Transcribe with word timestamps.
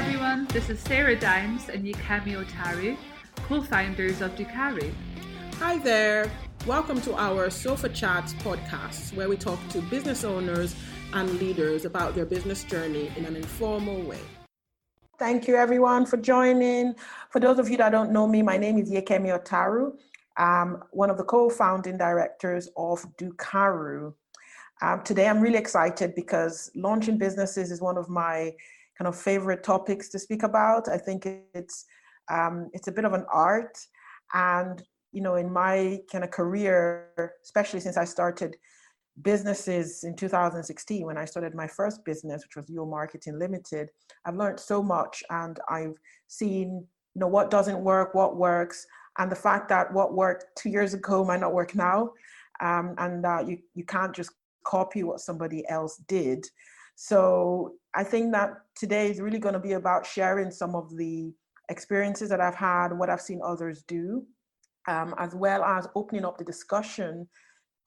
everyone, 0.00 0.46
this 0.46 0.70
is 0.70 0.80
Sarah 0.80 1.14
Dimes 1.14 1.68
and 1.68 1.84
Yekemi 1.84 2.42
Otaru, 2.42 2.96
co-founders 3.46 4.22
of 4.22 4.34
Dukaru. 4.34 4.90
Hi 5.56 5.76
there. 5.76 6.30
Welcome 6.66 7.02
to 7.02 7.14
our 7.16 7.50
Sofa 7.50 7.90
Chats 7.90 8.32
podcast, 8.32 9.14
where 9.14 9.28
we 9.28 9.36
talk 9.36 9.58
to 9.68 9.82
business 9.82 10.24
owners 10.24 10.74
and 11.12 11.30
leaders 11.38 11.84
about 11.84 12.14
their 12.14 12.24
business 12.24 12.64
journey 12.64 13.12
in 13.14 13.26
an 13.26 13.36
informal 13.36 14.00
way. 14.00 14.20
Thank 15.18 15.46
you, 15.46 15.56
everyone, 15.56 16.06
for 16.06 16.16
joining. 16.16 16.94
For 17.28 17.38
those 17.38 17.58
of 17.58 17.68
you 17.68 17.76
that 17.76 17.90
don't 17.90 18.10
know 18.10 18.26
me, 18.26 18.40
my 18.40 18.56
name 18.56 18.78
is 18.78 18.90
Yekemi 18.90 19.38
Otaru. 19.38 19.92
I'm 20.38 20.82
one 20.92 21.10
of 21.10 21.18
the 21.18 21.24
co-founding 21.24 21.98
directors 21.98 22.70
of 22.74 23.04
Dukaru. 23.18 24.14
Um, 24.80 25.02
today, 25.02 25.28
I'm 25.28 25.42
really 25.42 25.58
excited 25.58 26.14
because 26.14 26.70
launching 26.74 27.18
businesses 27.18 27.70
is 27.70 27.82
one 27.82 27.98
of 27.98 28.08
my 28.08 28.54
kind 29.00 29.08
of 29.08 29.18
favorite 29.18 29.62
topics 29.62 30.10
to 30.10 30.18
speak 30.18 30.42
about. 30.42 30.86
I 30.86 30.98
think 30.98 31.26
it's 31.54 31.86
um, 32.30 32.68
it's 32.74 32.88
a 32.88 32.92
bit 32.92 33.06
of 33.06 33.14
an 33.14 33.24
art, 33.32 33.78
and 34.34 34.82
you 35.12 35.22
know, 35.22 35.36
in 35.36 35.50
my 35.50 36.00
kind 36.12 36.22
of 36.22 36.30
career, 36.30 37.08
especially 37.42 37.80
since 37.80 37.96
I 37.96 38.04
started 38.04 38.56
businesses 39.22 40.04
in 40.04 40.14
2016 40.14 41.04
when 41.04 41.18
I 41.18 41.24
started 41.24 41.54
my 41.54 41.66
first 41.66 42.04
business, 42.04 42.44
which 42.44 42.56
was 42.56 42.70
Yo 42.70 42.86
Marketing 42.86 43.38
Limited, 43.38 43.88
I've 44.24 44.36
learned 44.36 44.60
so 44.60 44.82
much, 44.82 45.22
and 45.30 45.58
I've 45.68 45.96
seen 46.28 46.86
you 47.14 47.20
know 47.20 47.28
what 47.28 47.50
doesn't 47.50 47.80
work, 47.82 48.14
what 48.14 48.36
works, 48.36 48.86
and 49.18 49.32
the 49.32 49.36
fact 49.36 49.70
that 49.70 49.90
what 49.94 50.12
worked 50.12 50.44
two 50.58 50.68
years 50.68 50.92
ago 50.92 51.24
might 51.24 51.40
not 51.40 51.54
work 51.54 51.74
now, 51.74 52.10
um, 52.60 52.94
and 52.98 53.24
uh, 53.24 53.42
you 53.46 53.56
you 53.74 53.84
can't 53.84 54.14
just 54.14 54.32
copy 54.66 55.04
what 55.04 55.20
somebody 55.20 55.66
else 55.70 55.96
did. 56.06 56.44
So 57.02 57.76
I 57.94 58.04
think 58.04 58.30
that 58.32 58.50
today 58.76 59.10
is 59.10 59.22
really 59.22 59.38
going 59.38 59.54
to 59.54 59.58
be 59.58 59.72
about 59.72 60.04
sharing 60.04 60.50
some 60.50 60.74
of 60.74 60.94
the 60.98 61.32
experiences 61.70 62.28
that 62.28 62.42
I've 62.42 62.54
had, 62.54 62.88
what 62.88 63.08
I've 63.08 63.22
seen 63.22 63.40
others 63.42 63.82
do, 63.88 64.22
um, 64.86 65.14
as 65.16 65.34
well 65.34 65.64
as 65.64 65.88
opening 65.94 66.26
up 66.26 66.36
the 66.36 66.44
discussion 66.44 67.26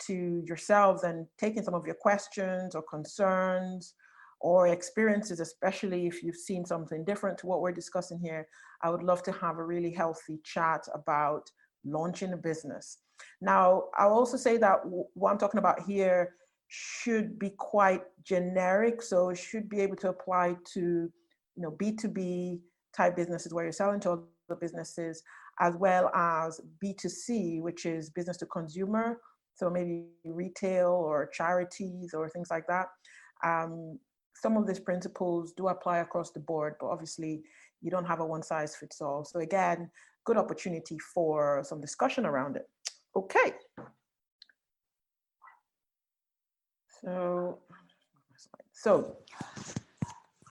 to 0.07 0.41
yourselves 0.47 1.03
and 1.03 1.27
taking 1.37 1.61
some 1.61 1.75
of 1.75 1.85
your 1.85 1.93
questions 1.93 2.73
or 2.73 2.81
concerns 2.89 3.93
or 4.41 4.69
experiences, 4.69 5.39
especially 5.39 6.07
if 6.07 6.23
you've 6.23 6.35
seen 6.35 6.65
something 6.65 7.05
different 7.05 7.37
to 7.37 7.45
what 7.45 7.61
we're 7.61 7.71
discussing 7.71 8.17
here. 8.19 8.47
I 8.81 8.89
would 8.89 9.03
love 9.03 9.21
to 9.23 9.31
have 9.33 9.59
a 9.59 9.63
really 9.63 9.91
healthy 9.91 10.39
chat 10.43 10.81
about 10.95 11.43
launching 11.85 12.33
a 12.33 12.37
business. 12.37 12.97
Now, 13.41 13.83
I'll 13.95 14.13
also 14.13 14.37
say 14.37 14.57
that 14.57 14.79
what 15.13 15.29
I'm 15.29 15.37
talking 15.37 15.59
about 15.59 15.83
here 15.83 16.33
should 16.75 17.37
be 17.37 17.51
quite 17.51 18.01
generic. 18.23 19.03
So 19.03 19.29
it 19.29 19.37
should 19.37 19.69
be 19.69 19.79
able 19.81 19.95
to 19.97 20.09
apply 20.09 20.55
to, 20.73 20.79
you 20.79 21.61
know, 21.61 21.69
B2B 21.71 22.59
type 22.97 23.15
businesses 23.15 23.53
where 23.53 23.63
you're 23.63 23.71
selling 23.71 23.99
to 24.01 24.11
other 24.11 24.59
businesses, 24.59 25.21
as 25.59 25.75
well 25.75 26.09
as 26.15 26.59
B2C, 26.83 27.61
which 27.61 27.85
is 27.85 28.09
business 28.09 28.37
to 28.37 28.47
consumer. 28.47 29.19
So 29.53 29.69
maybe 29.69 30.05
retail 30.25 30.89
or 30.89 31.29
charities 31.31 32.15
or 32.15 32.27
things 32.27 32.49
like 32.49 32.65
that. 32.67 32.87
Um, 33.45 33.99
some 34.33 34.57
of 34.57 34.65
these 34.65 34.79
principles 34.79 35.53
do 35.53 35.67
apply 35.67 35.99
across 35.99 36.31
the 36.31 36.39
board, 36.39 36.73
but 36.79 36.87
obviously 36.87 37.43
you 37.83 37.91
don't 37.91 38.05
have 38.05 38.19
a 38.19 38.25
one 38.25 38.41
size 38.41 38.75
fits 38.75 38.99
all. 38.99 39.23
So 39.23 39.41
again, 39.41 39.91
good 40.25 40.37
opportunity 40.37 40.97
for 41.13 41.61
some 41.63 41.81
discussion 41.81 42.25
around 42.25 42.55
it. 42.55 42.67
Okay. 43.15 43.53
So, 47.03 47.59
so 48.71 49.17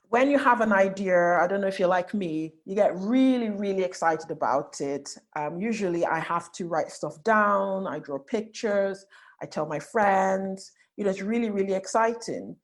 when 0.09 0.29
you 0.29 0.37
have 0.37 0.61
an 0.61 0.71
idea, 0.71 1.39
I 1.39 1.47
don't 1.47 1.61
know 1.61 1.67
if 1.67 1.79
you're 1.79 1.87
like 1.87 2.13
me, 2.13 2.53
you 2.65 2.75
get 2.75 2.95
really, 2.95 3.49
really 3.49 3.83
excited 3.83 4.29
about 4.29 4.79
it. 4.79 5.17
Um, 5.35 5.59
usually 5.59 6.05
I 6.05 6.19
have 6.19 6.51
to 6.53 6.67
write 6.67 6.91
stuff 6.91 7.23
down, 7.23 7.87
I 7.87 7.97
draw 7.97 8.19
pictures, 8.19 9.03
I 9.41 9.47
tell 9.47 9.65
my 9.65 9.79
friends, 9.79 10.71
you 10.95 11.03
know, 11.03 11.09
it's 11.09 11.23
really, 11.23 11.49
really 11.49 11.73
exciting. 11.73 12.55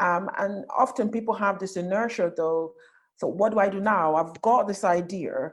Um, 0.00 0.28
and 0.38 0.64
often 0.76 1.08
people 1.08 1.34
have 1.34 1.60
this 1.60 1.76
inertia 1.76 2.32
though. 2.36 2.74
So 3.18 3.28
what 3.28 3.52
do 3.52 3.60
I 3.60 3.68
do 3.68 3.80
now? 3.80 4.16
I've 4.16 4.42
got 4.42 4.66
this 4.66 4.82
idea. 4.82 5.52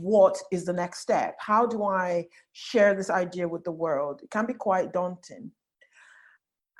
What 0.00 0.40
is 0.50 0.64
the 0.64 0.72
next 0.72 1.00
step? 1.00 1.36
How 1.38 1.66
do 1.66 1.84
I 1.84 2.26
share 2.52 2.94
this 2.94 3.10
idea 3.10 3.46
with 3.46 3.62
the 3.62 3.70
world? 3.70 4.22
It 4.22 4.30
can 4.30 4.46
be 4.46 4.54
quite 4.54 4.94
daunting. 4.94 5.52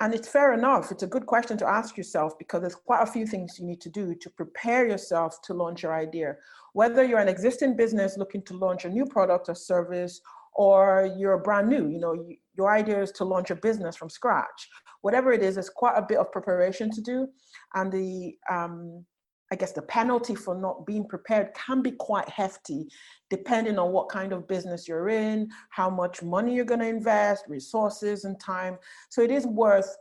And 0.01 0.13
it's 0.13 0.27
fair 0.27 0.53
enough. 0.53 0.91
It's 0.91 1.03
a 1.03 1.07
good 1.07 1.25
question 1.25 1.57
to 1.57 1.67
ask 1.67 1.95
yourself 1.95 2.37
because 2.37 2.61
there's 2.61 2.75
quite 2.75 3.03
a 3.03 3.11
few 3.11 3.25
things 3.25 3.57
you 3.57 3.65
need 3.65 3.79
to 3.81 3.89
do 3.89 4.13
to 4.15 4.29
prepare 4.29 4.87
yourself 4.87 5.41
to 5.43 5.53
launch 5.53 5.83
your 5.83 5.95
idea. 5.95 6.35
Whether 6.73 7.03
you're 7.03 7.19
an 7.19 7.29
existing 7.29 7.77
business 7.77 8.17
looking 8.17 8.41
to 8.43 8.57
launch 8.57 8.83
a 8.83 8.89
new 8.89 9.05
product 9.05 9.47
or 9.47 9.55
service, 9.55 10.19
or 10.55 11.09
you're 11.17 11.37
brand 11.37 11.69
new, 11.69 11.87
you 11.87 11.99
know, 11.99 12.13
you, 12.13 12.35
your 12.57 12.71
idea 12.71 13.01
is 13.01 13.11
to 13.11 13.25
launch 13.25 13.51
a 13.51 13.55
business 13.55 13.95
from 13.95 14.09
scratch. 14.09 14.69
Whatever 15.01 15.31
it 15.31 15.43
is, 15.43 15.55
there's 15.55 15.69
quite 15.69 15.97
a 15.97 16.05
bit 16.07 16.17
of 16.17 16.31
preparation 16.31 16.89
to 16.91 17.01
do. 17.01 17.27
And 17.73 17.91
the 17.91 18.35
um, 18.49 19.05
I 19.51 19.55
guess 19.55 19.73
the 19.73 19.83
penalty 19.83 20.33
for 20.33 20.55
not 20.55 20.85
being 20.85 21.07
prepared 21.07 21.53
can 21.53 21.81
be 21.81 21.91
quite 21.91 22.27
hefty, 22.29 22.87
depending 23.29 23.77
on 23.77 23.91
what 23.91 24.09
kind 24.09 24.33
of 24.33 24.47
business 24.47 24.87
you're 24.87 25.09
in, 25.09 25.49
how 25.69 25.89
much 25.89 26.23
money 26.23 26.55
you're 26.55 26.65
going 26.65 26.79
to 26.79 26.87
invest, 26.87 27.45
resources, 27.47 28.25
and 28.25 28.39
time. 28.39 28.77
So 29.09 29.21
it 29.21 29.31
is 29.31 29.45
worth 29.45 29.95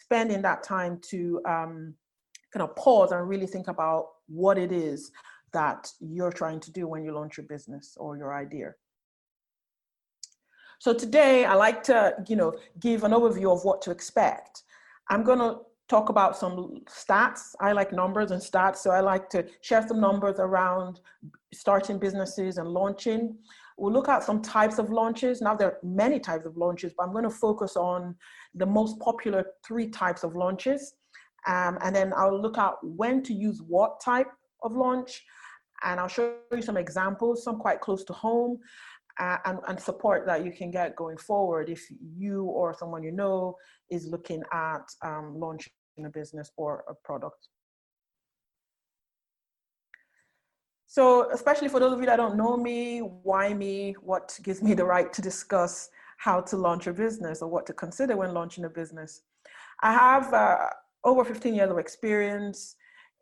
spending 0.00 0.42
that 0.42 0.62
time 0.64 1.00
to 1.10 1.40
um, 1.46 1.94
kind 2.52 2.62
of 2.62 2.74
pause 2.76 3.12
and 3.12 3.28
really 3.28 3.46
think 3.46 3.68
about 3.68 4.06
what 4.26 4.58
it 4.58 4.72
is 4.72 5.10
that 5.52 5.88
you're 6.00 6.32
trying 6.32 6.60
to 6.60 6.72
do 6.72 6.88
when 6.88 7.04
you 7.04 7.12
launch 7.12 7.36
your 7.36 7.46
business 7.46 7.96
or 7.96 8.16
your 8.16 8.34
idea. 8.34 8.72
So 10.80 10.92
today 10.92 11.44
I 11.44 11.54
like 11.54 11.82
to, 11.84 12.14
you 12.28 12.36
know, 12.36 12.54
give 12.80 13.04
an 13.04 13.12
overview 13.12 13.52
of 13.52 13.64
what 13.64 13.80
to 13.82 13.90
expect. 13.90 14.64
I'm 15.08 15.22
going 15.22 15.38
to 15.38 15.58
talk 15.88 16.08
about 16.08 16.36
some 16.36 16.80
stats. 16.88 17.54
I 17.60 17.72
like 17.72 17.92
numbers 17.92 18.30
and 18.30 18.40
stats, 18.40 18.76
so 18.76 18.90
I 18.90 19.00
like 19.00 19.28
to 19.30 19.46
share 19.60 19.86
some 19.86 20.00
numbers 20.00 20.36
around 20.38 21.00
starting 21.52 21.98
businesses 21.98 22.58
and 22.58 22.68
launching. 22.68 23.36
We'll 23.76 23.92
look 23.92 24.08
at 24.08 24.22
some 24.22 24.40
types 24.40 24.78
of 24.78 24.90
launches. 24.90 25.40
Now, 25.40 25.54
there 25.54 25.68
are 25.68 25.78
many 25.82 26.20
types 26.20 26.46
of 26.46 26.56
launches, 26.56 26.92
but 26.96 27.04
I'm 27.04 27.12
going 27.12 27.24
to 27.24 27.30
focus 27.30 27.76
on 27.76 28.14
the 28.54 28.66
most 28.66 28.98
popular 29.00 29.44
three 29.66 29.88
types 29.88 30.22
of 30.22 30.36
launches. 30.36 30.94
Um, 31.46 31.78
and 31.82 31.94
then 31.94 32.12
I'll 32.16 32.40
look 32.40 32.56
at 32.56 32.74
when 32.82 33.22
to 33.24 33.34
use 33.34 33.60
what 33.60 34.00
type 34.00 34.28
of 34.62 34.72
launch. 34.72 35.24
And 35.82 36.00
I'll 36.00 36.08
show 36.08 36.36
you 36.52 36.62
some 36.62 36.76
examples, 36.76 37.44
some 37.44 37.58
quite 37.58 37.80
close 37.80 38.04
to 38.04 38.12
home, 38.12 38.60
uh, 39.18 39.38
and, 39.44 39.58
and 39.68 39.78
support 39.78 40.26
that 40.26 40.44
you 40.44 40.52
can 40.52 40.70
get 40.70 40.96
going 40.96 41.16
forward 41.16 41.68
if 41.68 41.86
you 42.16 42.44
or 42.44 42.74
someone 42.74 43.02
you 43.02 43.12
know 43.12 43.56
is 43.94 44.06
looking 44.06 44.42
at 44.52 44.84
um, 45.02 45.38
launching 45.38 45.72
a 46.04 46.10
business 46.10 46.50
or 46.56 46.84
a 46.88 46.94
product. 46.94 47.48
So, 50.86 51.30
especially 51.32 51.68
for 51.68 51.80
those 51.80 51.92
of 51.92 52.00
you 52.00 52.06
that 52.06 52.16
don't 52.16 52.36
know 52.36 52.56
me, 52.56 53.00
why 53.00 53.52
me, 53.52 53.96
what 54.00 54.38
gives 54.42 54.62
me 54.62 54.74
the 54.74 54.84
right 54.84 55.12
to 55.12 55.20
discuss 55.20 55.88
how 56.18 56.40
to 56.40 56.56
launch 56.56 56.86
a 56.86 56.92
business 56.92 57.42
or 57.42 57.48
what 57.48 57.66
to 57.66 57.72
consider 57.72 58.16
when 58.16 58.32
launching 58.32 58.64
a 58.64 58.68
business. 58.68 59.22
I 59.82 59.92
have 59.92 60.32
uh, 60.32 60.68
over 61.02 61.24
15 61.24 61.54
years 61.54 61.70
of 61.70 61.78
experience 61.78 62.76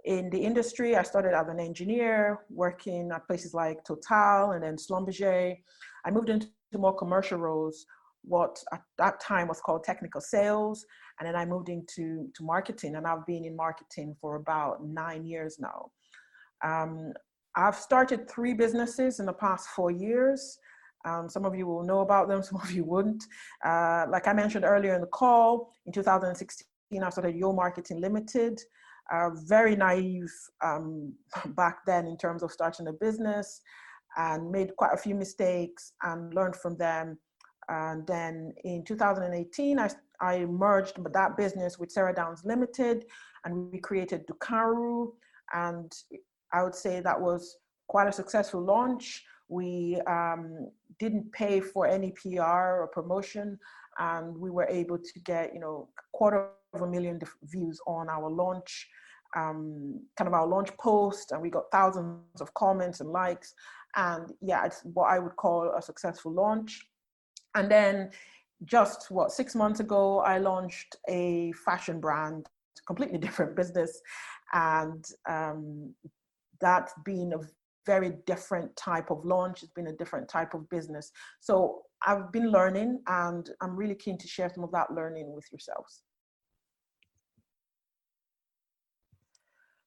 in 0.04 0.31
the 0.31 0.39
industry. 0.39 0.97
I 0.97 1.03
started 1.03 1.34
as 1.34 1.49
an 1.49 1.60
engineer 1.60 2.41
working 2.50 3.10
at 3.10 3.27
places 3.27 3.54
like 3.54 3.84
Total 3.84 4.53
and 4.53 4.62
then 4.62 4.77
Schlumberger. 4.77 5.56
I 6.04 6.10
moved 6.10 6.28
into 6.28 6.49
more 6.75 6.94
commercial 6.94 7.39
roles, 7.39 7.87
what 8.25 8.62
at 8.72 8.83
that 8.99 9.21
time 9.21 9.49
was 9.49 9.60
called 9.60 9.84
technical 9.84 10.21
sales. 10.21 10.84
And 11.19 11.27
then 11.27 11.37
I 11.37 11.44
moved 11.44 11.69
into 11.69 12.31
to 12.34 12.44
marketing, 12.44 12.97
and 12.97 13.06
I've 13.06 13.27
been 13.27 13.44
in 13.44 13.56
marketing 13.56 14.16
for 14.21 14.37
about 14.37 14.84
nine 14.84 15.24
years 15.24 15.59
now. 15.59 15.91
Um, 16.65 17.13
I've 17.57 17.77
started 17.77 18.30
three 18.30 18.54
businesses 18.54 19.21
in 19.21 19.27
the 19.27 19.33
past 19.33 19.69
four 19.71 19.91
years. 19.91 20.59
Um, 21.04 21.28
some 21.28 21.45
of 21.45 21.54
you 21.54 21.66
will 21.66 21.83
know 21.83 22.01
about 22.01 22.28
them, 22.28 22.42
some 22.42 22.60
of 22.60 22.71
you 22.71 22.84
wouldn't. 22.84 23.24
Uh, 23.65 24.07
like 24.09 24.27
I 24.28 24.33
mentioned 24.33 24.65
earlier 24.65 24.95
in 24.95 25.01
the 25.01 25.07
call, 25.09 25.72
in 25.86 25.92
2016, 25.92 27.03
I 27.03 27.10
started 27.10 27.36
Yo 27.36 27.53
Marketing 27.53 28.01
Limited. 28.01 28.60
Uh, 29.13 29.30
very 29.47 29.74
naive 29.77 30.33
um, 30.65 31.13
back 31.57 31.78
then 31.86 32.07
in 32.07 32.16
terms 32.16 32.42
of 32.42 32.53
starting 32.53 32.86
a 32.86 32.92
business 32.92 33.60
and 34.16 34.51
made 34.51 34.74
quite 34.77 34.92
a 34.95 34.97
few 34.97 35.15
mistakes 35.15 35.92
and 36.03 36.33
learned 36.34 36.57
from 36.57 36.77
them. 36.77 37.19
And 37.68 38.06
then 38.06 38.54
in 38.64 38.84
2018, 38.84 39.78
I, 39.78 39.91
I 40.20 40.44
merged 40.47 40.98
that 41.12 41.36
business 41.36 41.78
with 41.78 41.91
Sarah 41.91 42.14
Downs 42.14 42.42
Limited 42.44 43.06
and 43.44 43.72
we 43.72 43.78
created 43.78 44.26
Dukaru. 44.26 45.12
And 45.53 45.92
I 46.53 46.62
would 46.62 46.74
say 46.74 47.00
that 47.00 47.20
was 47.20 47.56
quite 47.88 48.09
a 48.09 48.12
successful 48.12 48.60
launch. 48.60 49.24
We 49.48 50.00
um, 50.06 50.70
didn't 50.98 51.30
pay 51.32 51.60
for 51.60 51.86
any 51.86 52.12
PR 52.12 52.80
or 52.80 52.91
promotion, 52.92 53.59
and 53.98 54.36
we 54.36 54.50
were 54.50 54.66
able 54.66 54.98
to 54.98 55.20
get, 55.20 55.53
you 55.53 55.60
know, 55.60 55.88
quarter 56.12 56.48
of 56.72 56.82
a 56.82 56.86
million 56.86 57.20
views 57.44 57.78
on 57.86 58.09
our 58.09 58.30
launch. 58.30 58.88
um, 59.36 60.00
kind 60.16 60.28
of 60.28 60.34
our 60.34 60.47
launch 60.47 60.70
post, 60.78 61.32
and 61.32 61.41
we 61.41 61.50
got 61.50 61.70
thousands 61.72 62.41
of 62.41 62.53
comments 62.54 63.00
and 63.00 63.10
likes. 63.10 63.54
And 63.97 64.32
yeah, 64.41 64.64
it's 64.64 64.80
what 64.84 65.10
I 65.10 65.18
would 65.18 65.36
call 65.36 65.74
a 65.76 65.82
successful 65.82 66.32
launch. 66.32 66.86
And 67.54 67.71
then 67.71 68.10
just 68.65 69.10
what 69.10 69.33
six 69.33 69.54
months 69.54 69.81
ago, 69.81 70.21
I 70.21 70.39
launched 70.39 70.97
a 71.09 71.53
fashion 71.65 72.01
brand, 72.01 72.47
completely 72.87 73.19
different 73.27 73.57
business, 73.57 74.01
and 74.53 75.04
um, 75.28 75.95
that's 76.60 76.93
been 77.04 77.33
a 77.34 77.41
very 77.84 78.13
different 78.27 78.75
type 78.77 79.10
of 79.10 79.25
launch. 79.25 79.63
It's 79.63 79.72
been 79.72 79.89
a 79.89 79.97
different 79.97 80.28
type 80.28 80.54
of 80.54 80.69
business. 80.69 81.10
So 81.41 81.83
I've 82.07 82.31
been 82.33 82.51
learning, 82.51 83.01
and 83.07 83.49
I'm 83.60 83.77
really 83.77 83.97
keen 83.97 84.19
to 84.19 84.28
share 84.28 84.51
some 84.55 84.65
of 84.65 84.71
that 84.72 84.93
learning 84.93 85.33
with 85.34 85.45
yourselves. 85.51 86.03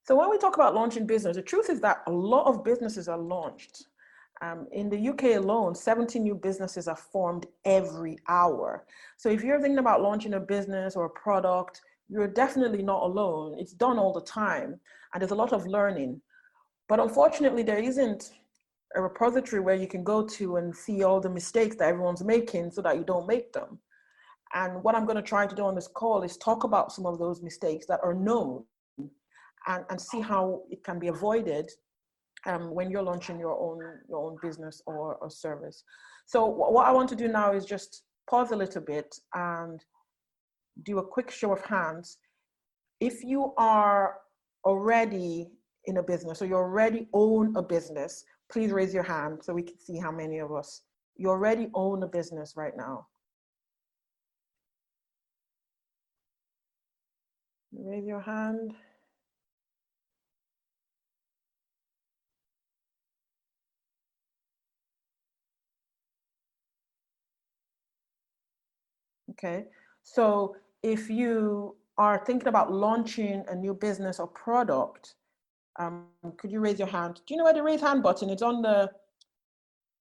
So 0.04 0.16
when 0.16 0.30
we 0.30 0.38
talk 0.38 0.56
about 0.56 0.76
launching 0.76 1.08
business, 1.08 1.36
the 1.36 1.42
truth 1.42 1.70
is 1.70 1.82
that 1.82 2.04
a 2.06 2.12
lot 2.12 2.46
of 2.46 2.64
businesses 2.64 3.08
are 3.08 3.18
launched. 3.18 3.86
Um, 4.42 4.68
in 4.72 4.90
the 4.90 5.10
UK 5.10 5.38
alone, 5.38 5.76
70 5.76 6.20
new 6.20 6.36
businesses 6.36 6.88
are 6.88 6.96
formed 6.96 7.48
every 7.64 8.18
hour. 8.28 8.86
So 9.18 9.30
if 9.30 9.44
you're 9.44 9.62
thinking 9.62 9.80
about 9.80 10.02
launching 10.02 10.34
a 10.34 10.40
business 10.40 10.96
or 10.96 11.06
a 11.06 11.10
product, 11.10 11.82
you're 12.10 12.28
definitely 12.28 12.84
not 12.84 13.04
alone. 13.04 13.56
It's 13.58 13.74
done 13.74 13.98
all 13.98 14.14
the 14.14 14.22
time, 14.22 14.80
and 15.14 15.22
there's 15.22 15.32
a 15.32 15.36
lot 15.36 15.54
of 15.54 15.66
learning. 15.66 16.22
But 16.88 17.00
unfortunately, 17.00 17.64
there 17.64 17.80
isn't 17.80 18.32
a 18.96 19.02
repository 19.02 19.62
where 19.62 19.76
you 19.76 19.88
can 19.88 20.04
go 20.04 20.26
to 20.26 20.58
and 20.58 20.76
see 20.76 21.04
all 21.04 21.20
the 21.20 21.30
mistakes 21.30 21.76
that 21.78 21.90
everyone's 21.90 22.24
making 22.24 22.72
so 22.72 22.82
that 22.82 22.98
you 22.98 23.04
don't 23.04 23.28
make 23.28 23.52
them. 23.54 23.80
And 24.54 24.84
what 24.84 24.96
I'm 24.96 25.06
going 25.06 25.18
to 25.18 25.22
try 25.22 25.48
to 25.48 25.56
do 25.56 25.66
on 25.66 25.76
this 25.76 25.88
call 25.88 26.24
is 26.24 26.38
talk 26.38 26.64
about 26.64 26.92
some 26.92 27.06
of 27.06 27.20
those 27.20 27.42
mistakes 27.42 27.86
that 27.88 28.00
are 28.04 28.14
known 28.14 28.64
and, 29.68 29.84
and 29.90 30.00
see 30.00 30.22
how 30.22 30.62
it 30.70 30.84
can 30.84 31.00
be 31.00 31.08
avoided 31.08 31.72
um, 32.46 32.74
when 32.74 32.90
you're 32.92 33.02
launching 33.02 33.40
your 33.40 33.58
own 33.60 33.80
your 34.10 34.20
own 34.20 34.38
business 34.42 34.82
or, 34.86 35.16
or 35.16 35.30
service. 35.30 35.84
So 36.26 36.46
what 36.46 36.88
I 36.88 36.92
want 36.92 37.10
to 37.10 37.16
do 37.16 37.28
now 37.28 37.54
is 37.54 37.66
just 37.66 38.04
pause 38.30 38.52
a 38.52 38.56
little 38.56 38.82
bit 38.82 39.16
and 39.34 39.84
do 40.84 41.00
a 41.00 41.06
quick 41.06 41.32
show 41.32 41.52
of 41.54 41.62
hands. 41.62 42.18
If 43.00 43.24
you 43.24 43.54
are 43.58 44.18
already 44.64 45.50
in 45.86 45.98
a 45.98 46.04
business 46.04 46.42
or 46.42 46.46
you 46.46 46.56
already 46.56 47.08
own 47.14 47.56
a 47.56 47.62
business, 47.62 48.24
please 48.52 48.72
raise 48.72 48.94
your 48.94 49.04
hand 49.04 49.40
so 49.44 49.54
we 49.54 49.64
can 49.64 49.80
see 49.80 50.00
how 50.00 50.12
many 50.12 50.40
of 50.40 50.52
us 50.52 50.82
you 51.18 51.30
already 51.30 51.70
own 51.74 52.04
a 52.04 52.08
business 52.08 52.54
right 52.58 52.76
now. 52.76 53.08
Raise 57.72 58.06
your 58.06 58.22
hand. 58.22 58.74
Okay, 69.38 69.66
so 70.04 70.56
if 70.82 71.10
you 71.10 71.76
are 71.98 72.24
thinking 72.26 72.48
about 72.48 72.72
launching 72.72 73.44
a 73.50 73.56
new 73.56 73.74
business 73.74 74.20
or 74.20 74.28
product, 74.28 75.16
um, 75.78 76.06
could 76.38 76.52
you 76.52 76.62
raise 76.62 76.80
your 76.80 76.88
hand? 76.88 77.20
Do 77.28 77.34
you 77.34 77.38
know 77.38 77.44
where 77.44 77.54
the 77.54 77.62
raise 77.64 77.82
hand 77.82 78.02
button? 78.02 78.30
It's 78.30 78.42
on 78.42 78.62
the 78.62 78.90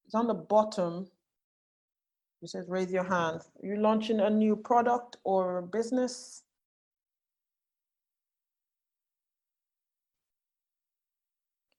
it's 0.05 0.15
on 0.15 0.27
the 0.27 0.33
bottom. 0.33 1.07
It 2.41 2.49
says 2.49 2.65
raise 2.69 2.91
your 2.91 3.03
hand. 3.03 3.41
Are 3.61 3.67
you 3.67 3.77
launching 3.77 4.19
a 4.21 4.29
new 4.29 4.55
product 4.55 5.17
or 5.23 5.63
business? 5.63 6.43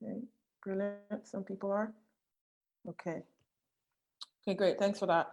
Okay, 0.02 0.20
brilliant. 0.62 1.26
Some 1.26 1.44
people 1.44 1.70
are. 1.70 1.92
Okay. 2.88 3.22
Okay, 4.42 4.56
great. 4.56 4.78
Thanks 4.78 4.98
for 4.98 5.06
that. 5.06 5.30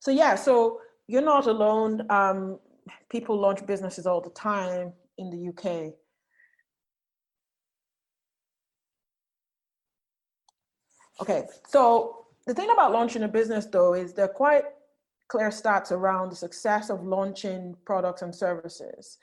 So 0.00 0.10
yeah, 0.10 0.34
so 0.34 0.80
you're 1.06 1.22
not 1.22 1.46
alone. 1.46 2.06
Um, 2.10 2.58
people 3.10 3.38
launch 3.38 3.64
businesses 3.66 4.06
all 4.06 4.20
the 4.20 4.30
time 4.30 4.92
in 5.18 5.30
the 5.30 5.48
UK. 5.48 5.94
Okay, 11.20 11.44
so 11.68 12.26
the 12.46 12.54
thing 12.54 12.70
about 12.70 12.92
launching 12.92 13.22
a 13.22 13.28
business 13.28 13.66
though 13.66 13.94
is 13.94 14.12
there 14.12 14.24
are 14.24 14.28
quite 14.28 14.64
clear 15.28 15.48
stats 15.48 15.92
around 15.92 16.30
the 16.30 16.36
success 16.36 16.90
of 16.90 17.04
launching 17.04 17.76
products 17.84 18.22
and 18.22 18.34
services. 18.34 19.18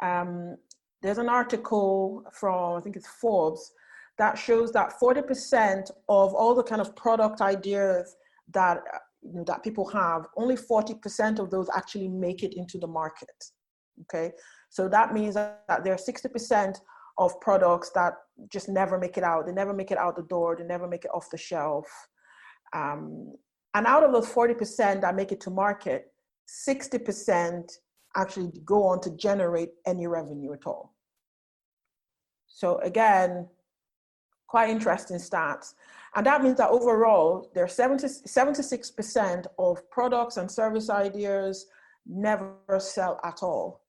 Um, 0.00 0.56
there's 1.02 1.18
an 1.18 1.28
article 1.28 2.24
from, 2.32 2.76
I 2.76 2.80
think 2.80 2.96
it's 2.96 3.08
Forbes, 3.08 3.72
that 4.18 4.36
shows 4.36 4.70
that 4.72 4.92
40% 5.00 5.90
of 6.08 6.34
all 6.34 6.54
the 6.54 6.62
kind 6.62 6.80
of 6.80 6.94
product 6.94 7.40
ideas 7.40 8.16
that 8.52 8.82
you 9.22 9.32
know, 9.34 9.44
that 9.44 9.62
people 9.62 9.86
have, 9.90 10.26
only 10.36 10.56
40% 10.56 11.38
of 11.38 11.50
those 11.50 11.68
actually 11.74 12.08
make 12.08 12.42
it 12.42 12.54
into 12.56 12.78
the 12.78 12.86
market. 12.86 13.30
Okay, 14.02 14.32
so 14.70 14.88
that 14.88 15.12
means 15.12 15.34
that 15.34 15.84
there 15.84 15.92
are 15.92 15.96
60% 15.96 16.78
of 17.18 17.38
products 17.40 17.90
that 17.94 18.14
just 18.50 18.68
never 18.68 18.98
make 18.98 19.18
it 19.18 19.24
out. 19.24 19.46
They 19.46 19.52
never 19.52 19.74
make 19.74 19.90
it 19.90 19.98
out 19.98 20.16
the 20.16 20.22
door. 20.22 20.56
They 20.56 20.64
never 20.64 20.88
make 20.88 21.04
it 21.04 21.10
off 21.12 21.28
the 21.30 21.36
shelf. 21.36 21.86
Um, 22.72 23.34
and 23.74 23.86
out 23.86 24.02
of 24.02 24.12
those 24.12 24.28
40% 24.28 25.02
that 25.02 25.14
make 25.14 25.32
it 25.32 25.40
to 25.42 25.50
market, 25.50 26.06
60% 26.66 27.70
actually 28.16 28.52
go 28.64 28.84
on 28.84 29.00
to 29.02 29.10
generate 29.16 29.70
any 29.86 30.06
revenue 30.06 30.52
at 30.52 30.66
all. 30.66 30.94
So 32.46 32.78
again, 32.78 33.48
quite 34.48 34.70
interesting 34.70 35.18
stats. 35.18 35.74
And 36.16 36.26
that 36.26 36.42
means 36.42 36.56
that 36.56 36.70
overall, 36.70 37.50
there 37.54 37.64
are 37.64 37.68
70, 37.68 38.06
76% 38.06 39.46
of 39.58 39.90
products 39.90 40.36
and 40.36 40.50
service 40.50 40.90
ideas 40.90 41.66
never 42.06 42.56
sell 42.78 43.20
at 43.24 43.42
all. 43.42 43.82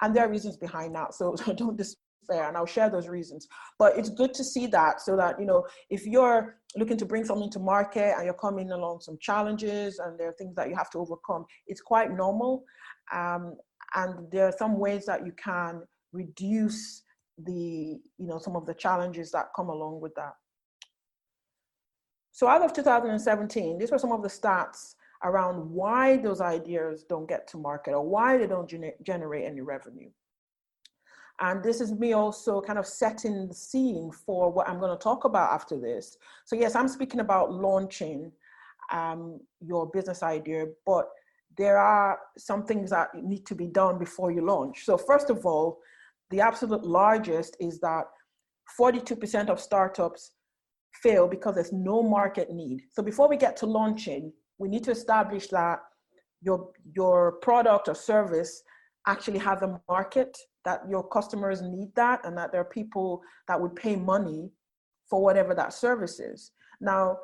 And 0.00 0.14
there 0.14 0.26
are 0.26 0.30
reasons 0.30 0.56
behind 0.56 0.94
that. 0.94 1.14
So, 1.14 1.34
don't 1.56 1.76
despair, 1.76 2.48
and 2.48 2.56
I'll 2.56 2.66
share 2.66 2.90
those 2.90 3.08
reasons. 3.08 3.48
But 3.78 3.96
it's 3.96 4.10
good 4.10 4.34
to 4.34 4.44
see 4.44 4.66
that 4.68 5.00
so 5.00 5.16
that, 5.16 5.38
you 5.38 5.46
know, 5.46 5.66
if 5.90 6.06
you're 6.06 6.56
looking 6.76 6.96
to 6.98 7.06
bring 7.06 7.24
something 7.24 7.50
to 7.50 7.58
market 7.58 8.14
and 8.16 8.24
you're 8.24 8.34
coming 8.34 8.70
along 8.72 9.00
some 9.00 9.16
challenges 9.20 9.98
and 9.98 10.18
there 10.18 10.28
are 10.28 10.34
things 10.38 10.54
that 10.56 10.68
you 10.68 10.76
have 10.76 10.90
to 10.90 10.98
overcome, 10.98 11.44
it's 11.66 11.80
quite 11.80 12.10
normal. 12.12 12.64
Um, 13.12 13.54
and 13.94 14.30
there 14.30 14.46
are 14.46 14.54
some 14.58 14.78
ways 14.78 15.06
that 15.06 15.24
you 15.24 15.32
can 15.32 15.82
reduce 16.12 17.02
the, 17.44 18.00
you 18.18 18.26
know, 18.26 18.38
some 18.38 18.56
of 18.56 18.66
the 18.66 18.74
challenges 18.74 19.30
that 19.30 19.46
come 19.54 19.68
along 19.68 20.00
with 20.00 20.14
that. 20.16 20.32
So 22.38 22.46
out 22.46 22.62
of 22.62 22.72
2017, 22.72 23.78
these 23.78 23.90
were 23.90 23.98
some 23.98 24.12
of 24.12 24.22
the 24.22 24.28
stats 24.28 24.94
around 25.24 25.56
why 25.68 26.18
those 26.18 26.40
ideas 26.40 27.02
don't 27.02 27.28
get 27.28 27.48
to 27.48 27.56
market 27.56 27.94
or 27.94 28.06
why 28.06 28.38
they 28.38 28.46
don't 28.46 28.70
gener 28.70 28.92
generate 29.02 29.44
any 29.44 29.60
revenue. 29.60 30.08
And 31.40 31.64
this 31.64 31.80
is 31.80 31.90
me 31.90 32.12
also 32.12 32.60
kind 32.60 32.78
of 32.78 32.86
setting 32.86 33.48
the 33.48 33.54
scene 33.54 34.12
for 34.12 34.52
what 34.52 34.68
I'm 34.68 34.78
going 34.78 34.96
to 34.96 35.02
talk 35.02 35.24
about 35.24 35.50
after 35.50 35.80
this. 35.80 36.16
So 36.44 36.54
yes, 36.54 36.76
I'm 36.76 36.86
speaking 36.86 37.18
about 37.18 37.52
launching 37.52 38.30
um, 38.92 39.40
your 39.60 39.90
business 39.90 40.22
idea, 40.22 40.66
but 40.86 41.08
there 41.56 41.76
are 41.76 42.20
some 42.36 42.62
things 42.62 42.90
that 42.90 43.08
need 43.16 43.46
to 43.46 43.56
be 43.56 43.66
done 43.66 43.98
before 43.98 44.30
you 44.30 44.46
launch. 44.46 44.84
So 44.84 44.96
first 44.96 45.28
of 45.28 45.44
all, 45.44 45.80
the 46.30 46.40
absolute 46.40 46.84
largest 46.84 47.56
is 47.58 47.80
that 47.80 48.04
42% 48.78 49.48
of 49.48 49.58
startups 49.58 50.30
fail 51.02 51.28
because 51.28 51.54
there's 51.54 51.72
no 51.72 52.02
market 52.02 52.50
need. 52.50 52.82
So 52.92 53.02
before 53.02 53.28
we 53.28 53.36
get 53.36 53.56
to 53.58 53.66
launching, 53.66 54.32
we 54.58 54.68
need 54.68 54.84
to 54.84 54.90
establish 54.90 55.48
that 55.48 55.80
your, 56.42 56.70
your 56.94 57.32
product 57.42 57.88
or 57.88 57.94
service 57.94 58.62
actually 59.06 59.38
has 59.38 59.62
a 59.62 59.80
market, 59.88 60.36
that 60.64 60.82
your 60.88 61.06
customers 61.08 61.62
need 61.62 61.94
that, 61.94 62.24
and 62.24 62.36
that 62.36 62.52
there 62.52 62.60
are 62.60 62.64
people 62.64 63.22
that 63.46 63.60
would 63.60 63.74
pay 63.74 63.96
money 63.96 64.50
for 65.08 65.22
whatever 65.22 65.54
that 65.54 65.72
service 65.72 66.20
is. 66.20 66.52
Now, 66.80 67.16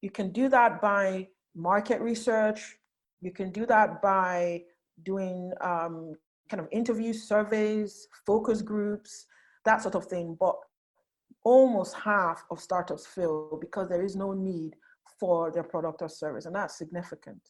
you 0.00 0.10
can 0.10 0.32
do 0.32 0.48
that 0.48 0.80
by 0.80 1.28
market 1.54 2.00
research. 2.00 2.76
You 3.20 3.32
can 3.32 3.50
do 3.50 3.66
that 3.66 4.02
by 4.02 4.62
doing 5.04 5.52
um, 5.60 6.14
kind 6.48 6.60
of 6.60 6.68
interviews, 6.72 7.22
surveys, 7.22 8.06
focus 8.26 8.62
groups, 8.62 9.26
that 9.64 9.82
sort 9.82 9.94
of 9.94 10.06
thing. 10.06 10.36
But 10.38 10.56
almost 11.44 11.94
half 11.94 12.44
of 12.50 12.60
startups 12.60 13.06
fail 13.06 13.58
because 13.60 13.88
there 13.88 14.02
is 14.02 14.16
no 14.16 14.32
need 14.32 14.74
for 15.20 15.50
their 15.52 15.62
product 15.62 16.02
or 16.02 16.08
service, 16.08 16.46
and 16.46 16.54
that's 16.54 16.78
significant. 16.78 17.40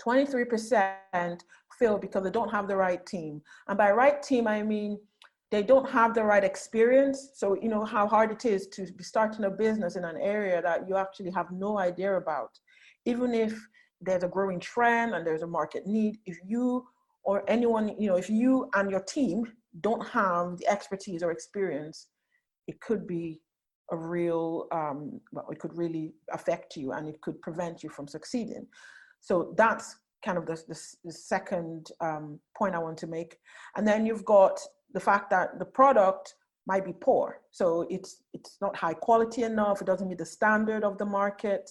23% 0.00 1.40
fail 1.78 1.98
because 1.98 2.22
they 2.22 2.30
don't 2.30 2.50
have 2.50 2.68
the 2.68 2.76
right 2.76 3.04
team. 3.06 3.40
And 3.68 3.78
by 3.78 3.90
right 3.90 4.22
team, 4.22 4.46
I 4.46 4.62
mean 4.62 4.98
they 5.50 5.62
don't 5.62 5.88
have 5.88 6.14
the 6.14 6.24
right 6.24 6.44
experience. 6.44 7.30
So, 7.34 7.56
you 7.60 7.68
know 7.68 7.84
how 7.84 8.06
hard 8.06 8.30
it 8.30 8.44
is 8.44 8.66
to 8.68 8.92
be 8.92 9.04
starting 9.04 9.44
a 9.44 9.50
business 9.50 9.96
in 9.96 10.04
an 10.04 10.18
area 10.20 10.60
that 10.60 10.88
you 10.88 10.96
actually 10.96 11.30
have 11.30 11.50
no 11.50 11.78
idea 11.78 12.16
about. 12.16 12.50
Even 13.04 13.32
if 13.32 13.58
there's 14.00 14.24
a 14.24 14.28
growing 14.28 14.60
trend 14.60 15.14
and 15.14 15.26
there's 15.26 15.42
a 15.42 15.46
market 15.46 15.86
need, 15.86 16.18
if 16.26 16.38
you 16.44 16.84
or 17.24 17.42
anyone, 17.48 17.94
you 17.98 18.08
know, 18.08 18.16
if 18.16 18.28
you 18.28 18.68
and 18.74 18.90
your 18.90 19.02
team 19.02 19.44
don't 19.80 20.06
have 20.06 20.56
the 20.58 20.68
expertise 20.68 21.22
or 21.22 21.30
experience, 21.30 22.08
it 22.66 22.80
could 22.80 23.06
be 23.06 23.40
a 23.92 23.96
real, 23.96 24.66
um, 24.72 25.20
well, 25.32 25.48
it 25.50 25.58
could 25.58 25.76
really 25.76 26.12
affect 26.32 26.76
you 26.76 26.92
and 26.92 27.06
it 27.08 27.20
could 27.20 27.40
prevent 27.40 27.82
you 27.82 27.88
from 27.88 28.08
succeeding. 28.08 28.66
So 29.20 29.54
that's 29.56 29.96
kind 30.24 30.38
of 30.38 30.46
the, 30.46 30.56
the, 30.68 30.80
the 31.04 31.12
second 31.12 31.90
um, 32.00 32.40
point 32.56 32.74
I 32.74 32.78
want 32.78 32.98
to 32.98 33.06
make. 33.06 33.38
And 33.76 33.86
then 33.86 34.04
you've 34.06 34.24
got 34.24 34.58
the 34.92 35.00
fact 35.00 35.30
that 35.30 35.58
the 35.58 35.64
product 35.64 36.34
might 36.66 36.84
be 36.84 36.92
poor. 36.92 37.40
So 37.52 37.86
it's, 37.88 38.22
it's 38.34 38.58
not 38.60 38.76
high 38.76 38.94
quality 38.94 39.44
enough, 39.44 39.80
it 39.80 39.86
doesn't 39.86 40.08
meet 40.08 40.18
the 40.18 40.26
standard 40.26 40.82
of 40.82 40.98
the 40.98 41.06
market. 41.06 41.70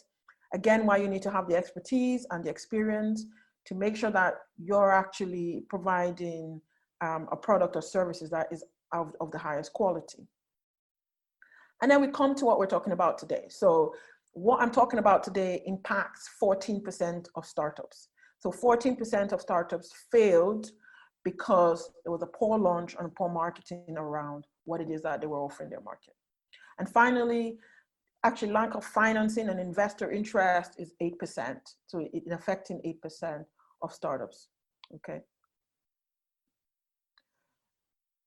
Again, 0.53 0.85
why 0.85 0.97
you 0.97 1.09
need 1.09 1.23
to 1.23 1.31
have 1.31 1.49
the 1.49 1.55
expertise 1.55 2.25
and 2.31 2.43
the 2.43 2.49
experience 2.49 3.25
to 3.65 3.75
make 3.75 3.95
sure 3.97 4.11
that 4.11 4.35
you're 4.57 4.91
actually 4.91 5.63
providing 5.69 6.61
um, 7.01 7.27
a 7.31 7.35
product 7.35 7.75
or 7.75 7.81
services 7.81 8.29
that 8.29 8.47
is 8.51 8.63
of, 8.93 9.11
of 9.19 9.31
the 9.31 9.37
highest 9.37 9.73
quality. 9.73 10.27
And 11.81 11.91
then 11.91 12.01
we 12.01 12.07
come 12.07 12.35
to 12.35 12.45
what 12.45 12.59
we're 12.59 12.67
talking 12.67 12.93
about 12.93 13.17
today. 13.17 13.45
So 13.49 13.93
what 14.33 14.61
I'm 14.61 14.71
talking 14.71 14.99
about 14.99 15.23
today 15.23 15.61
impacts 15.65 16.29
14% 16.41 17.27
of 17.35 17.45
startups. 17.45 18.09
So 18.39 18.51
14% 18.51 19.31
of 19.31 19.41
startups 19.41 19.93
failed 20.11 20.71
because 21.23 21.89
there 22.03 22.11
was 22.11 22.21
a 22.21 22.27
poor 22.27 22.57
launch 22.57 22.95
and 22.99 23.13
poor 23.15 23.29
marketing 23.29 23.95
around 23.97 24.45
what 24.65 24.81
it 24.81 24.89
is 24.89 25.01
that 25.01 25.21
they 25.21 25.27
were 25.27 25.39
offering 25.39 25.69
their 25.69 25.81
market. 25.81 26.13
And 26.79 26.87
finally, 26.87 27.57
actually 28.23 28.51
lack 28.51 28.75
of 28.75 28.83
financing 28.83 29.49
and 29.49 29.59
investor 29.59 30.11
interest 30.11 30.75
is 30.77 30.93
8%. 31.01 31.57
So 31.87 31.99
it 31.99 32.23
affecting 32.31 32.81
8% 33.05 33.43
of 33.81 33.93
startups, 33.93 34.49
okay? 34.95 35.21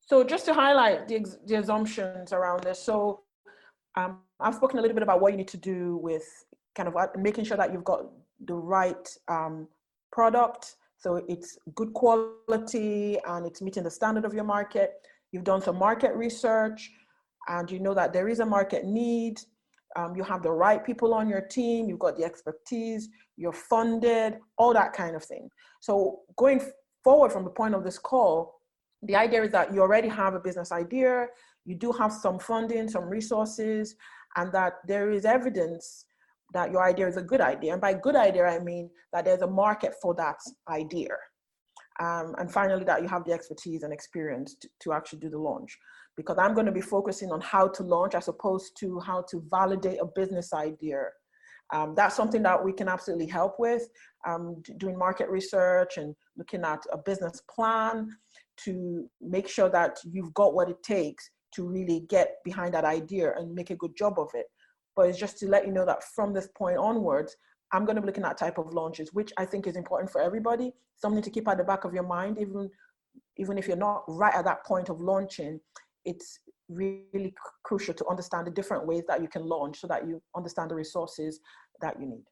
So 0.00 0.24
just 0.24 0.46
to 0.46 0.54
highlight 0.54 1.06
the, 1.06 1.24
the 1.46 1.56
assumptions 1.56 2.32
around 2.32 2.62
this. 2.62 2.82
So 2.82 3.24
um, 3.96 4.18
I've 4.40 4.54
spoken 4.54 4.78
a 4.78 4.82
little 4.82 4.94
bit 4.94 5.02
about 5.02 5.20
what 5.20 5.32
you 5.32 5.38
need 5.38 5.48
to 5.48 5.56
do 5.56 5.96
with 5.96 6.24
kind 6.74 6.88
of 6.88 6.94
making 7.16 7.44
sure 7.44 7.56
that 7.56 7.72
you've 7.72 7.84
got 7.84 8.06
the 8.44 8.54
right 8.54 9.08
um, 9.28 9.68
product. 10.12 10.76
So 10.98 11.24
it's 11.28 11.58
good 11.74 11.92
quality 11.94 13.18
and 13.26 13.46
it's 13.46 13.62
meeting 13.62 13.84
the 13.84 13.90
standard 13.90 14.24
of 14.24 14.34
your 14.34 14.44
market. 14.44 14.94
You've 15.32 15.44
done 15.44 15.60
some 15.60 15.78
market 15.78 16.14
research 16.14 16.90
and 17.48 17.70
you 17.70 17.80
know 17.80 17.94
that 17.94 18.12
there 18.12 18.28
is 18.28 18.40
a 18.40 18.46
market 18.46 18.84
need. 18.84 19.40
Um, 19.96 20.14
you 20.14 20.22
have 20.22 20.42
the 20.42 20.50
right 20.50 20.84
people 20.84 21.14
on 21.14 21.28
your 21.28 21.40
team, 21.40 21.88
you've 21.88 21.98
got 21.98 22.16
the 22.16 22.24
expertise, 22.24 23.08
you're 23.36 23.52
funded, 23.52 24.38
all 24.56 24.74
that 24.74 24.92
kind 24.92 25.16
of 25.16 25.24
thing. 25.24 25.48
So 25.80 26.20
going 26.36 26.60
forward 27.02 27.32
from 27.32 27.44
the 27.44 27.50
point 27.50 27.74
of 27.74 27.84
this 27.84 27.98
call, 27.98 28.60
the 29.02 29.16
idea 29.16 29.42
is 29.44 29.52
that 29.52 29.72
you 29.72 29.80
already 29.80 30.08
have 30.08 30.34
a 30.34 30.40
business 30.40 30.72
idea, 30.72 31.26
you 31.68 31.74
do 31.74 31.92
have 31.92 32.12
some 32.12 32.38
funding, 32.38 32.88
some 32.88 33.04
resources, 33.04 33.94
and 34.36 34.50
that 34.52 34.74
there 34.86 35.10
is 35.10 35.26
evidence 35.26 36.06
that 36.54 36.72
your 36.72 36.82
idea 36.82 37.06
is 37.06 37.18
a 37.18 37.22
good 37.22 37.42
idea. 37.42 37.72
And 37.74 37.80
by 37.80 37.92
good 37.92 38.16
idea, 38.16 38.46
I 38.46 38.58
mean 38.58 38.88
that 39.12 39.26
there's 39.26 39.42
a 39.42 39.46
market 39.46 39.94
for 40.00 40.14
that 40.14 40.38
idea. 40.70 41.14
Um, 42.00 42.34
and 42.38 42.50
finally, 42.50 42.84
that 42.84 43.02
you 43.02 43.08
have 43.08 43.24
the 43.24 43.32
expertise 43.32 43.82
and 43.82 43.92
experience 43.92 44.56
to, 44.62 44.68
to 44.84 44.92
actually 44.94 45.18
do 45.18 45.28
the 45.28 45.38
launch. 45.38 45.76
Because 46.16 46.38
I'm 46.38 46.54
going 46.54 46.64
to 46.66 46.72
be 46.72 46.80
focusing 46.80 47.30
on 47.32 47.40
how 47.42 47.68
to 47.68 47.82
launch 47.82 48.14
as 48.14 48.28
opposed 48.28 48.72
to 48.80 48.98
how 49.00 49.24
to 49.30 49.44
validate 49.50 49.98
a 50.00 50.06
business 50.06 50.54
idea. 50.54 51.02
Um, 51.74 51.94
that's 51.94 52.16
something 52.16 52.42
that 52.44 52.64
we 52.64 52.72
can 52.72 52.88
absolutely 52.88 53.26
help 53.26 53.56
with, 53.58 53.86
um, 54.26 54.62
doing 54.78 54.96
market 54.96 55.28
research 55.28 55.98
and 55.98 56.14
looking 56.38 56.64
at 56.64 56.82
a 56.92 56.96
business 56.96 57.42
plan 57.54 58.08
to 58.64 59.06
make 59.20 59.48
sure 59.48 59.68
that 59.68 59.98
you've 60.10 60.32
got 60.32 60.54
what 60.54 60.70
it 60.70 60.82
takes 60.82 61.30
to 61.54 61.64
really 61.64 62.00
get 62.08 62.36
behind 62.44 62.74
that 62.74 62.84
idea 62.84 63.34
and 63.36 63.54
make 63.54 63.70
a 63.70 63.76
good 63.76 63.96
job 63.96 64.18
of 64.18 64.30
it. 64.34 64.46
But 64.96 65.08
it's 65.08 65.18
just 65.18 65.38
to 65.38 65.48
let 65.48 65.66
you 65.66 65.72
know 65.72 65.86
that 65.86 66.02
from 66.02 66.32
this 66.32 66.48
point 66.56 66.76
onwards, 66.76 67.36
I'm 67.72 67.84
going 67.84 67.96
to 67.96 68.02
be 68.02 68.06
looking 68.06 68.24
at 68.24 68.38
type 68.38 68.58
of 68.58 68.72
launches, 68.72 69.12
which 69.12 69.32
I 69.36 69.44
think 69.44 69.66
is 69.66 69.76
important 69.76 70.10
for 70.10 70.20
everybody. 70.20 70.72
Something 70.96 71.22
to 71.22 71.30
keep 71.30 71.46
at 71.48 71.58
the 71.58 71.64
back 71.64 71.84
of 71.84 71.94
your 71.94 72.02
mind, 72.02 72.38
even 72.38 72.70
even 73.36 73.58
if 73.58 73.66
you're 73.66 73.76
not 73.76 74.04
right 74.08 74.34
at 74.34 74.44
that 74.44 74.64
point 74.64 74.88
of 74.88 75.00
launching. 75.00 75.60
It's 76.04 76.40
really 76.68 77.34
crucial 77.64 77.94
to 77.94 78.06
understand 78.08 78.46
the 78.46 78.50
different 78.50 78.86
ways 78.86 79.04
that 79.08 79.22
you 79.22 79.28
can 79.28 79.44
launch 79.44 79.80
so 79.80 79.86
that 79.86 80.06
you 80.06 80.20
understand 80.36 80.70
the 80.70 80.74
resources 80.74 81.40
that 81.80 81.98
you 82.00 82.06
need. 82.06 82.24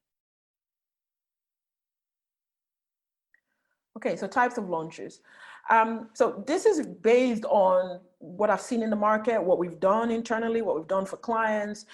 Okay, 3.96 4.16
so 4.16 4.26
types 4.26 4.58
of 4.58 4.68
launches. 4.68 5.20
Um, 5.68 6.10
so 6.14 6.44
this 6.46 6.64
is 6.64 6.86
based 6.86 7.44
on 7.46 8.00
what 8.18 8.50
I've 8.50 8.60
seen 8.60 8.82
in 8.82 8.90
the 8.90 8.96
market, 8.96 9.42
what 9.42 9.58
we've 9.58 9.80
done 9.80 10.10
internally, 10.10 10.62
what 10.62 10.76
we've 10.76 10.88
done 10.88 11.06
for 11.06 11.16
clients. 11.16 11.86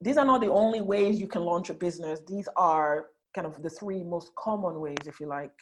These 0.00 0.16
are 0.16 0.24
not 0.24 0.40
the 0.40 0.50
only 0.50 0.80
ways 0.80 1.20
you 1.20 1.26
can 1.26 1.42
launch 1.42 1.70
a 1.70 1.74
business. 1.74 2.20
These 2.26 2.48
are 2.56 3.06
kind 3.34 3.46
of 3.46 3.62
the 3.62 3.70
three 3.70 4.02
most 4.02 4.34
common 4.36 4.80
ways, 4.80 4.98
if 5.06 5.20
you 5.20 5.26
like. 5.26 5.52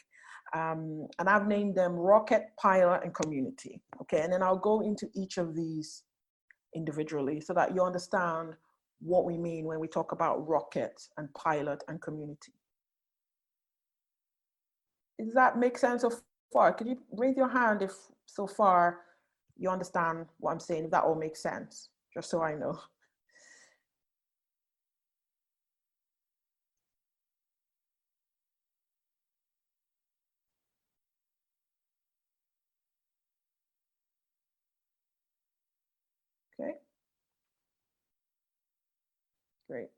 Um, 0.53 1.07
and 1.19 1.27
I've 1.27 1.47
named 1.47 1.75
them 1.75 1.93
Rocket, 1.93 2.51
Pilot, 2.57 3.01
and 3.03 3.13
Community. 3.13 3.81
Okay, 4.01 4.21
and 4.21 4.31
then 4.31 4.41
I'll 4.41 4.57
go 4.57 4.81
into 4.81 5.09
each 5.13 5.37
of 5.37 5.55
these 5.55 6.03
individually 6.75 7.41
so 7.41 7.53
that 7.53 7.75
you 7.75 7.83
understand 7.83 8.53
what 8.99 9.25
we 9.25 9.37
mean 9.37 9.65
when 9.65 9.79
we 9.79 9.87
talk 9.87 10.11
about 10.11 10.47
Rocket 10.47 11.01
and 11.17 11.33
Pilot 11.33 11.83
and 11.87 12.01
Community. 12.01 12.53
Does 15.19 15.33
that 15.33 15.57
make 15.57 15.77
sense 15.77 16.03
of 16.03 16.21
far, 16.51 16.73
could 16.73 16.87
you 16.87 16.97
raise 17.11 17.37
your 17.37 17.49
hand 17.49 17.81
if 17.81 17.93
so 18.25 18.47
far 18.47 18.99
you 19.57 19.69
understand 19.69 20.27
what 20.39 20.51
I'm 20.51 20.59
saying, 20.59 20.85
if 20.85 20.91
that 20.91 21.03
all 21.03 21.15
makes 21.15 21.41
sense, 21.41 21.89
just 22.13 22.29
so 22.29 22.41
I 22.41 22.55
know. 22.55 22.79
Okay. 36.59 36.73
Great. 39.67 39.89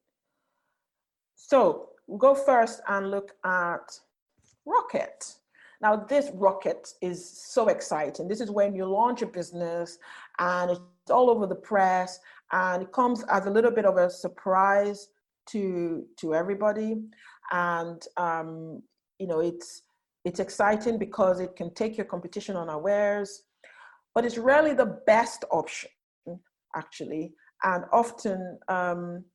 So 1.36 1.89
we'll 2.08 2.18
go 2.18 2.36
first 2.36 2.82
and 2.88 3.12
look 3.12 3.36
at 3.44 4.00
Rocket. 4.65 5.38
Now, 5.81 5.95
this 5.95 6.29
rocket 6.33 6.93
is 7.01 7.29
so 7.29 7.69
exciting. 7.69 8.27
This 8.27 8.41
is 8.41 8.51
when 8.51 8.75
you 8.75 8.86
launch 8.86 9.21
a 9.21 9.25
business 9.25 9.98
and 10.38 10.71
it's 10.71 10.81
all 11.09 11.29
over 11.29 11.48
the 11.48 11.55
press 11.55 12.19
and 12.51 12.83
it 12.83 12.91
comes 12.91 13.24
as 13.31 13.45
a 13.45 13.50
little 13.50 13.71
bit 13.71 13.86
of 13.86 13.98
a 13.98 14.09
surprise 14.09 15.07
to 15.51 16.05
to 16.17 16.36
everybody. 16.36 16.98
And 17.51 18.01
um, 18.17 18.83
you 19.19 19.27
know, 19.27 19.39
it's 19.39 19.83
it's 20.25 20.39
exciting 20.39 20.98
because 20.98 21.39
it 21.39 21.55
can 21.55 21.74
take 21.74 21.98
your 21.98 22.05
competition 22.05 22.57
unawares, 22.57 23.43
but 24.13 24.25
it's 24.25 24.38
really 24.38 24.74
the 24.74 25.00
best 25.07 25.45
option 25.51 25.89
actually. 26.75 27.33
And 27.63 27.86
often, 27.91 28.59
um, 28.67 29.25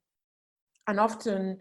and 0.87 1.01
often, 1.01 1.61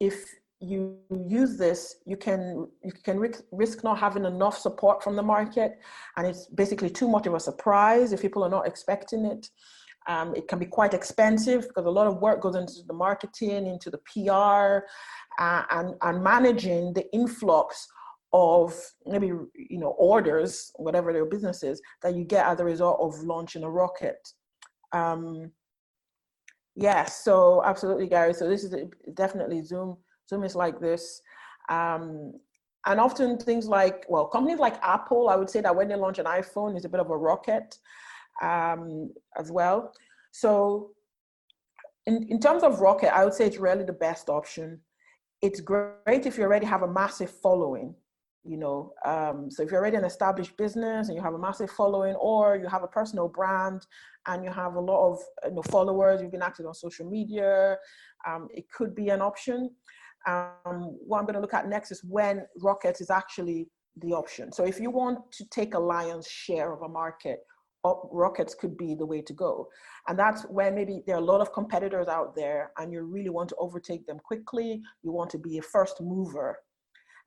if 0.00 0.24
you 0.60 0.98
use 1.10 1.56
this, 1.56 1.96
you 2.04 2.16
can 2.16 2.68
you 2.82 2.92
can 3.04 3.18
risk 3.52 3.84
not 3.84 3.98
having 3.98 4.24
enough 4.24 4.58
support 4.58 5.02
from 5.02 5.14
the 5.14 5.22
market, 5.22 5.78
and 6.16 6.26
it's 6.26 6.46
basically 6.46 6.90
too 6.90 7.08
much 7.08 7.26
of 7.26 7.34
a 7.34 7.40
surprise 7.40 8.12
if 8.12 8.22
people 8.22 8.42
are 8.44 8.50
not 8.50 8.66
expecting 8.66 9.24
it. 9.24 9.48
Um, 10.08 10.34
it 10.34 10.48
can 10.48 10.58
be 10.58 10.66
quite 10.66 10.94
expensive 10.94 11.68
because 11.68 11.84
a 11.84 11.90
lot 11.90 12.06
of 12.06 12.20
work 12.20 12.40
goes 12.40 12.56
into 12.56 12.82
the 12.86 12.94
marketing, 12.94 13.66
into 13.66 13.90
the 13.90 13.98
PR, 13.98 14.86
uh, 15.40 15.62
and 15.70 15.94
and 16.02 16.24
managing 16.24 16.92
the 16.92 17.06
influx 17.12 17.86
of 18.32 18.74
maybe 19.06 19.28
you 19.28 19.78
know 19.78 19.94
orders, 19.98 20.72
whatever 20.76 21.12
their 21.12 21.26
business 21.26 21.62
is, 21.62 21.80
that 22.02 22.16
you 22.16 22.24
get 22.24 22.46
as 22.46 22.58
a 22.58 22.64
result 22.64 22.98
of 23.00 23.22
launching 23.22 23.62
a 23.62 23.70
rocket. 23.70 24.28
Um, 24.92 25.52
yes, 26.74 27.22
so 27.22 27.62
absolutely, 27.64 28.08
Gary. 28.08 28.34
So 28.34 28.48
this 28.48 28.64
is 28.64 28.74
definitely 29.14 29.62
Zoom 29.62 29.98
Zoom 30.28 30.44
is 30.44 30.54
like 30.54 30.80
this. 30.80 31.20
Um, 31.68 32.34
and 32.86 33.00
often 33.00 33.38
things 33.38 33.66
like, 33.66 34.06
well, 34.08 34.26
companies 34.26 34.58
like 34.58 34.82
Apple, 34.82 35.28
I 35.28 35.36
would 35.36 35.50
say 35.50 35.60
that 35.60 35.74
when 35.74 35.88
they 35.88 35.96
launch 35.96 36.18
an 36.18 36.26
iPhone 36.26 36.76
is 36.76 36.84
a 36.84 36.88
bit 36.88 37.00
of 37.00 37.10
a 37.10 37.16
rocket 37.16 37.76
um, 38.42 39.12
as 39.38 39.50
well. 39.50 39.92
So 40.32 40.92
in, 42.06 42.26
in 42.30 42.40
terms 42.40 42.62
of 42.62 42.80
rocket, 42.80 43.14
I 43.14 43.24
would 43.24 43.34
say 43.34 43.46
it's 43.46 43.58
really 43.58 43.84
the 43.84 43.92
best 43.92 44.28
option. 44.28 44.80
It's 45.42 45.60
great 45.60 46.26
if 46.26 46.38
you 46.38 46.44
already 46.44 46.66
have 46.66 46.82
a 46.82 46.92
massive 46.92 47.30
following, 47.30 47.94
you 48.44 48.56
know. 48.56 48.94
Um, 49.04 49.50
so 49.50 49.62
if 49.62 49.70
you're 49.70 49.80
already 49.80 49.98
an 49.98 50.04
established 50.04 50.56
business 50.56 51.08
and 51.08 51.16
you 51.16 51.22
have 51.22 51.34
a 51.34 51.38
massive 51.38 51.70
following, 51.70 52.14
or 52.14 52.56
you 52.56 52.66
have 52.68 52.82
a 52.82 52.88
personal 52.88 53.28
brand 53.28 53.82
and 54.26 54.44
you 54.44 54.50
have 54.50 54.74
a 54.74 54.80
lot 54.80 55.10
of 55.10 55.18
you 55.44 55.54
know, 55.54 55.62
followers, 55.62 56.22
you've 56.22 56.32
been 56.32 56.42
active 56.42 56.66
on 56.66 56.74
social 56.74 57.08
media, 57.08 57.76
um, 58.26 58.48
it 58.52 58.64
could 58.70 58.94
be 58.94 59.10
an 59.10 59.20
option. 59.20 59.70
Um, 60.26 60.96
what 61.06 61.18
I'm 61.18 61.24
going 61.24 61.34
to 61.34 61.40
look 61.40 61.54
at 61.54 61.68
next 61.68 61.90
is 61.90 62.02
when 62.04 62.46
rocket 62.60 63.00
is 63.00 63.10
actually 63.10 63.68
the 63.96 64.12
option. 64.12 64.52
So 64.52 64.64
if 64.64 64.80
you 64.80 64.90
want 64.90 65.18
to 65.32 65.44
take 65.46 65.74
a 65.74 65.78
lion's 65.78 66.28
share 66.28 66.72
of 66.72 66.82
a 66.82 66.88
market, 66.88 67.40
rockets 67.84 68.54
could 68.54 68.76
be 68.76 68.94
the 68.94 69.06
way 69.06 69.22
to 69.22 69.32
go. 69.32 69.68
And 70.08 70.18
that's 70.18 70.42
when 70.44 70.74
maybe 70.74 71.02
there 71.06 71.16
are 71.16 71.20
a 71.20 71.24
lot 71.24 71.40
of 71.40 71.52
competitors 71.52 72.08
out 72.08 72.34
there 72.34 72.72
and 72.78 72.92
you 72.92 73.02
really 73.02 73.30
want 73.30 73.48
to 73.50 73.56
overtake 73.56 74.06
them 74.06 74.18
quickly. 74.18 74.82
You 75.02 75.12
want 75.12 75.30
to 75.30 75.38
be 75.38 75.58
a 75.58 75.62
first 75.62 76.00
mover. 76.00 76.58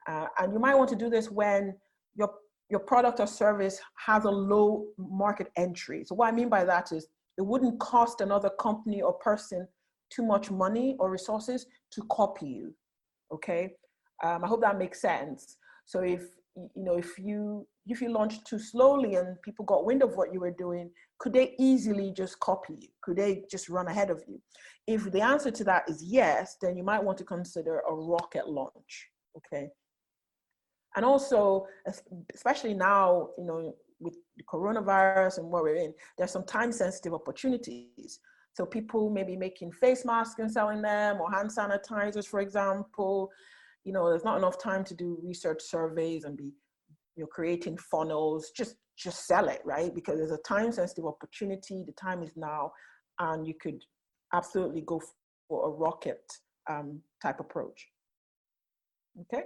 Uh, 0.08 0.28
and 0.40 0.54
you 0.54 0.60
might 0.60 0.76
want 0.76 0.90
to 0.90 0.96
do 0.96 1.10
this 1.10 1.30
when 1.30 1.76
your, 2.16 2.34
your 2.70 2.80
product 2.80 3.20
or 3.20 3.28
service 3.28 3.80
has 3.96 4.26
a 4.26 4.30
low 4.30 4.86
market 4.98 5.48
entry. 5.56 6.04
So 6.06 6.16
what 6.16 6.28
I 6.28 6.32
mean 6.32 6.50
by 6.50 6.64
that 6.66 6.92
is 6.92 7.08
it 7.38 7.46
wouldn't 7.46 7.80
cost 7.80 8.22
another 8.22 8.50
company 8.60 9.02
or 9.02 9.14
person 9.14 9.68
too 10.10 10.24
much 10.24 10.52
money 10.52 10.96
or 11.00 11.10
resources 11.10 11.66
to 11.92 12.02
copy 12.12 12.48
you. 12.48 12.74
Okay. 13.34 13.72
Um, 14.24 14.44
I 14.44 14.48
hope 14.48 14.62
that 14.62 14.78
makes 14.78 15.02
sense. 15.02 15.58
So 15.86 16.02
if 16.02 16.22
you 16.56 16.84
know 16.84 16.98
if 16.98 17.18
you 17.18 17.68
if 17.88 18.02
you 18.02 18.10
launched 18.12 18.46
too 18.46 18.60
slowly 18.60 19.16
and 19.16 19.42
people 19.42 19.66
got 19.66 19.86
wind 19.86 20.04
of 20.04 20.16
what 20.16 20.34
you 20.34 20.40
were 20.40 20.52
doing, 20.52 20.92
could 21.20 21.34
they 21.34 21.56
easily 21.60 22.14
just 22.16 22.40
copy 22.40 22.76
you? 22.80 22.88
Could 23.02 23.18
they 23.18 23.44
just 23.50 23.70
run 23.70 23.88
ahead 23.88 24.10
of 24.10 24.22
you? 24.28 24.40
If 24.88 25.12
the 25.12 25.22
answer 25.22 25.52
to 25.52 25.64
that 25.66 25.90
is 25.90 26.04
yes, 26.04 26.58
then 26.62 26.78
you 26.78 26.84
might 26.84 27.04
want 27.04 27.18
to 27.20 27.24
consider 27.24 27.80
a 27.80 27.94
rocket 27.94 28.48
launch. 28.48 29.10
Okay. 29.38 29.70
And 30.96 31.06
also, 31.06 31.66
especially 32.36 32.74
now, 32.74 33.30
you 33.38 33.46
know, 33.46 33.76
with 34.00 34.16
the 34.36 34.44
coronavirus 34.44 35.38
and 35.38 35.48
what 35.48 35.64
we're 35.64 35.76
in, 35.76 35.94
there's 36.18 36.32
some 36.32 36.44
time 36.44 36.72
sensitive 36.72 37.14
opportunities. 37.14 38.20
So 38.54 38.66
people 38.66 39.10
may 39.10 39.24
be 39.24 39.38
making 39.38 39.72
face 39.72 40.04
masks 40.06 40.40
and 40.40 40.52
selling 40.52 40.82
them 40.82 41.22
or 41.22 41.32
hand 41.32 41.50
sanitizers, 41.50 42.28
for 42.28 42.42
example. 42.42 43.30
You 43.84 43.94
know, 43.94 44.10
there's 44.10 44.26
not 44.26 44.38
enough 44.38 44.62
time 44.62 44.84
to 44.86 44.94
do 44.94 45.20
research 45.24 45.62
surveys 45.62 46.26
and 46.26 46.38
be 46.38 46.52
you 47.16 47.24
know 47.24 47.28
creating 47.28 47.78
funnels. 47.78 48.52
Just 48.56 48.76
just 48.98 49.26
sell 49.26 49.48
it 49.48 49.62
right? 49.66 49.94
Because 49.94 50.18
there's 50.18 50.32
a 50.32 50.38
time 50.40 50.72
sensitive 50.72 51.06
opportunity. 51.06 51.84
The 51.86 51.94
time 51.94 52.24
is 52.24 52.32
now 52.36 52.72
and 53.20 53.48
you 53.48 53.54
could 53.60 53.82
absolutely 54.34 54.82
go 54.82 55.02
for 55.48 55.68
a 55.68 55.70
rocket 55.70 56.24
um, 56.70 57.02
type 57.22 57.40
approach. 57.40 57.88
Okay? 59.22 59.44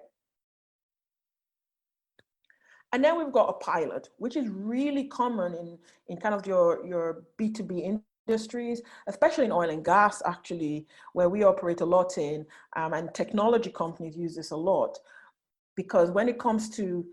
And 2.93 3.03
then 3.03 3.17
we've 3.17 3.31
got 3.31 3.49
a 3.49 3.53
pilot 3.53 4.09
which 4.17 4.35
is 4.35 4.47
really 4.47 5.05
common 5.05 5.53
in 5.53 5.77
in 6.07 6.17
kind 6.17 6.33
of 6.33 6.47
your 6.47 6.85
your 6.85 7.23
b2b 7.39 7.83
industries 8.27 8.81
especially 9.07 9.45
in 9.45 9.51
oil 9.51 9.69
and 9.69 9.85
gas 9.85 10.21
actually 10.25 10.85
where 11.13 11.29
we 11.29 11.43
operate 11.43 11.81
a 11.81 11.85
lot 11.85 12.17
in 12.17 12.45
um, 12.75 12.93
and 12.93 13.13
technology 13.13 13.69
companies 13.69 14.17
use 14.17 14.35
this 14.35 14.51
a 14.51 14.55
lot 14.55 14.97
because 15.75 16.11
when 16.11 16.29
it 16.29 16.39
comes 16.39 16.69
to 16.69 17.05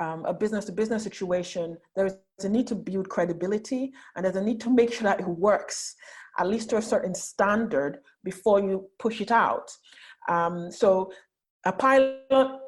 um, 0.00 0.24
a 0.24 0.32
business 0.32 0.64
to 0.64 0.72
business 0.72 1.02
situation, 1.02 1.76
there's 1.94 2.14
a 2.42 2.48
need 2.48 2.66
to 2.68 2.74
build 2.74 3.08
credibility 3.08 3.92
and 4.16 4.24
there's 4.24 4.36
a 4.36 4.42
need 4.42 4.60
to 4.62 4.70
make 4.70 4.92
sure 4.92 5.04
that 5.04 5.20
it 5.20 5.28
works, 5.28 5.94
at 6.38 6.48
least 6.48 6.70
to 6.70 6.78
a 6.78 6.82
certain 6.82 7.14
standard 7.14 7.98
before 8.24 8.60
you 8.60 8.88
push 8.98 9.20
it 9.20 9.30
out. 9.30 9.70
Um, 10.28 10.72
so 10.72 11.12
a 11.66 11.72
pilot 11.72 12.16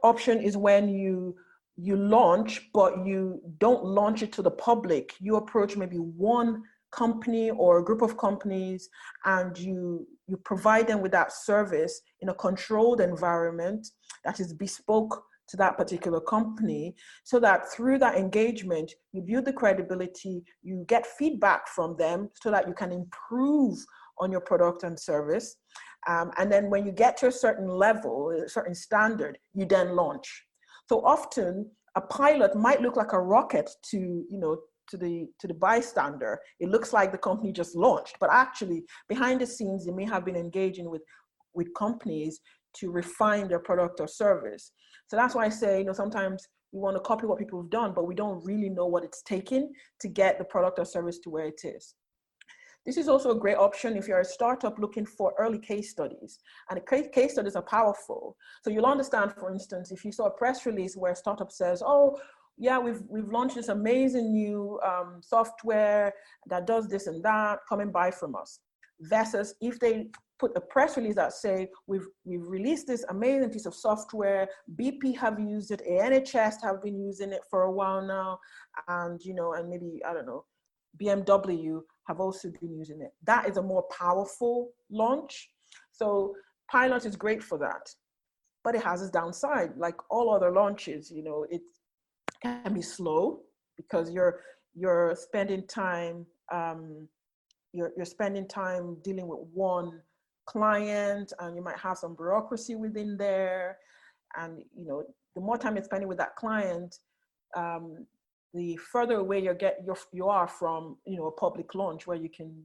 option 0.03 0.41
is 0.41 0.57
when 0.57 0.89
you 0.89 1.35
you 1.79 1.97
launch, 1.97 2.69
but 2.75 3.07
you 3.07 3.41
don't 3.59 3.83
launch 3.83 4.23
it 4.23 4.31
to 4.31 4.43
the 4.43 4.51
public. 4.51 5.15
You 5.19 5.37
approach 5.37 5.75
maybe 5.75 5.97
one 5.97 6.63
company 6.93 7.51
or 7.51 7.79
a 7.79 7.85
group 7.85 8.03
of 8.03 8.17
companies 8.17 8.89
and 9.25 9.59
you 9.59 10.07
you 10.27 10.37
provide 10.45 10.87
them 10.87 11.01
with 11.01 11.13
that 11.13 11.33
service 11.33 12.01
in 12.21 12.29
a 12.29 12.35
controlled 12.35 13.01
environment 13.01 13.87
that 14.25 14.39
is 14.39 14.53
bespoke 14.53 15.25
to 15.49 15.57
that 15.57 15.77
particular 15.77 16.21
company 16.21 16.95
so 17.25 17.41
that 17.41 17.71
through 17.73 17.99
that 17.99 18.17
engagement 18.17 18.93
you 19.13 19.21
build 19.21 19.45
the 19.45 19.53
credibility 19.53 20.43
you 20.63 20.85
get 20.87 21.07
feedback 21.07 21.67
from 21.69 21.97
them 21.97 22.29
so 22.43 22.51
that 22.51 22.69
you 22.69 22.75
can 22.75 22.93
improve 22.93 23.79
on 24.19 24.31
your 24.31 24.41
product 24.41 24.85
and 24.85 24.99
service. 24.99 25.57
Um, 26.07 26.31
and 26.37 26.51
then 26.53 26.69
when 26.71 26.85
you 26.85 26.93
get 26.93 27.17
to 27.19 27.29
a 27.29 27.33
certain 27.33 27.69
level 27.69 28.31
a 28.31 28.49
certain 28.49 28.75
standard 28.75 29.39
you 29.55 29.67
then 29.67 29.97
launch. 29.97 30.45
So 30.89 31.05
often 31.05 31.71
a 31.97 32.01
pilot 32.01 32.57
might 32.57 32.81
look 32.81 32.97
like 32.97 33.13
a 33.13 33.21
rocket 33.21 33.71
to 33.91 33.99
you 33.99 34.39
know 34.39 34.57
to 34.89 34.97
the 34.97 35.27
to 35.39 35.47
the 35.47 35.55
bystander 35.55 36.39
it 36.61 36.69
looks 36.69 36.93
like 36.93 37.13
the 37.13 37.19
company 37.19 37.53
just 37.53 37.77
launched 37.77 38.17
but 38.21 38.31
actually 38.33 38.85
behind 39.09 39.41
the 39.41 39.47
scenes 39.47 39.87
they 39.87 39.93
may 39.93 40.05
have 40.05 40.25
been 40.25 40.37
engaging 40.37 40.91
with 40.91 41.03
with 41.55 41.73
companies 41.75 42.41
to 42.75 42.91
refine 42.91 43.49
their 43.49 43.59
product 43.59 44.01
or 44.01 44.09
service 44.09 44.73
so 45.13 45.17
that's 45.19 45.35
why 45.35 45.45
I 45.45 45.51
say, 45.51 45.81
you 45.81 45.85
know, 45.85 45.93
sometimes 45.93 46.49
we 46.73 46.81
want 46.81 46.97
to 46.97 47.01
copy 47.01 47.27
what 47.27 47.39
people 47.39 47.61
have 47.61 47.71
done, 47.71 47.93
but 47.95 48.07
we 48.07 48.15
don't 48.15 48.43
really 48.47 48.71
know 48.71 48.87
what 48.87 49.05
it's 49.05 49.21
taken 49.21 49.71
to 50.01 50.09
get 50.09 50.39
the 50.39 50.45
product 50.45 50.79
or 50.79 50.87
service 50.87 51.19
to 51.19 51.29
where 51.29 51.45
it 51.45 51.61
is. 51.65 51.95
This 52.87 52.97
is 52.97 53.09
also 53.09 53.31
a 53.31 53.39
great 53.39 53.59
option 53.59 53.95
if 53.95 54.09
you're 54.09 54.21
a 54.21 54.25
startup 54.25 54.79
looking 54.79 55.05
for 55.05 55.35
early 55.39 55.59
case 55.59 55.91
studies. 55.91 56.39
And 56.71 56.81
case 56.87 57.33
studies 57.33 57.57
are 57.57 57.63
powerful. 57.63 58.39
So 58.65 58.71
you'll 58.71 58.87
understand, 58.87 59.35
for 59.35 59.53
instance, 59.53 59.93
if 59.93 60.03
you 60.03 60.13
saw 60.13 60.29
a 60.29 60.31
press 60.31 60.65
release 60.65 60.97
where 60.97 61.13
a 61.13 61.17
startup 61.17 61.53
says, 61.53 61.83
oh, 61.85 62.19
yeah, 62.63 62.79
we've, 62.79 63.03
we've 63.09 63.29
launched 63.29 63.57
this 63.57 63.69
amazing 63.69 64.31
new 64.31 64.79
um, 64.87 65.19
software 65.21 66.15
that 66.47 66.65
does 66.65 66.87
this 66.87 67.09
and 67.09 67.23
that, 67.25 67.59
come 67.69 67.81
and 67.81 67.93
buy 67.93 68.13
from 68.13 68.37
us. 68.37 68.61
Versus 69.01 69.57
if 69.61 69.81
they 69.81 70.07
put 70.39 70.57
a 70.57 70.61
press 70.61 70.97
release 70.97 71.17
that 71.17 71.33
say 71.33 71.69
we've 71.89 72.07
we've 72.25 72.47
released 72.47 72.87
this 72.87 73.05
amazing 73.09 73.51
piece 73.51 73.67
of 73.67 73.75
software. 73.75 74.49
BP 74.77 75.17
have 75.17 75.41
used 75.41 75.73
it, 75.73 75.83
NHS 75.89 76.63
have 76.63 76.81
been 76.81 77.01
using 77.01 77.33
it 77.33 77.43
for 77.51 77.63
a 77.63 77.73
while 77.73 78.01
now, 78.01 78.39
and 78.87 79.21
you 79.25 79.35
know, 79.35 79.55
and 79.55 79.69
maybe 79.69 80.01
I 80.09 80.13
don't 80.15 80.27
know, 80.27 80.45
BMW 81.03 81.81
have 82.07 82.21
also 82.21 82.49
been 82.61 82.73
using 82.73 83.01
it. 83.01 83.11
That 83.25 83.49
is 83.49 83.57
a 83.57 83.63
more 83.63 83.85
powerful 84.01 84.71
launch. 84.89 85.51
So 85.91 86.35
pilot 86.71 87.07
is 87.07 87.17
great 87.17 87.43
for 87.43 87.59
that, 87.59 87.93
but 88.63 88.77
it 88.77 88.85
has 88.85 89.03
its 89.03 89.11
downside. 89.11 89.77
Like 89.77 89.97
all 90.11 90.33
other 90.33 90.53
launches, 90.53 91.11
you 91.11 91.25
know, 91.25 91.45
it 91.51 91.63
can 92.43 92.75
be 92.75 92.83
slow 92.83 93.41
because 93.77 94.11
you're 94.11 94.41
you're 94.75 95.15
spending 95.15 95.67
time 95.67 96.27
um, 96.53 97.09
you're, 97.73 97.93
you're 97.97 98.07
spending 98.07 98.47
time 98.47 98.97
dealing 99.03 99.27
with 99.27 99.41
one 99.55 100.01
client 100.47 101.33
and 101.41 101.57
you 101.57 101.63
might 101.63 101.79
have 101.79 101.99
some 101.99 102.15
bureaucracy 102.15 102.75
within 102.75 103.17
there. 103.17 103.79
And 104.37 104.59
you 104.77 104.87
know 104.87 105.05
the 105.35 105.41
more 105.41 105.59
time 105.59 105.77
you're 105.77 105.85
spending 105.85 106.09
with 106.09 106.19
that 106.19 106.37
client 106.37 106.97
um, 107.57 108.07
the 108.55 108.77
further 108.77 109.17
away 109.17 109.43
you 109.43 109.55
get 109.55 109.79
you're, 109.85 109.99
you 110.13 110.27
are 110.27 110.49
from 110.49 110.97
you 111.07 111.17
know 111.17 111.27
a 111.27 111.33
public 111.33 111.75
launch 111.75 112.07
where 112.07 112.17
you 112.17 112.29
can 112.29 112.63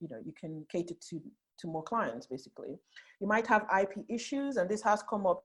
you 0.00 0.08
know 0.08 0.18
you 0.24 0.32
can 0.38 0.64
cater 0.70 0.94
to 1.10 1.20
to 1.58 1.66
more 1.66 1.82
clients 1.82 2.26
basically. 2.26 2.78
You 3.20 3.26
might 3.26 3.46
have 3.46 3.66
ip 3.80 3.94
issues 4.08 4.56
and 4.56 4.68
this 4.68 4.82
has 4.82 5.02
come 5.08 5.26
up 5.26 5.44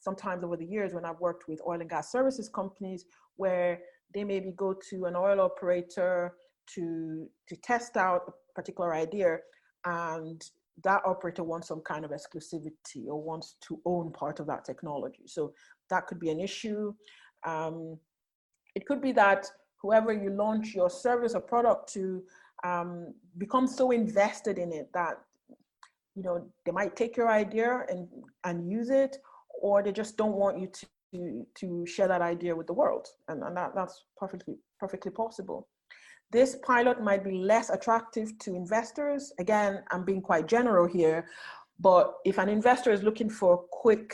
sometimes 0.00 0.44
over 0.44 0.56
the 0.56 0.64
years 0.64 0.94
when 0.94 1.04
i've 1.04 1.20
worked 1.20 1.48
with 1.48 1.60
oil 1.66 1.80
and 1.80 1.90
gas 1.90 2.12
services 2.12 2.48
companies 2.48 3.04
where 3.36 3.80
they 4.14 4.24
maybe 4.24 4.52
go 4.56 4.74
to 4.90 5.06
an 5.06 5.16
oil 5.16 5.40
operator 5.40 6.34
to 6.66 7.28
to 7.48 7.56
test 7.56 7.96
out 7.96 8.22
a 8.28 8.32
particular 8.54 8.94
idea 8.94 9.38
and 9.84 10.50
that 10.84 11.02
operator 11.06 11.42
wants 11.42 11.68
some 11.68 11.80
kind 11.80 12.04
of 12.04 12.10
exclusivity 12.10 13.06
or 13.06 13.20
wants 13.22 13.56
to 13.62 13.80
own 13.84 14.12
part 14.12 14.40
of 14.40 14.46
that 14.46 14.64
technology. 14.64 15.22
So 15.26 15.54
that 15.90 16.06
could 16.06 16.20
be 16.20 16.30
an 16.30 16.40
issue. 16.40 16.92
Um, 17.46 17.98
it 18.74 18.86
could 18.86 19.00
be 19.00 19.12
that 19.12 19.46
whoever 19.80 20.12
you 20.12 20.30
launch 20.30 20.74
your 20.74 20.90
service 20.90 21.34
or 21.34 21.40
product 21.40 21.92
to 21.94 22.22
um, 22.64 23.14
becomes 23.38 23.74
so 23.74 23.90
invested 23.90 24.58
in 24.58 24.72
it 24.72 24.90
that 24.92 25.18
you 26.14 26.22
know 26.22 26.46
they 26.64 26.72
might 26.72 26.96
take 26.96 27.16
your 27.16 27.28
idea 27.28 27.84
and 27.88 28.08
and 28.44 28.70
use 28.70 28.90
it, 28.90 29.18
or 29.66 29.82
they 29.82 29.92
just 30.02 30.16
don't 30.16 30.36
want 30.42 30.60
you 30.62 30.68
to 30.78 30.86
to, 31.14 31.46
to 31.60 31.86
share 31.86 32.08
that 32.08 32.20
idea 32.34 32.54
with 32.58 32.66
the 32.66 32.78
world, 32.82 33.06
and, 33.28 33.42
and 33.46 33.56
that, 33.56 33.70
that's 33.78 33.96
perfectly 34.16 34.54
perfectly 34.82 35.12
possible. 35.22 35.68
This 36.32 36.56
pilot 36.70 36.96
might 37.08 37.22
be 37.22 37.36
less 37.52 37.70
attractive 37.70 38.28
to 38.44 38.56
investors. 38.62 39.32
Again, 39.38 39.72
I'm 39.92 40.04
being 40.04 40.20
quite 40.30 40.46
general 40.56 40.86
here, 40.98 41.18
but 41.88 42.14
if 42.24 42.38
an 42.38 42.48
investor 42.48 42.90
is 42.96 43.02
looking 43.04 43.30
for 43.30 43.52
quick 43.84 44.08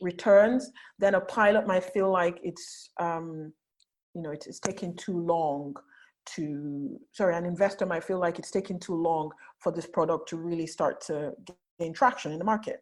returns, 0.00 0.62
then 0.98 1.14
a 1.14 1.20
pilot 1.20 1.64
might 1.72 1.84
feel 1.84 2.10
like 2.10 2.36
it's, 2.42 2.90
um, 3.06 3.52
you 4.14 4.22
know, 4.22 4.32
it's, 4.36 4.46
it's 4.50 4.58
taking 4.58 4.96
too 4.96 5.18
long 5.34 5.74
to, 6.34 6.98
sorry, 7.12 7.36
an 7.36 7.46
investor 7.54 7.86
might 7.86 8.04
feel 8.04 8.20
like 8.26 8.38
it's 8.40 8.50
taking 8.50 8.80
too 8.80 8.96
long 9.10 9.30
for 9.62 9.70
this 9.72 9.86
product 9.86 10.28
to 10.30 10.36
really 10.36 10.66
start 10.66 11.00
to 11.08 11.32
gain 11.78 11.92
traction 11.92 12.32
in 12.32 12.38
the 12.38 12.50
market. 12.54 12.78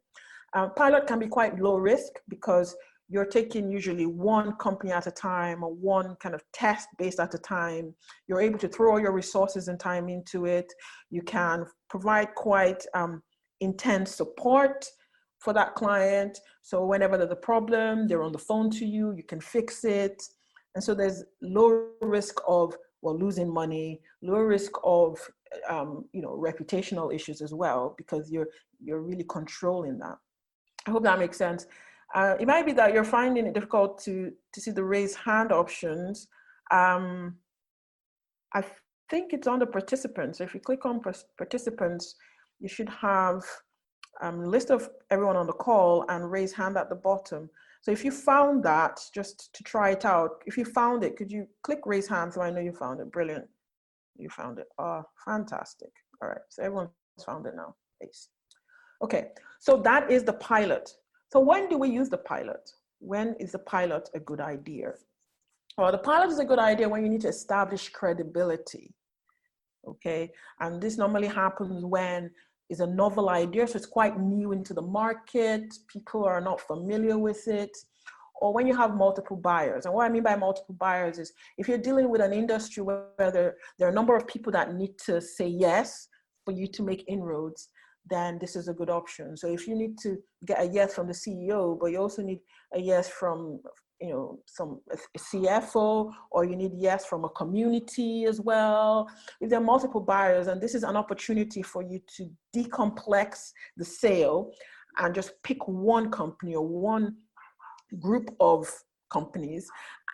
Uh, 0.54 0.68
pilot 0.68 1.06
can 1.06 1.18
be 1.18 1.28
quite 1.28 1.58
low 1.58 1.76
risk 1.76 2.12
because 2.28 2.76
you're 3.08 3.26
taking 3.26 3.70
usually 3.70 4.06
one 4.06 4.54
company 4.56 4.92
at 4.92 5.06
a 5.06 5.10
time 5.10 5.64
or 5.64 5.72
one 5.74 6.16
kind 6.22 6.34
of 6.34 6.42
test 6.52 6.88
based 6.96 7.18
at 7.18 7.34
a 7.34 7.38
time. 7.38 7.92
You're 8.28 8.40
able 8.40 8.58
to 8.60 8.68
throw 8.68 8.92
all 8.92 9.00
your 9.00 9.12
resources 9.12 9.68
and 9.68 9.78
time 9.78 10.08
into 10.08 10.46
it. 10.46 10.72
You 11.10 11.22
can 11.22 11.66
provide 11.88 12.34
quite 12.36 12.84
um, 12.94 13.22
intense 13.60 14.14
support 14.14 14.86
for 15.40 15.52
that 15.54 15.74
client. 15.74 16.38
So 16.62 16.84
whenever 16.84 17.16
there's 17.16 17.32
a 17.32 17.36
problem, 17.36 18.06
they're 18.06 18.22
on 18.22 18.32
the 18.32 18.38
phone 18.38 18.70
to 18.70 18.86
you, 18.86 19.12
you 19.12 19.24
can 19.24 19.40
fix 19.40 19.84
it. 19.84 20.22
And 20.76 20.84
so 20.84 20.94
there's 20.94 21.24
low 21.42 21.88
risk 22.00 22.36
of 22.46 22.76
well 23.02 23.18
losing 23.18 23.52
money 23.52 24.00
lower 24.22 24.46
risk 24.46 24.72
of 24.84 25.18
um, 25.68 26.04
you 26.12 26.22
know 26.22 26.36
reputational 26.36 27.14
issues 27.14 27.40
as 27.40 27.52
well 27.52 27.94
because 27.96 28.30
you're 28.30 28.48
you're 28.78 29.00
really 29.00 29.24
controlling 29.28 29.98
that 29.98 30.16
i 30.86 30.90
hope 30.90 31.02
that 31.02 31.18
makes 31.18 31.36
sense 31.36 31.66
uh, 32.14 32.34
it 32.40 32.46
might 32.46 32.66
be 32.66 32.72
that 32.72 32.92
you're 32.92 33.04
finding 33.04 33.46
it 33.46 33.54
difficult 33.54 34.00
to 34.02 34.32
to 34.52 34.60
see 34.60 34.70
the 34.70 34.82
raise 34.82 35.14
hand 35.14 35.52
options 35.52 36.28
um, 36.70 37.36
i 38.54 38.64
think 39.10 39.32
it's 39.32 39.46
on 39.46 39.58
the 39.58 39.66
participants 39.66 40.38
so 40.38 40.44
if 40.44 40.54
you 40.54 40.60
click 40.60 40.84
on 40.84 41.00
participants 41.38 42.14
you 42.60 42.68
should 42.68 42.88
have 42.88 43.42
um, 44.22 44.44
list 44.44 44.70
of 44.70 44.90
everyone 45.10 45.36
on 45.36 45.46
the 45.46 45.52
call 45.52 46.04
and 46.08 46.30
raise 46.30 46.52
hand 46.52 46.76
at 46.76 46.88
the 46.88 46.94
bottom 46.94 47.48
so 47.82 47.90
if 47.90 48.04
you 48.04 48.10
found 48.10 48.62
that, 48.64 49.00
just 49.14 49.52
to 49.54 49.64
try 49.64 49.90
it 49.90 50.04
out, 50.04 50.42
if 50.46 50.58
you 50.58 50.64
found 50.64 51.02
it, 51.02 51.16
could 51.16 51.32
you 51.32 51.46
click 51.62 51.80
raise 51.86 52.06
hand 52.06 52.34
so 52.34 52.42
I 52.42 52.50
know 52.50 52.60
you 52.60 52.72
found 52.72 53.00
it? 53.00 53.10
Brilliant. 53.10 53.46
You 54.16 54.28
found 54.28 54.58
it. 54.58 54.66
Oh, 54.78 55.02
fantastic. 55.24 55.88
All 56.22 56.28
right, 56.28 56.40
so 56.50 56.62
everyone's 56.62 56.90
found 57.24 57.46
it 57.46 57.54
now. 57.56 57.74
Ace. 58.02 58.28
Okay, 59.02 59.28
so 59.58 59.76
that 59.78 60.10
is 60.10 60.24
the 60.24 60.34
pilot. 60.34 60.90
So 61.32 61.40
when 61.40 61.68
do 61.68 61.78
we 61.78 61.88
use 61.88 62.08
the 62.08 62.18
pilot? 62.18 62.70
When 62.98 63.34
is 63.40 63.52
the 63.52 63.58
pilot 63.60 64.08
a 64.14 64.20
good 64.20 64.40
idea? 64.40 64.92
Well, 65.78 65.92
the 65.92 65.98
pilot 65.98 66.30
is 66.30 66.38
a 66.38 66.44
good 66.44 66.58
idea 66.58 66.88
when 66.88 67.02
you 67.02 67.08
need 67.08 67.22
to 67.22 67.28
establish 67.28 67.88
credibility. 67.88 68.92
Okay, 69.88 70.30
and 70.60 70.80
this 70.80 70.98
normally 70.98 71.28
happens 71.28 71.84
when 71.84 72.30
is 72.68 72.80
a 72.80 72.86
novel 72.86 73.30
idea, 73.30 73.66
so 73.66 73.76
it's 73.76 73.86
quite 73.86 74.18
new 74.20 74.52
into 74.52 74.74
the 74.74 74.82
market, 74.82 75.74
people 75.88 76.24
are 76.24 76.40
not 76.40 76.60
familiar 76.60 77.18
with 77.18 77.48
it, 77.48 77.76
or 78.40 78.52
when 78.52 78.66
you 78.66 78.76
have 78.76 78.94
multiple 78.94 79.36
buyers. 79.36 79.86
And 79.86 79.94
what 79.94 80.06
I 80.06 80.08
mean 80.08 80.22
by 80.22 80.36
multiple 80.36 80.76
buyers 80.78 81.18
is 81.18 81.32
if 81.58 81.66
you're 81.66 81.78
dealing 81.78 82.08
with 82.08 82.20
an 82.20 82.32
industry 82.32 82.82
where 82.82 83.06
there, 83.18 83.56
there 83.78 83.88
are 83.88 83.90
a 83.90 83.94
number 83.94 84.16
of 84.16 84.26
people 84.26 84.52
that 84.52 84.74
need 84.74 84.96
to 85.06 85.20
say 85.20 85.46
yes 85.46 86.08
for 86.44 86.52
you 86.52 86.66
to 86.68 86.82
make 86.82 87.04
inroads, 87.08 87.68
then 88.10 88.38
this 88.40 88.56
is 88.56 88.68
a 88.68 88.74
good 88.74 88.90
option. 88.90 89.36
So 89.36 89.46
if 89.48 89.66
you 89.66 89.74
need 89.74 89.98
to 89.98 90.18
get 90.44 90.60
a 90.60 90.64
yes 90.64 90.94
from 90.94 91.06
the 91.06 91.12
CEO, 91.12 91.78
but 91.78 91.86
you 91.86 91.98
also 91.98 92.22
need 92.22 92.40
a 92.74 92.80
yes 92.80 93.08
from 93.08 93.60
you 94.00 94.10
know 94.10 94.38
some 94.46 94.80
CFO 95.16 96.10
or 96.30 96.44
you 96.44 96.56
need 96.56 96.72
yes 96.74 97.04
from 97.04 97.24
a 97.24 97.28
community 97.30 98.24
as 98.24 98.40
well. 98.40 99.08
If 99.40 99.50
there 99.50 99.60
are 99.60 99.64
multiple 99.64 100.00
buyers, 100.00 100.46
and 100.46 100.60
this 100.60 100.74
is 100.74 100.82
an 100.82 100.96
opportunity 100.96 101.62
for 101.62 101.82
you 101.82 102.00
to 102.16 102.30
decomplex 102.56 103.52
the 103.76 103.84
sale 103.84 104.52
and 104.98 105.14
just 105.14 105.32
pick 105.42 105.68
one 105.68 106.10
company 106.10 106.54
or 106.54 106.66
one 106.66 107.16
group 107.98 108.34
of 108.40 108.70
companies 109.12 109.68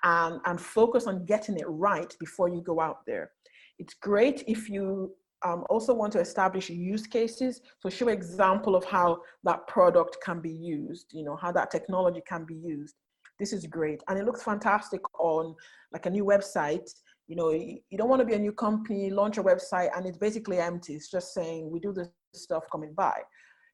and, 0.04 0.40
and 0.46 0.60
focus 0.60 1.06
on 1.06 1.24
getting 1.26 1.56
it 1.56 1.66
right 1.68 2.14
before 2.18 2.48
you 2.48 2.62
go 2.62 2.80
out 2.80 2.98
there. 3.06 3.30
It's 3.78 3.94
great 3.94 4.42
if 4.46 4.68
you 4.68 5.14
um, 5.44 5.64
also 5.68 5.92
want 5.92 6.12
to 6.12 6.20
establish 6.20 6.70
use 6.70 7.06
cases. 7.06 7.60
So 7.80 7.88
show 7.88 8.08
example 8.08 8.74
of 8.74 8.84
how 8.84 9.20
that 9.44 9.66
product 9.66 10.18
can 10.24 10.40
be 10.40 10.50
used, 10.50 11.06
you 11.12 11.24
know, 11.24 11.36
how 11.36 11.52
that 11.52 11.70
technology 11.70 12.22
can 12.26 12.44
be 12.44 12.54
used 12.54 12.94
this 13.38 13.52
is 13.52 13.66
great. 13.66 14.02
And 14.08 14.18
it 14.18 14.24
looks 14.24 14.42
fantastic 14.42 15.00
on 15.18 15.54
like 15.92 16.06
a 16.06 16.10
new 16.10 16.24
website. 16.24 16.88
You 17.28 17.36
know, 17.36 17.50
you, 17.50 17.98
don't 17.98 18.08
want 18.08 18.20
to 18.20 18.26
be 18.26 18.34
a 18.34 18.38
new 18.38 18.52
company, 18.52 19.10
launch 19.10 19.38
a 19.38 19.42
website, 19.42 19.90
and 19.96 20.06
it's 20.06 20.18
basically 20.18 20.58
empty. 20.58 20.94
It's 20.94 21.10
just 21.10 21.34
saying, 21.34 21.70
we 21.70 21.80
do 21.80 21.92
this 21.92 22.08
stuff 22.34 22.64
coming 22.70 22.94
by. 22.94 23.20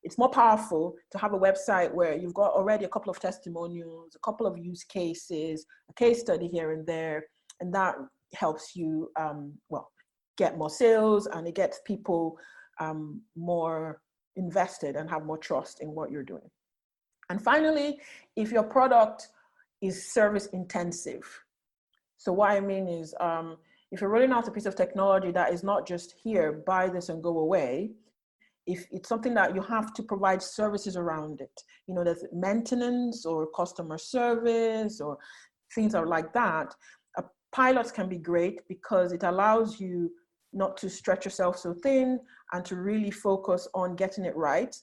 It's 0.02 0.18
more 0.18 0.30
powerful 0.30 0.94
to 1.12 1.18
have 1.18 1.32
a 1.32 1.38
website 1.38 1.92
where 1.92 2.16
you've 2.16 2.34
got 2.34 2.52
already 2.52 2.86
a 2.86 2.88
couple 2.88 3.10
of 3.10 3.20
testimonials, 3.20 4.16
a 4.16 4.18
couple 4.24 4.46
of 4.46 4.58
use 4.58 4.84
cases, 4.84 5.64
a 5.90 5.94
case 5.94 6.20
study 6.20 6.48
here 6.48 6.72
and 6.72 6.86
there, 6.86 7.24
and 7.60 7.72
that 7.74 7.94
helps 8.34 8.74
you, 8.74 9.10
um, 9.16 9.52
well, 9.68 9.90
get 10.36 10.58
more 10.58 10.70
sales 10.70 11.26
and 11.26 11.46
it 11.46 11.54
gets 11.54 11.80
people 11.84 12.38
um, 12.80 13.20
more 13.36 14.00
invested 14.36 14.96
and 14.96 15.10
have 15.10 15.24
more 15.24 15.38
trust 15.38 15.80
in 15.80 15.88
what 15.94 16.10
you're 16.10 16.22
doing. 16.22 16.50
And 17.30 17.42
finally, 17.42 18.00
if 18.36 18.50
your 18.50 18.62
product 18.62 19.28
is 19.80 20.12
service 20.12 20.46
intensive. 20.46 21.24
So 22.16 22.32
what 22.32 22.50
I 22.50 22.60
mean 22.60 22.88
is, 22.88 23.14
um, 23.20 23.56
if 23.90 24.00
you're 24.00 24.10
rolling 24.10 24.32
out 24.32 24.48
a 24.48 24.50
piece 24.50 24.64
of 24.64 24.74
technology 24.74 25.32
that 25.32 25.52
is 25.52 25.62
not 25.62 25.86
just 25.86 26.14
here, 26.22 26.62
buy 26.66 26.88
this 26.88 27.08
and 27.10 27.22
go 27.22 27.40
away, 27.40 27.90
if 28.66 28.86
it's 28.92 29.08
something 29.08 29.34
that 29.34 29.54
you 29.54 29.60
have 29.60 29.92
to 29.94 30.02
provide 30.02 30.40
services 30.40 30.96
around 30.96 31.40
it, 31.40 31.60
you 31.86 31.94
know, 31.94 32.04
there's 32.04 32.24
maintenance 32.32 33.26
or 33.26 33.48
customer 33.54 33.98
service 33.98 35.00
or 35.00 35.18
things 35.74 35.94
are 35.94 36.06
like 36.06 36.32
that, 36.32 36.72
a 37.18 37.24
pilot 37.50 37.92
can 37.92 38.08
be 38.08 38.18
great 38.18 38.60
because 38.68 39.12
it 39.12 39.24
allows 39.24 39.80
you 39.80 40.10
not 40.52 40.76
to 40.78 40.90
stretch 40.90 41.24
yourself 41.24 41.58
so 41.58 41.74
thin 41.74 42.20
and 42.52 42.64
to 42.64 42.76
really 42.76 43.10
focus 43.10 43.68
on 43.74 43.96
getting 43.96 44.24
it 44.24 44.36
right. 44.36 44.74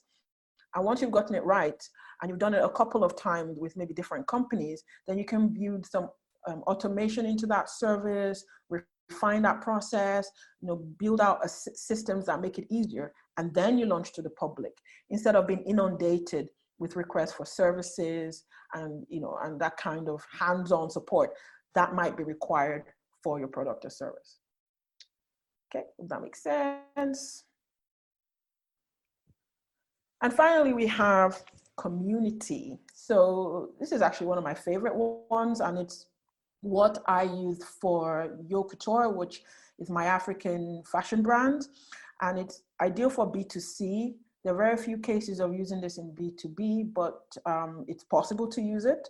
And 0.75 0.85
once 0.85 1.01
you've 1.01 1.11
gotten 1.11 1.35
it 1.35 1.43
right, 1.43 1.81
and 2.21 2.29
you've 2.29 2.39
done 2.39 2.53
it 2.53 2.63
a 2.63 2.69
couple 2.69 3.03
of 3.03 3.15
times 3.15 3.57
with 3.57 3.75
maybe 3.77 3.93
different 3.93 4.27
companies, 4.27 4.83
then 5.07 5.17
you 5.17 5.25
can 5.25 5.49
build 5.49 5.85
some 5.85 6.09
um, 6.47 6.63
automation 6.67 7.25
into 7.25 7.45
that 7.47 7.69
service, 7.69 8.43
refine 8.69 9.41
that 9.43 9.61
process, 9.61 10.29
you 10.61 10.67
know, 10.67 10.77
build 10.97 11.21
out 11.21 11.43
a, 11.43 11.49
systems 11.49 12.25
that 12.25 12.41
make 12.41 12.57
it 12.57 12.67
easier, 12.69 13.13
and 13.37 13.53
then 13.53 13.77
you 13.77 13.85
launch 13.85 14.13
to 14.13 14.21
the 14.21 14.29
public 14.31 14.73
instead 15.09 15.35
of 15.35 15.47
being 15.47 15.63
inundated 15.63 16.49
with 16.79 16.95
requests 16.95 17.33
for 17.33 17.45
services 17.45 18.45
and 18.73 19.05
you 19.09 19.19
know 19.19 19.37
and 19.43 19.59
that 19.59 19.75
kind 19.77 20.07
of 20.07 20.23
hands-on 20.39 20.89
support 20.89 21.31
that 21.75 21.93
might 21.93 22.15
be 22.15 22.23
required 22.23 22.83
for 23.23 23.39
your 23.39 23.47
product 23.47 23.85
or 23.85 23.89
service. 23.89 24.39
Okay, 25.75 25.85
that 26.07 26.21
makes 26.21 26.41
sense. 26.41 27.43
And 30.21 30.33
finally, 30.33 30.73
we 30.73 30.87
have 30.87 31.43
community. 31.77 32.77
So 32.93 33.69
this 33.79 33.91
is 33.91 34.01
actually 34.01 34.27
one 34.27 34.37
of 34.37 34.43
my 34.43 34.53
favorite 34.53 34.95
ones, 34.95 35.61
and 35.61 35.77
it's 35.77 36.07
what 36.61 37.01
I 37.07 37.23
use 37.23 37.63
for 37.63 38.37
Yo 38.47 38.63
Couture, 38.63 39.09
which 39.09 39.43
is 39.77 39.89
my 39.89 40.05
African 40.05 40.83
fashion 40.91 41.21
brand, 41.21 41.67
and 42.21 42.37
it's 42.37 42.63
ideal 42.81 43.09
for 43.09 43.31
B2C. 43.31 44.15
There 44.43 44.53
are 44.53 44.57
very 44.57 44.77
few 44.77 44.97
cases 44.97 45.39
of 45.39 45.53
using 45.53 45.79
this 45.79 45.97
in 45.97 46.11
B2B, 46.11 46.93
but 46.93 47.21
um, 47.45 47.85
it's 47.87 48.03
possible 48.03 48.47
to 48.47 48.61
use 48.61 48.85
it 48.85 49.07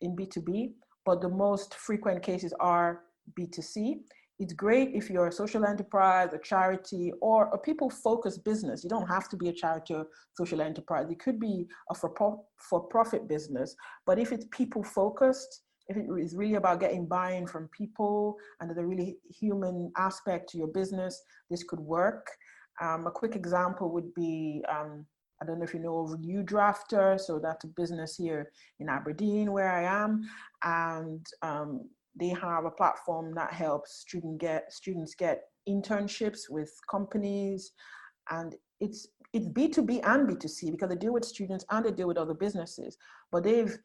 in 0.00 0.14
B2B. 0.14 0.72
But 1.04 1.20
the 1.20 1.28
most 1.28 1.74
frequent 1.74 2.22
cases 2.22 2.52
are 2.60 3.02
B2C 3.38 4.00
it's 4.38 4.52
great 4.52 4.90
if 4.94 5.08
you're 5.08 5.28
a 5.28 5.32
social 5.32 5.64
enterprise, 5.64 6.32
a 6.34 6.38
charity, 6.38 7.12
or 7.22 7.48
a 7.54 7.58
people 7.58 7.88
focused 7.88 8.44
business. 8.44 8.84
You 8.84 8.90
don't 8.90 9.08
have 9.08 9.28
to 9.30 9.36
be 9.36 9.48
a 9.48 9.52
charity 9.52 9.94
or 9.94 10.06
social 10.34 10.60
enterprise. 10.60 11.06
It 11.10 11.18
could 11.18 11.40
be 11.40 11.66
a 11.90 11.94
for 11.94 12.80
profit 12.80 13.28
business. 13.28 13.74
But 14.04 14.18
if 14.18 14.32
it's 14.32 14.46
people 14.50 14.82
focused, 14.82 15.62
if 15.88 15.96
it 15.96 16.06
is 16.20 16.36
really 16.36 16.56
about 16.56 16.80
getting 16.80 17.06
buy 17.06 17.32
in 17.32 17.46
from 17.46 17.68
people 17.68 18.36
and 18.60 18.74
the 18.76 18.84
really 18.84 19.16
human 19.30 19.90
aspect 19.96 20.50
to 20.50 20.58
your 20.58 20.68
business, 20.68 21.22
this 21.48 21.62
could 21.62 21.80
work. 21.80 22.26
Um, 22.82 23.06
a 23.06 23.10
quick 23.10 23.36
example 23.36 23.90
would 23.92 24.12
be 24.12 24.62
um, 24.68 25.06
I 25.40 25.44
don't 25.44 25.58
know 25.58 25.64
if 25.64 25.74
you 25.74 25.80
know 25.80 25.98
of 25.98 26.20
drafter, 26.44 27.20
so 27.20 27.38
that's 27.38 27.64
a 27.64 27.68
business 27.68 28.16
here 28.16 28.50
in 28.80 28.88
Aberdeen 28.88 29.52
where 29.52 29.70
I 29.70 29.82
am, 29.82 30.22
and 30.64 31.26
um, 31.42 31.88
they 32.18 32.28
have 32.28 32.64
a 32.64 32.70
platform 32.70 33.34
that 33.34 33.52
helps 33.52 33.92
student 33.92 34.38
get 34.38 34.72
students 34.72 35.14
get 35.14 35.42
internships 35.68 36.48
with 36.48 36.72
companies. 36.90 37.72
And 38.30 38.54
it's 38.80 39.08
it's 39.32 39.48
b2b 39.48 40.00
and 40.04 40.28
b2c 40.28 40.70
because 40.70 40.88
they 40.88 40.96
deal 40.96 41.12
with 41.12 41.24
students 41.24 41.64
and 41.70 41.84
they 41.84 41.90
deal 41.90 42.08
with 42.08 42.16
other 42.16 42.34
businesses. 42.34 42.96
But 43.30 43.44
they've 43.44 43.76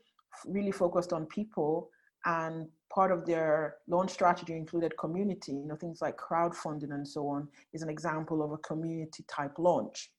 really 0.45 0.71
focused 0.71 1.13
on 1.13 1.25
people 1.25 1.89
and 2.25 2.67
part 2.93 3.11
of 3.11 3.25
their 3.25 3.75
launch 3.87 4.11
strategy 4.11 4.53
included 4.53 4.95
community 4.97 5.53
you 5.53 5.65
know 5.65 5.75
things 5.75 6.01
like 6.01 6.15
crowdfunding 6.17 6.93
and 6.93 7.07
so 7.07 7.27
on 7.27 7.47
is 7.73 7.81
an 7.81 7.89
example 7.89 8.43
of 8.43 8.51
a 8.51 8.57
community 8.57 9.25
type 9.27 9.57
launch. 9.57 10.11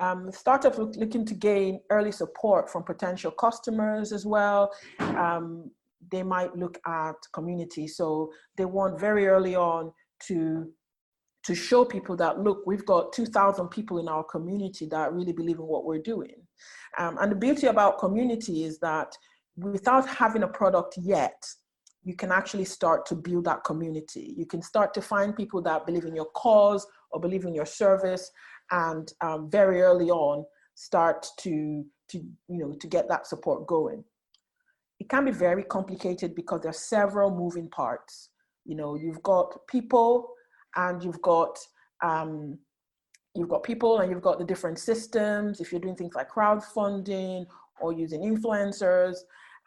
Um, 0.00 0.32
startups 0.32 0.78
looking 0.78 1.24
to 1.26 1.34
gain 1.34 1.80
early 1.90 2.12
support 2.12 2.70
from 2.70 2.82
potential 2.82 3.30
customers 3.30 4.12
as 4.12 4.24
well. 4.24 4.72
Um, 5.00 5.70
they 6.10 6.22
might 6.22 6.56
look 6.56 6.78
at 6.86 7.14
community. 7.32 7.86
So 7.86 8.32
they 8.56 8.64
want 8.64 8.98
very 8.98 9.26
early 9.26 9.54
on 9.54 9.92
to 10.28 10.70
to 11.44 11.54
show 11.56 11.84
people 11.84 12.16
that 12.16 12.38
look, 12.38 12.62
we've 12.66 12.86
got 12.86 13.12
2,000 13.12 13.66
people 13.68 13.98
in 13.98 14.06
our 14.06 14.22
community 14.22 14.86
that 14.86 15.12
really 15.12 15.32
believe 15.32 15.58
in 15.58 15.66
what 15.66 15.84
we're 15.84 15.98
doing. 15.98 16.36
Um, 16.98 17.18
and 17.20 17.32
the 17.32 17.36
beauty 17.36 17.66
about 17.66 17.98
community 17.98 18.62
is 18.62 18.78
that 18.78 19.12
without 19.56 20.08
having 20.08 20.44
a 20.44 20.48
product 20.48 20.94
yet, 20.98 21.44
you 22.04 22.14
can 22.14 22.30
actually 22.30 22.64
start 22.64 23.06
to 23.06 23.16
build 23.16 23.44
that 23.46 23.64
community. 23.64 24.34
You 24.36 24.46
can 24.46 24.62
start 24.62 24.94
to 24.94 25.02
find 25.02 25.36
people 25.36 25.62
that 25.62 25.86
believe 25.86 26.04
in 26.04 26.14
your 26.14 26.30
cause 26.36 26.86
or 27.10 27.20
believe 27.20 27.44
in 27.44 27.54
your 27.54 27.66
service, 27.66 28.30
and 28.70 29.12
um, 29.20 29.50
very 29.50 29.82
early 29.82 30.10
on 30.10 30.44
start 30.74 31.26
to 31.40 31.84
to 32.08 32.18
you 32.18 32.58
know 32.58 32.74
to 32.80 32.86
get 32.86 33.08
that 33.08 33.26
support 33.26 33.66
going 33.66 34.02
it 35.02 35.08
can 35.08 35.24
be 35.24 35.32
very 35.32 35.64
complicated 35.64 36.32
because 36.36 36.60
there 36.60 36.70
are 36.70 36.84
several 36.94 37.28
moving 37.28 37.68
parts. 37.70 38.30
you 38.64 38.76
know, 38.76 38.94
you've 38.94 39.20
got 39.24 39.48
people 39.66 40.32
and 40.76 41.02
you've 41.02 41.20
got 41.22 41.58
um, 42.04 42.56
you've 43.34 43.48
got 43.48 43.64
people 43.64 43.98
and 43.98 44.12
you've 44.12 44.22
got 44.22 44.38
the 44.38 44.44
different 44.44 44.78
systems. 44.78 45.60
If 45.60 45.72
you're 45.72 45.80
doing 45.80 45.96
things 45.96 46.14
like 46.14 46.30
crowdfunding 46.30 47.46
or 47.80 47.92
using 47.92 48.20
influencers, 48.22 49.16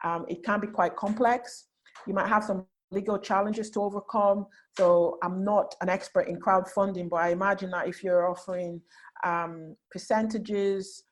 um, 0.05 0.23
it 0.29 0.41
can 0.45 0.61
be 0.61 0.67
quite 0.67 0.95
complex. 0.95 1.65
You 2.07 2.13
might 2.13 2.29
have 2.29 2.45
some 2.45 2.65
legal 2.91 3.19
challenges 3.19 3.69
to 3.71 3.81
overcome. 3.81 4.47
So 4.77 5.17
I'm 5.21 5.43
not 5.43 5.75
an 5.81 5.89
expert 5.89 6.29
in 6.29 6.39
crowdfunding, 6.39 7.09
but 7.09 7.17
I 7.17 7.29
imagine 7.31 7.71
that 7.71 7.89
if 7.89 8.01
you're 8.05 8.29
offering 8.29 8.79
um, 9.25 9.75
percentages 9.91 11.03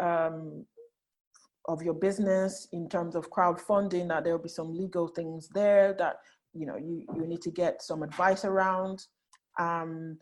um, 0.00 0.64
of 1.68 1.82
your 1.82 1.94
business 1.94 2.68
in 2.72 2.88
terms 2.88 3.14
of 3.14 3.30
crowdfunding, 3.30 4.08
that 4.08 4.24
there'll 4.24 4.38
be 4.38 4.48
some 4.48 4.76
legal 4.76 5.08
things 5.08 5.48
there 5.48 5.94
that 5.98 6.16
you 6.52 6.66
know 6.66 6.76
you, 6.76 7.04
you 7.14 7.26
need 7.26 7.42
to 7.42 7.50
get 7.50 7.82
some 7.82 8.02
advice 8.02 8.44
around. 8.44 9.06
Um, 9.58 10.18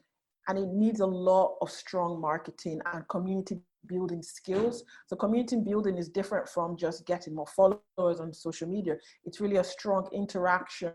and 0.46 0.59
it 0.59 0.68
needs 0.68 1.00
a 1.00 1.07
lot 1.07 1.57
of 1.62 1.70
strong 1.70 2.20
marketing 2.20 2.80
and 2.92 3.09
community 3.09 3.61
building 3.87 4.22
skills. 4.22 4.85
So 5.07 5.16
community 5.16 5.57
building 5.57 5.96
is 5.96 6.09
different 6.09 6.48
from 6.48 6.76
just 6.76 7.07
getting 7.07 7.35
more 7.35 7.46
followers 7.46 8.20
on 8.20 8.33
social 8.33 8.68
media. 8.68 8.96
It's 9.24 9.40
really 9.40 9.57
a 9.57 9.64
strong 9.64 10.09
interaction 10.12 10.92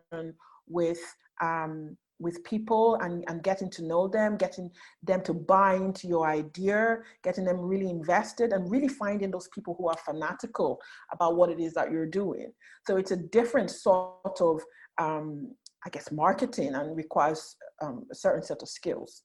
with 0.67 0.99
um, 1.41 1.97
with 2.19 2.43
people 2.43 2.95
and, 3.01 3.23
and 3.27 3.41
getting 3.43 3.69
to 3.71 3.83
know 3.83 4.07
them, 4.07 4.37
getting 4.37 4.69
them 5.03 5.21
to 5.23 5.33
buy 5.33 5.75
into 5.75 6.07
your 6.07 6.27
idea, 6.27 6.97
getting 7.23 7.45
them 7.45 7.59
really 7.59 7.89
invested, 7.89 8.51
and 8.53 8.69
really 8.69 8.89
finding 8.89 9.31
those 9.31 9.47
people 9.55 9.75
who 9.77 9.87
are 9.87 9.97
fanatical 10.05 10.79
about 11.11 11.35
what 11.37 11.49
it 11.49 11.59
is 11.59 11.73
that 11.73 11.91
you're 11.91 12.05
doing. 12.05 12.51
So 12.85 12.97
it's 12.97 13.11
a 13.11 13.17
different 13.17 13.71
sort 13.71 14.41
of, 14.41 14.61
um, 14.97 15.55
I 15.85 15.89
guess, 15.89 16.11
marketing 16.11 16.75
and 16.75 16.95
requires 16.95 17.55
um, 17.81 18.05
a 18.11 18.15
certain 18.15 18.43
set 18.43 18.61
of 18.61 18.69
skills. 18.69 19.23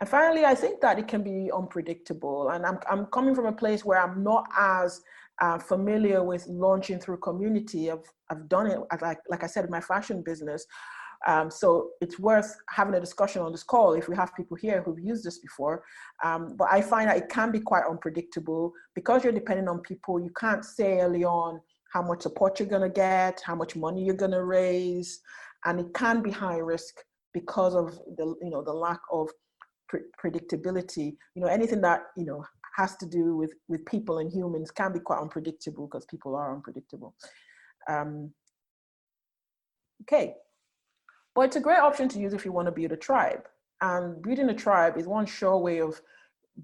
And 0.00 0.08
finally, 0.08 0.44
I 0.44 0.54
think 0.54 0.80
that 0.80 0.98
it 0.98 1.06
can 1.06 1.22
be 1.22 1.50
unpredictable. 1.52 2.48
And 2.48 2.66
I'm, 2.66 2.78
I'm 2.90 3.06
coming 3.06 3.34
from 3.34 3.46
a 3.46 3.52
place 3.52 3.84
where 3.84 4.00
I'm 4.00 4.24
not 4.24 4.44
as 4.58 5.00
uh, 5.40 5.58
familiar 5.58 6.24
with 6.24 6.46
launching 6.46 6.98
through 6.98 7.18
community. 7.18 7.90
I've, 7.90 8.08
I've 8.30 8.48
done 8.48 8.66
it, 8.66 8.78
like, 9.00 9.18
like 9.28 9.44
I 9.44 9.46
said, 9.46 9.64
in 9.64 9.70
my 9.70 9.80
fashion 9.80 10.22
business. 10.22 10.66
Um, 11.26 11.50
so 11.50 11.90
it's 12.00 12.18
worth 12.18 12.56
having 12.68 12.94
a 12.94 13.00
discussion 13.00 13.42
on 13.42 13.52
this 13.52 13.62
call 13.62 13.94
if 13.94 14.08
we 14.08 14.16
have 14.16 14.34
people 14.34 14.56
here 14.56 14.82
who've 14.82 15.00
used 15.00 15.24
this 15.24 15.38
before. 15.38 15.82
Um, 16.22 16.54
but 16.56 16.68
I 16.70 16.82
find 16.82 17.08
that 17.08 17.16
it 17.16 17.28
can 17.28 17.50
be 17.50 17.60
quite 17.60 17.84
unpredictable 17.88 18.72
because 18.94 19.24
you're 19.24 19.32
depending 19.32 19.68
on 19.68 19.80
people. 19.80 20.20
You 20.20 20.32
can't 20.38 20.64
say 20.64 21.00
early 21.00 21.24
on 21.24 21.60
how 21.92 22.02
much 22.02 22.22
support 22.22 22.58
you're 22.58 22.68
going 22.68 22.82
to 22.82 22.88
get, 22.88 23.40
how 23.44 23.54
much 23.54 23.76
money 23.76 24.04
you're 24.04 24.14
going 24.14 24.32
to 24.32 24.44
raise, 24.44 25.20
and 25.64 25.80
it 25.80 25.94
can 25.94 26.22
be 26.22 26.30
high 26.30 26.58
risk 26.58 26.94
because 27.32 27.74
of 27.74 27.98
the 28.16 28.34
you 28.42 28.50
know 28.50 28.62
the 28.62 28.72
lack 28.72 29.00
of 29.10 29.30
pre- 29.88 30.00
predictability. 30.22 31.16
You 31.34 31.42
know, 31.42 31.48
anything 31.48 31.80
that 31.82 32.02
you 32.16 32.26
know 32.26 32.44
has 32.76 32.96
to 32.96 33.06
do 33.06 33.36
with 33.36 33.54
with 33.68 33.84
people 33.86 34.18
and 34.18 34.30
humans 34.30 34.70
can 34.70 34.92
be 34.92 35.00
quite 35.00 35.20
unpredictable 35.20 35.86
because 35.86 36.04
people 36.06 36.34
are 36.34 36.54
unpredictable. 36.54 37.14
Um, 37.88 38.32
okay, 40.02 40.34
but 41.34 41.42
it's 41.42 41.56
a 41.56 41.60
great 41.60 41.80
option 41.80 42.08
to 42.08 42.18
use 42.18 42.32
if 42.32 42.44
you 42.44 42.52
want 42.52 42.66
to 42.66 42.72
build 42.72 42.92
a 42.92 42.96
tribe. 42.96 43.46
And 43.80 44.22
building 44.22 44.48
a 44.48 44.54
tribe 44.54 44.96
is 44.96 45.06
one 45.06 45.26
sure 45.26 45.58
way 45.58 45.80
of 45.80 46.00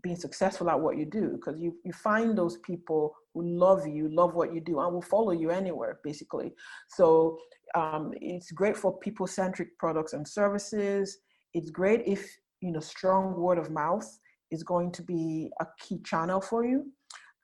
being 0.03 0.17
successful 0.17 0.71
at 0.71 0.79
what 0.79 0.97
you 0.97 1.05
do 1.05 1.31
because 1.31 1.61
you, 1.61 1.77
you 1.85 1.93
find 1.93 2.39
those 2.39 2.59
people 2.59 3.15
who 3.35 3.43
love 3.43 3.87
you, 3.87 4.09
love 4.09 4.35
what 4.35 4.55
you 4.55 4.61
do, 4.61 4.79
and 4.81 4.93
will 4.93 5.03
follow 5.03 5.33
you 5.33 5.51
anywhere, 5.51 5.99
basically. 6.05 6.53
So 6.89 7.39
um, 7.75 8.13
it's 8.21 8.53
great 8.53 8.77
for 8.77 8.97
people 8.99 9.27
centric 9.27 9.77
products 9.79 10.13
and 10.13 10.27
services. 10.27 11.19
It's 11.53 11.71
great 11.71 12.03
if 12.07 12.25
you 12.61 12.73
know 12.73 12.81
strong 12.81 13.35
word 13.35 13.59
of 13.59 13.71
mouth 13.71 14.07
is 14.51 14.63
going 14.63 14.93
to 14.93 15.03
be 15.03 15.51
a 15.61 15.67
key 15.79 15.99
channel 16.05 16.41
for 16.41 16.65
you 16.65 16.87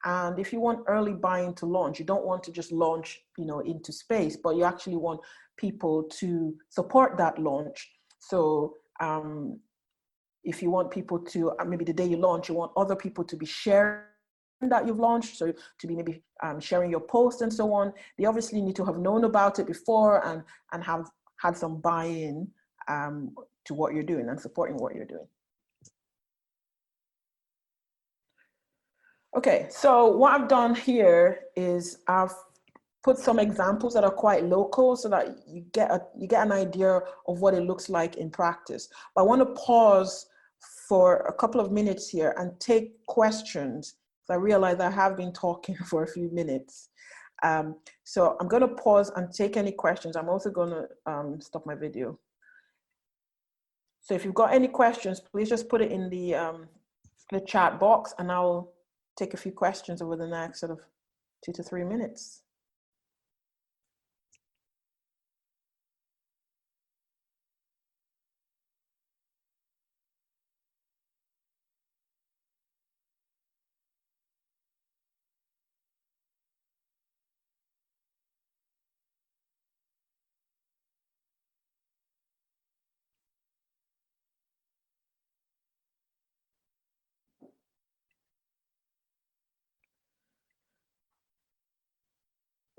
and 0.04 0.38
if 0.38 0.52
you 0.52 0.60
want 0.60 0.84
early 0.86 1.12
buying 1.12 1.54
to 1.54 1.66
launch 1.66 1.98
you 1.98 2.04
don't 2.04 2.24
want 2.24 2.42
to 2.42 2.52
just 2.52 2.72
launch 2.72 3.20
you 3.38 3.46
know 3.46 3.60
into 3.60 3.92
space 3.92 4.36
but 4.36 4.56
you 4.56 4.64
actually 4.64 4.96
want 4.96 5.20
people 5.56 6.04
to 6.04 6.54
support 6.68 7.16
that 7.16 7.38
launch 7.38 7.90
so 8.18 8.74
um, 9.00 9.58
if 10.44 10.62
you 10.62 10.70
want 10.70 10.90
people 10.90 11.18
to 11.18 11.50
uh, 11.58 11.64
maybe 11.64 11.84
the 11.84 11.92
day 11.92 12.06
you 12.06 12.16
launch 12.16 12.48
you 12.48 12.54
want 12.54 12.72
other 12.76 12.96
people 12.96 13.24
to 13.24 13.36
be 13.36 13.46
sharing 13.46 14.02
that 14.62 14.86
you've 14.86 14.98
launched 14.98 15.36
so 15.36 15.52
to 15.78 15.86
be 15.86 15.94
maybe 15.94 16.22
um, 16.42 16.58
sharing 16.60 16.90
your 16.90 17.00
post 17.00 17.42
and 17.42 17.52
so 17.52 17.72
on 17.72 17.92
they 18.18 18.24
obviously 18.24 18.60
need 18.60 18.76
to 18.76 18.84
have 18.84 18.98
known 18.98 19.24
about 19.24 19.58
it 19.58 19.66
before 19.66 20.26
and 20.26 20.42
and 20.72 20.82
have 20.82 21.10
had 21.38 21.56
some 21.56 21.80
buy-in 21.80 22.48
um, 22.88 23.34
to 23.64 23.74
what 23.74 23.94
you're 23.94 24.02
doing 24.02 24.28
and 24.28 24.40
supporting 24.40 24.76
what 24.76 24.94
you're 24.94 25.04
doing. 25.04 25.26
Okay, 29.36 29.66
so 29.70 30.06
what 30.06 30.32
I've 30.32 30.48
done 30.48 30.74
here 30.74 31.40
is 31.56 31.98
I've 32.08 32.32
put 33.06 33.18
some 33.18 33.38
examples 33.38 33.94
that 33.94 34.02
are 34.02 34.10
quite 34.10 34.44
local 34.44 34.96
so 34.96 35.08
that 35.08 35.38
you 35.46 35.64
get 35.72 35.92
a, 35.92 36.00
you 36.18 36.26
get 36.26 36.44
an 36.44 36.50
idea 36.50 37.00
of 37.28 37.40
what 37.40 37.54
it 37.54 37.62
looks 37.62 37.88
like 37.88 38.16
in 38.16 38.28
practice. 38.28 38.88
But 39.14 39.20
I 39.20 39.24
want 39.24 39.42
to 39.42 39.62
pause 39.62 40.26
for 40.88 41.18
a 41.18 41.32
couple 41.32 41.60
of 41.60 41.70
minutes 41.70 42.08
here 42.08 42.34
and 42.36 42.58
take 42.58 43.06
questions. 43.06 43.94
I 44.28 44.34
realize 44.34 44.80
I 44.80 44.90
have 44.90 45.16
been 45.16 45.32
talking 45.32 45.76
for 45.86 46.02
a 46.02 46.08
few 46.08 46.28
minutes. 46.32 46.88
Um, 47.44 47.76
so 48.02 48.36
I'm 48.40 48.48
going 48.48 48.62
to 48.62 48.74
pause 48.74 49.12
and 49.14 49.32
take 49.32 49.56
any 49.56 49.70
questions. 49.70 50.16
I'm 50.16 50.28
also 50.28 50.50
going 50.50 50.70
to 50.70 50.88
um, 51.06 51.40
stop 51.40 51.64
my 51.64 51.76
video. 51.76 52.18
So 54.00 54.14
if 54.14 54.24
you've 54.24 54.34
got 54.34 54.52
any 54.52 54.66
questions, 54.66 55.20
please 55.20 55.48
just 55.48 55.68
put 55.68 55.80
it 55.80 55.92
in 55.92 56.10
the, 56.10 56.34
um, 56.34 56.66
the 57.30 57.40
chat 57.40 57.78
box 57.78 58.14
and 58.18 58.32
I'll 58.32 58.72
take 59.16 59.32
a 59.32 59.36
few 59.36 59.52
questions 59.52 60.02
over 60.02 60.16
the 60.16 60.26
next 60.26 60.58
sort 60.58 60.72
of 60.72 60.80
two 61.44 61.52
to 61.52 61.62
three 61.62 61.84
minutes. 61.84 62.42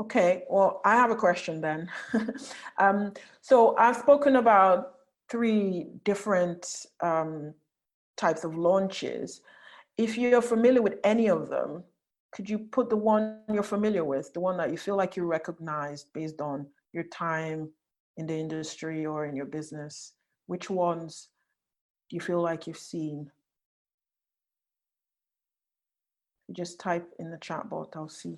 Okay, 0.08 0.46
well, 0.50 0.80
I 0.86 0.96
have 0.96 1.12
a 1.12 1.17
question 1.17 1.60
then. 1.60 1.89
um, 2.78 3.12
so 3.41 3.76
I've 3.76 3.98
spoken 3.98 4.38
about 4.38 4.93
three 5.30 5.88
different 6.06 6.86
um, 7.02 7.54
types 8.15 8.46
of 8.46 8.56
launches. 8.56 9.41
If 9.98 10.17
you're 10.17 10.41
familiar 10.41 10.82
with 10.82 10.96
any 11.04 11.28
of 11.28 11.50
them, 11.50 11.84
could 12.32 12.50
you 12.50 12.58
put 12.58 12.89
the 12.89 12.96
one 12.96 13.41
you're 13.52 13.63
familiar 13.63 14.06
with, 14.06 14.32
the 14.32 14.39
one 14.39 14.56
that 14.56 14.72
you 14.72 14.78
feel 14.78 14.96
like 14.96 15.17
you 15.17 15.26
recognize 15.26 16.06
based 16.06 16.39
on 16.39 16.65
your 16.93 17.04
time 17.04 17.70
in 18.15 18.28
the 18.28 18.36
industry 18.36 19.06
or 19.06 19.26
in 19.26 19.36
your 19.36 19.46
business? 19.46 20.13
Which 20.46 20.70
ones 20.70 21.28
do 22.10 22.15
you 22.15 22.22
feel 22.22 22.41
like 22.41 22.65
you've 22.65 22.78
seen? 22.78 23.30
just 26.54 26.80
type 26.80 27.13
in 27.20 27.30
the 27.30 27.38
chat 27.39 27.70
box, 27.70 27.98
I'll 27.98 28.08
see. 28.08 28.38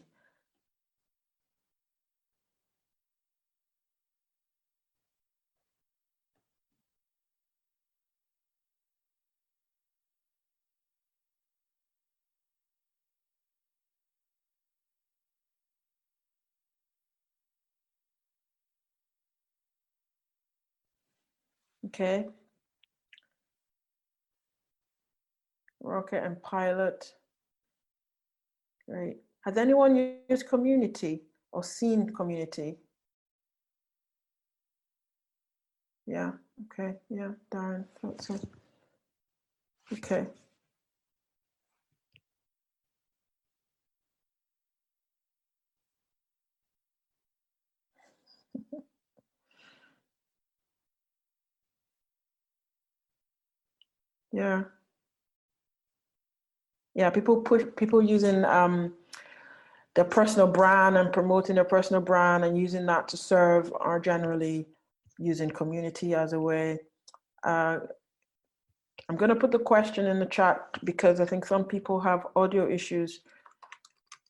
Okay. 21.90 22.28
Rocket 25.82 26.24
and 26.24 26.42
Pilot. 26.44 27.14
Great. 28.88 29.18
Has 29.42 29.58
anyone 29.58 29.96
used 30.30 30.48
Community 30.48 31.22
or 31.52 31.64
seen 31.64 32.10
Community? 32.14 32.78
Yeah, 36.06 36.32
okay, 36.66 36.96
yeah, 37.10 37.30
Darren, 37.54 37.86
thought 38.02 38.22
so. 38.22 38.40
Okay. 39.94 40.26
Yeah. 54.34 54.64
Yeah, 56.96 57.10
people 57.12 57.42
push 57.42 57.64
people 57.78 58.02
using 58.02 58.46
um, 58.46 58.94
their 59.96 60.06
personal 60.06 60.48
brand 60.48 60.98
and 60.98 61.14
promoting 61.14 61.56
their 61.56 61.66
personal 61.66 62.02
brand 62.02 62.46
and 62.46 62.58
using 62.58 62.86
that 62.88 63.08
to 63.10 63.18
serve 63.18 63.72
are 63.80 64.00
generally 64.00 64.68
using 65.20 65.50
community 65.50 66.16
as 66.16 66.34
a 66.34 66.40
way. 66.42 66.80
Uh, 67.44 67.80
I'm 69.10 69.18
going 69.18 69.30
to 69.30 69.36
put 69.36 69.52
the 69.52 69.60
question 69.60 70.08
in 70.08 70.20
the 70.20 70.26
chat 70.28 70.62
because 70.84 71.20
I 71.22 71.26
think 71.26 71.46
some 71.46 71.66
people 71.66 72.00
have 72.02 72.28
audio 72.36 72.70
issues. 72.70 73.22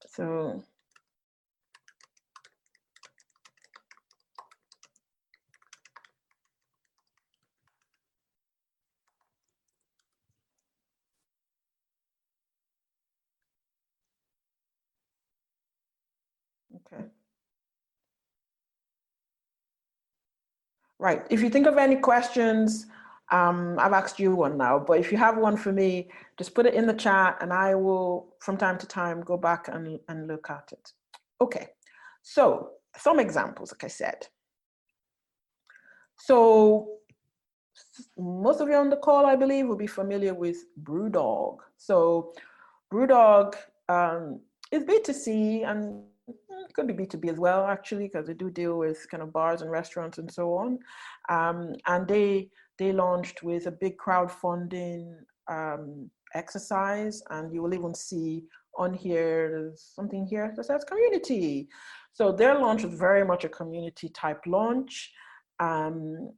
So 0.07 0.63
Okay. 16.75 17.05
Right. 20.99 21.25
If 21.29 21.41
you 21.41 21.49
think 21.49 21.65
of 21.65 21.77
any 21.77 21.95
questions, 21.95 22.85
um, 23.31 23.77
I've 23.79 23.93
asked 23.93 24.19
you 24.19 24.35
one 24.35 24.57
now, 24.57 24.79
but 24.79 24.99
if 24.99 25.11
you 25.11 25.17
have 25.17 25.37
one 25.37 25.55
for 25.55 25.71
me, 25.71 26.09
just 26.37 26.53
put 26.53 26.65
it 26.65 26.73
in 26.73 26.87
the 26.87 26.93
chat 26.93 27.37
and 27.41 27.53
I 27.53 27.73
will, 27.75 28.35
from 28.39 28.57
time 28.57 28.77
to 28.79 28.87
time, 28.87 29.21
go 29.21 29.37
back 29.37 29.69
and, 29.69 29.99
and 30.09 30.27
look 30.27 30.49
at 30.49 30.69
it. 30.73 30.91
Okay. 31.39 31.67
So, 32.21 32.71
some 32.97 33.19
examples, 33.19 33.71
like 33.71 33.85
I 33.85 33.87
said. 33.87 34.27
So, 36.17 36.97
most 38.17 38.59
of 38.59 38.67
you 38.67 38.75
on 38.75 38.89
the 38.89 38.97
call, 38.97 39.25
I 39.25 39.37
believe, 39.37 39.67
will 39.67 39.77
be 39.77 39.87
familiar 39.87 40.33
with 40.33 40.57
Brewdog. 40.83 41.59
So, 41.77 42.33
Brewdog 42.91 43.55
um, 43.87 44.41
is 44.71 44.83
B2C 44.83 45.65
and 45.69 46.03
it 46.49 46.73
could 46.73 46.87
be 46.87 46.93
B2B 46.93 47.31
as 47.31 47.37
well, 47.37 47.65
actually, 47.65 48.05
because 48.05 48.27
they 48.27 48.33
do 48.33 48.49
deal 48.49 48.77
with 48.77 49.05
kind 49.09 49.23
of 49.23 49.33
bars 49.33 49.61
and 49.61 49.71
restaurants 49.71 50.17
and 50.17 50.31
so 50.31 50.53
on. 50.53 50.79
Um, 51.29 51.75
and 51.87 52.07
they 52.07 52.49
they 52.77 52.91
launched 52.93 53.43
with 53.43 53.67
a 53.67 53.71
big 53.71 53.97
crowdfunding 53.97 55.15
um, 55.49 56.09
exercise, 56.33 57.21
and 57.29 57.53
you 57.53 57.61
will 57.61 57.73
even 57.73 57.93
see 57.93 58.43
on 58.77 58.93
here 58.93 59.49
there's 59.51 59.91
something 59.95 60.25
here 60.25 60.53
that 60.55 60.65
says 60.65 60.85
community. 60.85 61.67
So 62.13 62.31
their 62.31 62.57
launch 62.57 62.83
was 62.83 62.93
very 62.93 63.25
much 63.25 63.43
a 63.43 63.49
community 63.49 64.09
type 64.09 64.41
launch. 64.45 65.11
Um, 65.59 66.31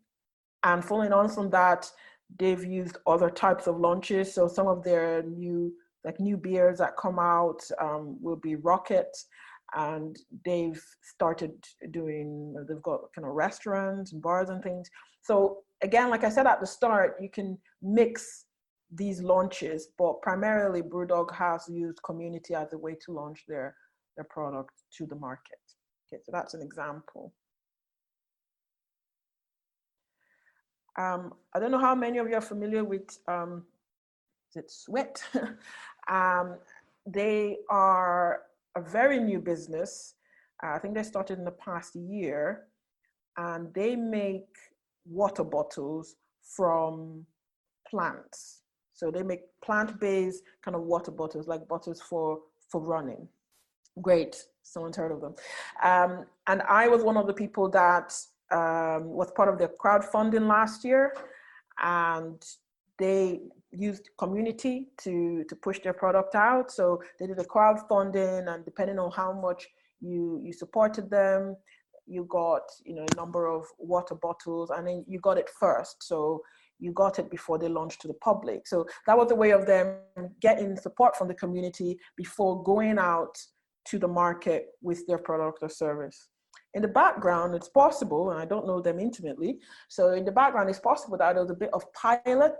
and 0.64 0.84
following 0.84 1.14
on 1.14 1.30
from 1.30 1.50
that, 1.52 1.90
they've 2.38 2.64
used 2.64 2.98
other 3.06 3.30
types 3.30 3.68
of 3.68 3.80
launches. 3.80 4.34
So 4.34 4.48
some 4.48 4.68
of 4.68 4.84
their 4.84 5.24
new 5.24 5.74
like 6.04 6.20
new 6.20 6.36
beers 6.36 6.80
that 6.80 6.98
come 6.98 7.20
out 7.20 7.62
um, 7.80 8.18
will 8.22 8.36
be 8.36 8.56
Rocket 8.56 9.16
and 9.76 10.20
they've 10.46 10.84
started 11.02 11.54
doing 11.92 12.54
they've 12.68 12.82
got 12.82 13.02
kind 13.16 13.28
of 13.28 13.34
restaurants 13.34 14.12
and 14.12 14.22
bars 14.22 14.50
and 14.50 14.62
things. 14.64 14.90
So 15.22 15.60
again 15.84 16.10
like 16.10 16.24
i 16.24 16.30
said 16.30 16.46
at 16.48 16.60
the 16.60 16.68
start 16.68 17.18
you 17.20 17.30
can 17.30 17.58
mix 17.82 18.46
these 18.94 19.22
launches 19.22 19.88
but 19.98 20.22
primarily 20.22 20.82
brewdog 20.82 21.34
has 21.34 21.68
used 21.70 22.00
community 22.04 22.54
as 22.54 22.74
a 22.74 22.78
way 22.78 22.96
to 23.04 23.12
launch 23.12 23.44
their 23.48 23.76
their 24.16 24.26
product 24.26 24.84
to 24.96 25.06
the 25.06 25.16
market. 25.16 25.60
Okay 26.08 26.22
so 26.24 26.32
that's 26.32 26.54
an 26.54 26.62
example. 26.62 27.34
Um, 31.00 31.34
i 31.54 31.60
don't 31.60 31.72
know 31.72 31.80
how 31.80 31.96
many 31.96 32.18
of 32.18 32.28
you 32.28 32.36
are 32.36 32.42
familiar 32.42 32.84
with 32.84 33.18
um, 33.28 33.64
is 34.50 34.58
it 34.58 34.72
sweat? 34.72 35.24
Um, 36.10 36.58
they 37.06 37.58
are 37.70 38.42
a 38.76 38.82
very 38.82 39.20
new 39.20 39.40
business. 39.40 40.16
Uh, 40.64 40.72
I 40.76 40.80
think 40.80 40.96
they 40.96 41.04
started 41.04 41.38
in 41.40 41.46
the 41.46 41.52
past 41.52 41.96
year, 41.96 42.68
and 43.38 43.74
they 43.74 43.96
make 43.96 44.48
water 45.06 45.44
bottles 45.44 46.16
from 46.56 47.26
plants. 47.90 48.62
So 48.94 49.10
they 49.12 49.24
make 49.24 49.42
plant-based 49.64 50.44
kind 50.64 50.76
of 50.76 50.84
water 50.84 51.12
bottles, 51.12 51.48
like 51.48 51.68
bottles 51.68 52.02
for 52.02 52.40
for 52.70 52.82
running. 52.82 53.28
Great, 54.02 54.46
someone's 54.64 54.96
heard 54.96 55.12
of 55.12 55.22
them. 55.22 55.36
Um, 55.84 56.26
and 56.48 56.62
I 56.62 56.88
was 56.88 57.04
one 57.04 57.18
of 57.18 57.28
the 57.28 57.34
people 57.34 57.70
that 57.70 58.14
um, 58.52 59.06
was 59.06 59.32
part 59.32 59.50
of 59.50 59.58
the 59.58 59.70
crowdfunding 59.84 60.48
last 60.48 60.86
year, 60.86 61.14
and 61.82 62.42
they 63.00 63.42
used 63.72 64.10
community 64.18 64.90
to 65.04 65.44
to 65.48 65.56
push 65.56 65.80
their 65.80 65.94
product 65.94 66.36
out. 66.36 66.72
So 66.72 67.02
they 67.20 67.28
did 67.28 67.40
a 67.40 67.44
crowdfunding, 67.44 68.54
and 68.54 68.66
depending 68.66 69.00
on 69.00 69.12
how 69.12 69.34
much 69.34 69.68
you 70.00 70.40
you 70.44 70.54
supported 70.54 71.10
them, 71.10 71.56
you 72.06 72.26
got 72.30 72.64
you 72.86 72.96
know 72.96 73.06
a 73.12 73.16
number 73.16 73.48
of 73.48 73.66
water 73.78 74.16
bottles, 74.16 74.70
and 74.70 74.88
then 74.88 75.06
you 75.08 75.20
got 75.20 75.38
it 75.38 75.50
first. 75.60 76.04
So 76.04 76.42
you 76.80 76.92
got 76.92 77.20
it 77.20 77.30
before 77.30 77.60
they 77.60 77.70
launched 77.70 78.02
to 78.02 78.08
the 78.08 78.16
public. 78.16 78.68
So 78.68 78.86
that 79.06 79.18
was 79.18 79.32
a 79.32 79.36
way 79.36 79.52
of 79.52 79.68
them 79.68 79.98
getting 80.42 80.76
support 80.76 81.16
from 81.16 81.28
the 81.28 81.36
community 81.36 81.98
before 82.18 82.64
going 82.64 82.98
out 82.98 83.38
to 83.86 84.00
the 84.00 84.08
market 84.08 84.68
with 84.82 85.06
their 85.08 85.20
product 85.20 85.60
or 85.62 85.70
service. 85.70 86.30
In 86.74 86.82
the 86.82 86.88
background, 86.88 87.54
it's 87.54 87.70
possible, 87.70 88.32
and 88.32 88.40
I 88.40 88.46
don't 88.46 88.66
know 88.66 88.82
them 88.82 89.00
intimately. 89.00 89.60
So 89.90 90.14
in 90.14 90.26
the 90.26 90.32
background, 90.32 90.70
it's 90.70 90.80
possible 90.80 91.18
that 91.18 91.34
there 91.34 91.44
was 91.44 91.52
a 91.52 91.56
bit 91.56 91.70
of 91.74 91.84
pilot 91.94 92.56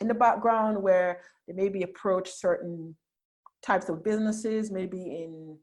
in 0.00 0.08
the 0.08 0.14
background 0.14 0.82
where 0.82 1.20
they 1.46 1.54
maybe 1.54 1.82
approach 1.82 2.30
certain 2.30 2.94
types 3.64 3.88
of 3.88 4.04
businesses, 4.04 4.70
maybe 4.70 4.98
in, 4.98 5.56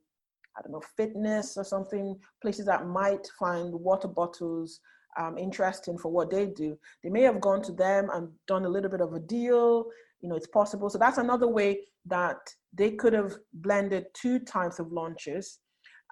I 0.58 0.62
don't 0.62 0.72
know, 0.72 0.82
fitness 0.98 1.58
or 1.58 1.64
something, 1.64 2.18
places 2.42 2.66
that 2.66 2.88
might 2.88 3.28
find 3.40 3.74
water 3.74 4.08
bottles 4.08 4.80
um, 5.20 5.38
interesting 5.38 5.98
for 5.98 6.12
what 6.12 6.30
they 6.30 6.46
do. 6.46 6.78
They 7.04 7.10
may 7.10 7.22
have 7.24 7.42
gone 7.42 7.62
to 7.64 7.72
them 7.72 8.10
and 8.14 8.30
done 8.48 8.66
a 8.66 8.70
little 8.70 8.90
bit 8.90 9.02
of 9.02 9.14
a 9.14 9.20
deal. 9.20 9.86
You 10.22 10.30
know, 10.30 10.36
it's 10.36 10.48
possible. 10.48 10.90
So 10.90 10.98
that's 10.98 11.18
another 11.18 11.48
way 11.48 11.82
that 12.06 12.38
they 12.74 12.92
could 12.92 13.14
have 13.14 13.34
blended 13.54 14.06
two 14.14 14.40
types 14.40 14.80
of 14.80 14.92
launches, 14.92 15.60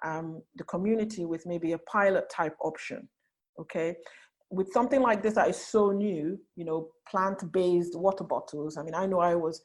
um, 0.04 0.42
the 0.56 0.64
community 0.64 1.24
with 1.24 1.46
maybe 1.46 1.72
a 1.72 1.78
pilot 1.78 2.24
type 2.30 2.56
option. 2.60 3.08
Okay 3.58 3.96
with 4.50 4.72
something 4.72 5.00
like 5.00 5.22
this 5.22 5.34
that 5.34 5.48
is 5.48 5.56
so 5.56 5.90
new, 5.90 6.38
you 6.56 6.64
know, 6.64 6.88
plant-based 7.08 7.96
water 7.96 8.24
bottles. 8.24 8.76
I 8.76 8.82
mean, 8.82 8.94
I 8.94 9.06
know 9.06 9.20
I 9.20 9.34
was 9.34 9.62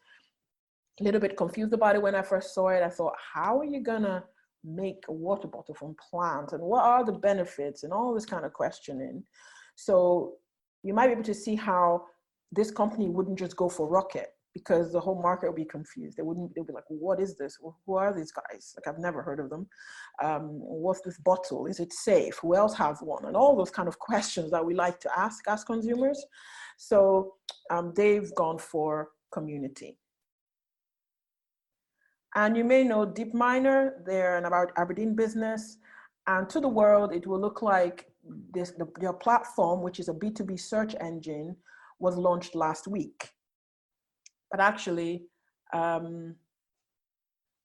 a 0.99 1.03
little 1.03 1.19
bit 1.19 1.35
confused 1.35 1.73
about 1.73 1.95
it 1.95 2.01
when 2.01 2.15
I 2.15 2.21
first 2.21 2.53
saw 2.53 2.69
it. 2.69 2.83
I 2.83 2.89
thought, 2.89 3.13
how 3.33 3.59
are 3.59 3.65
you 3.65 3.81
gonna 3.81 4.23
make 4.65 5.05
a 5.07 5.13
water 5.13 5.47
bottle 5.47 5.75
from 5.75 5.95
plants 6.09 6.53
and 6.53 6.61
what 6.61 6.83
are 6.83 7.05
the 7.05 7.11
benefits 7.11 7.83
and 7.83 7.93
all 7.93 8.13
this 8.13 8.25
kind 8.25 8.45
of 8.45 8.53
questioning. 8.53 9.23
So 9.75 10.33
you 10.83 10.93
might 10.93 11.07
be 11.07 11.13
able 11.13 11.23
to 11.23 11.33
see 11.33 11.55
how 11.55 12.03
this 12.51 12.71
company 12.71 13.09
wouldn't 13.09 13.39
just 13.39 13.55
go 13.55 13.69
for 13.69 13.87
rocket 13.87 14.29
because 14.55 14.93
the 14.93 14.99
whole 14.99 15.21
market 15.21 15.47
would 15.47 15.57
be 15.57 15.65
confused. 15.65 16.15
They 16.15 16.23
wouldn't, 16.23 16.55
they'd 16.55 16.65
be 16.65 16.71
like, 16.71 16.85
what 16.87 17.19
is 17.19 17.37
this? 17.37 17.59
Who 17.85 17.95
are 17.95 18.13
these 18.13 18.31
guys? 18.31 18.73
Like, 18.75 18.87
I've 18.87 19.01
never 19.01 19.21
heard 19.21 19.41
of 19.41 19.49
them. 19.49 19.67
Um, 20.23 20.47
what's 20.61 21.01
this 21.01 21.17
bottle? 21.17 21.65
Is 21.65 21.81
it 21.81 21.91
safe? 21.91 22.39
Who 22.41 22.55
else 22.55 22.73
has 22.75 22.99
one? 23.01 23.25
And 23.25 23.35
all 23.35 23.57
those 23.57 23.69
kind 23.69 23.89
of 23.89 23.99
questions 23.99 24.51
that 24.51 24.65
we 24.65 24.73
like 24.73 25.01
to 25.01 25.19
ask 25.19 25.45
as 25.49 25.65
consumers. 25.65 26.25
So 26.77 27.33
um, 27.69 27.91
they've 27.97 28.33
gone 28.35 28.57
for 28.57 29.09
community. 29.29 29.97
And 32.35 32.55
you 32.55 32.63
may 32.63 32.85
know 32.85 33.05
DeepMiner, 33.05 34.05
they're 34.05 34.37
an 34.37 34.45
about 34.45 34.71
Aberdeen 34.77 35.15
business. 35.15 35.77
And 36.27 36.49
to 36.49 36.61
the 36.61 36.69
world, 36.69 37.13
it 37.13 37.27
will 37.27 37.41
look 37.41 37.61
like 37.61 38.07
this, 38.53 38.71
the, 38.71 38.87
their 39.01 39.13
platform, 39.13 39.81
which 39.81 39.99
is 39.99 40.07
a 40.07 40.13
B2B 40.13 40.57
search 40.57 40.95
engine, 41.01 41.57
was 41.99 42.15
launched 42.15 42.55
last 42.55 42.87
week 42.87 43.34
but 44.51 44.59
actually, 44.59 45.23
um, 45.73 46.35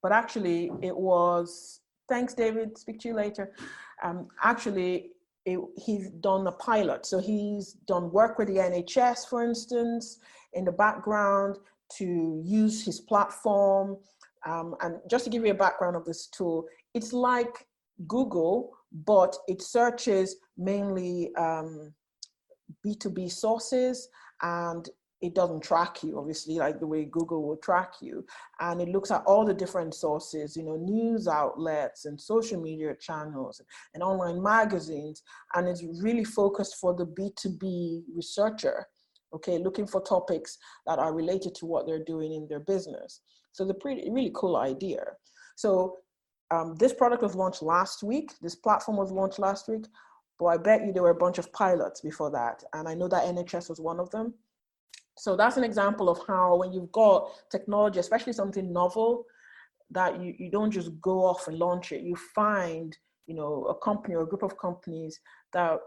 but 0.03 0.13
actually 0.13 0.71
it 0.83 0.97
was, 0.97 1.81
thanks 2.09 2.35
David, 2.35 2.79
speak 2.79 3.01
to 3.01 3.09
you 3.09 3.15
later. 3.15 3.53
Um, 4.03 4.29
actually, 4.43 5.11
it, 5.45 5.59
he's 5.77 6.11
done 6.11 6.47
a 6.47 6.53
pilot. 6.53 7.07
So 7.07 7.19
he's 7.19 7.75
done 7.87 8.11
work 8.11 8.39
with 8.39 8.49
the 8.49 8.57
NHS, 8.57 9.29
for 9.29 9.43
instance, 9.45 10.19
in 10.53 10.65
the 10.65 10.73
background 10.73 11.57
to 11.97 12.43
use 12.45 12.85
his 12.85 13.01
platform. 13.01 13.97
Um, 14.47 14.75
and 14.81 14.97
just 15.09 15.25
to 15.25 15.31
give 15.31 15.45
you 15.45 15.53
a 15.53 15.55
background 15.55 15.97
of 15.97 16.05
this 16.05 16.27
tool, 16.27 16.67
it's 16.95 17.13
like 17.13 17.67
Google, 18.07 18.71
but 19.05 19.37
it 19.49 19.63
searches 19.63 20.37
mainly 20.57 21.35
um, 21.37 21.93
B2B 22.85 23.31
sources 23.31 24.09
and 24.43 24.89
it 25.23 25.35
doesn't 25.35 25.63
track 25.63 26.03
you 26.03 26.19
obviously 26.19 26.57
like 26.57 26.81
the 26.81 26.87
way 26.87 27.05
google 27.05 27.47
will 27.47 27.57
track 27.59 27.95
you 28.01 28.25
and 28.61 28.81
it 28.81 28.89
looks 28.89 29.11
at 29.11 29.23
all 29.27 29.45
the 29.45 29.53
different 29.53 29.95
sources 29.95 30.57
you 30.57 30.63
know 30.63 30.77
news 30.77 31.29
outlets 31.29 32.07
and 32.07 32.21
social 32.21 32.61
media 32.61 32.95
channels 33.01 33.61
and 33.95 34.03
online 34.03 34.43
magazines 34.43 35.23
and 35.55 35.69
it's 35.69 35.85
really 36.03 36.25
focused 36.25 36.77
for 36.81 36.95
the 36.95 37.07
b2b 37.07 38.03
researcher 38.15 38.87
okay, 39.35 39.59
looking 39.59 39.87
for 39.87 40.01
topics 40.03 40.59
that 40.87 40.99
are 40.99 41.15
related 41.15 41.55
to 41.57 41.67
what 41.67 41.87
they're 41.87 42.05
doing 42.05 42.35
in 42.35 42.49
their 42.49 42.61
business. 42.61 43.21
So 43.53 43.65
the 43.65 43.75
pretty 43.75 44.11
really 44.11 44.33
cool 44.35 44.57
idea. 44.57 45.03
So 45.57 45.99
um, 46.51 46.75
this 46.77 46.93
product 46.93 47.23
was 47.23 47.35
launched 47.35 47.63
last 47.63 48.03
week. 48.03 48.33
This 48.41 48.57
platform 48.57 48.97
was 48.97 49.13
launched 49.13 49.39
last 49.39 49.69
week, 49.69 49.85
but 50.39 50.47
I 50.47 50.57
bet 50.57 50.85
you 50.85 50.93
there 50.93 51.03
were 51.03 51.11
a 51.11 51.15
bunch 51.15 51.39
of 51.39 51.53
pilots 51.53 52.01
before 52.01 52.31
that, 52.33 52.65
and 52.73 52.89
I 52.89 52.95
know 52.95 53.09
that 53.09 53.25
NHS 53.25 53.69
was 53.69 53.81
one 53.81 54.01
of 54.01 54.11
them. 54.11 54.35
So 55.21 55.37
that's 55.37 55.59
an 55.59 55.65
example 55.65 56.09
of 56.09 56.19
how 56.27 56.57
when 56.57 56.73
you've 56.73 56.91
got 56.93 57.31
technology, 57.51 58.01
especially 58.01 58.33
something 58.33 58.73
novel, 58.73 59.27
that 59.91 60.21
you, 60.23 60.35
you 60.39 60.51
don't 60.51 60.71
just 60.71 60.99
go 61.01 61.25
off 61.25 61.47
and 61.47 61.59
launch 61.59 61.93
it. 61.93 62.03
You 62.03 62.17
find, 62.17 62.97
you 63.27 63.35
know, 63.35 63.65
a 63.65 63.75
company 63.75 64.15
or 64.15 64.23
a 64.23 64.27
group 64.27 64.43
of 64.43 64.57
companies 64.57 65.21
that 65.53 65.81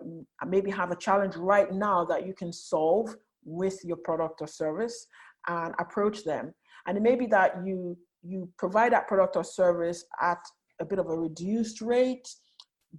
maybe 0.45 0.69
have 0.69 0.91
a 0.91 0.95
challenge 0.95 1.35
right 1.35 1.71
now 1.73 2.05
that 2.05 2.27
you 2.27 2.33
can 2.33 2.53
solve 2.53 3.15
with 3.43 3.79
your 3.83 3.97
product 3.97 4.41
or 4.41 4.47
service 4.47 5.07
and 5.47 5.73
approach 5.79 6.23
them. 6.23 6.53
And 6.85 6.95
it 6.95 7.01
may 7.01 7.15
be 7.15 7.25
that 7.27 7.65
you 7.65 7.97
you 8.25 8.49
provide 8.57 8.93
that 8.93 9.07
product 9.07 9.35
or 9.35 9.43
service 9.43 10.05
at 10.21 10.39
a 10.79 10.85
bit 10.85 10.99
of 10.99 11.07
a 11.07 11.17
reduced 11.17 11.81
rate 11.81 12.27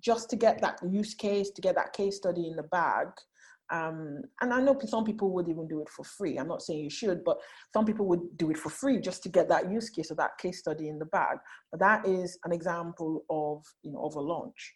just 0.00 0.28
to 0.30 0.36
get 0.36 0.60
that 0.60 0.78
use 0.86 1.14
case, 1.14 1.50
to 1.50 1.62
get 1.62 1.76
that 1.76 1.94
case 1.94 2.16
study 2.16 2.48
in 2.48 2.56
the 2.56 2.64
bag. 2.64 3.06
Um, 3.70 4.22
and 4.40 4.52
I 4.52 4.60
know 4.60 4.78
some 4.86 5.04
people 5.04 5.30
would 5.30 5.48
even 5.48 5.66
do 5.66 5.80
it 5.80 5.88
for 5.88 6.04
free. 6.04 6.36
I'm 6.36 6.48
not 6.48 6.62
saying 6.62 6.84
you 6.84 6.90
should, 6.90 7.24
but 7.24 7.38
some 7.72 7.84
people 7.84 8.06
would 8.06 8.36
do 8.36 8.50
it 8.50 8.58
for 8.58 8.68
free 8.68 9.00
just 9.00 9.22
to 9.22 9.28
get 9.28 9.48
that 9.48 9.70
use 9.70 9.88
case 9.90 10.10
or 10.10 10.16
that 10.16 10.36
case 10.38 10.58
study 10.58 10.88
in 10.88 10.98
the 10.98 11.06
bag. 11.06 11.38
But 11.70 11.80
that 11.80 12.06
is 12.06 12.38
an 12.44 12.52
example 12.52 13.24
of, 13.30 13.64
you 13.82 13.92
know, 13.92 14.04
of 14.04 14.16
a 14.16 14.20
launch. 14.20 14.74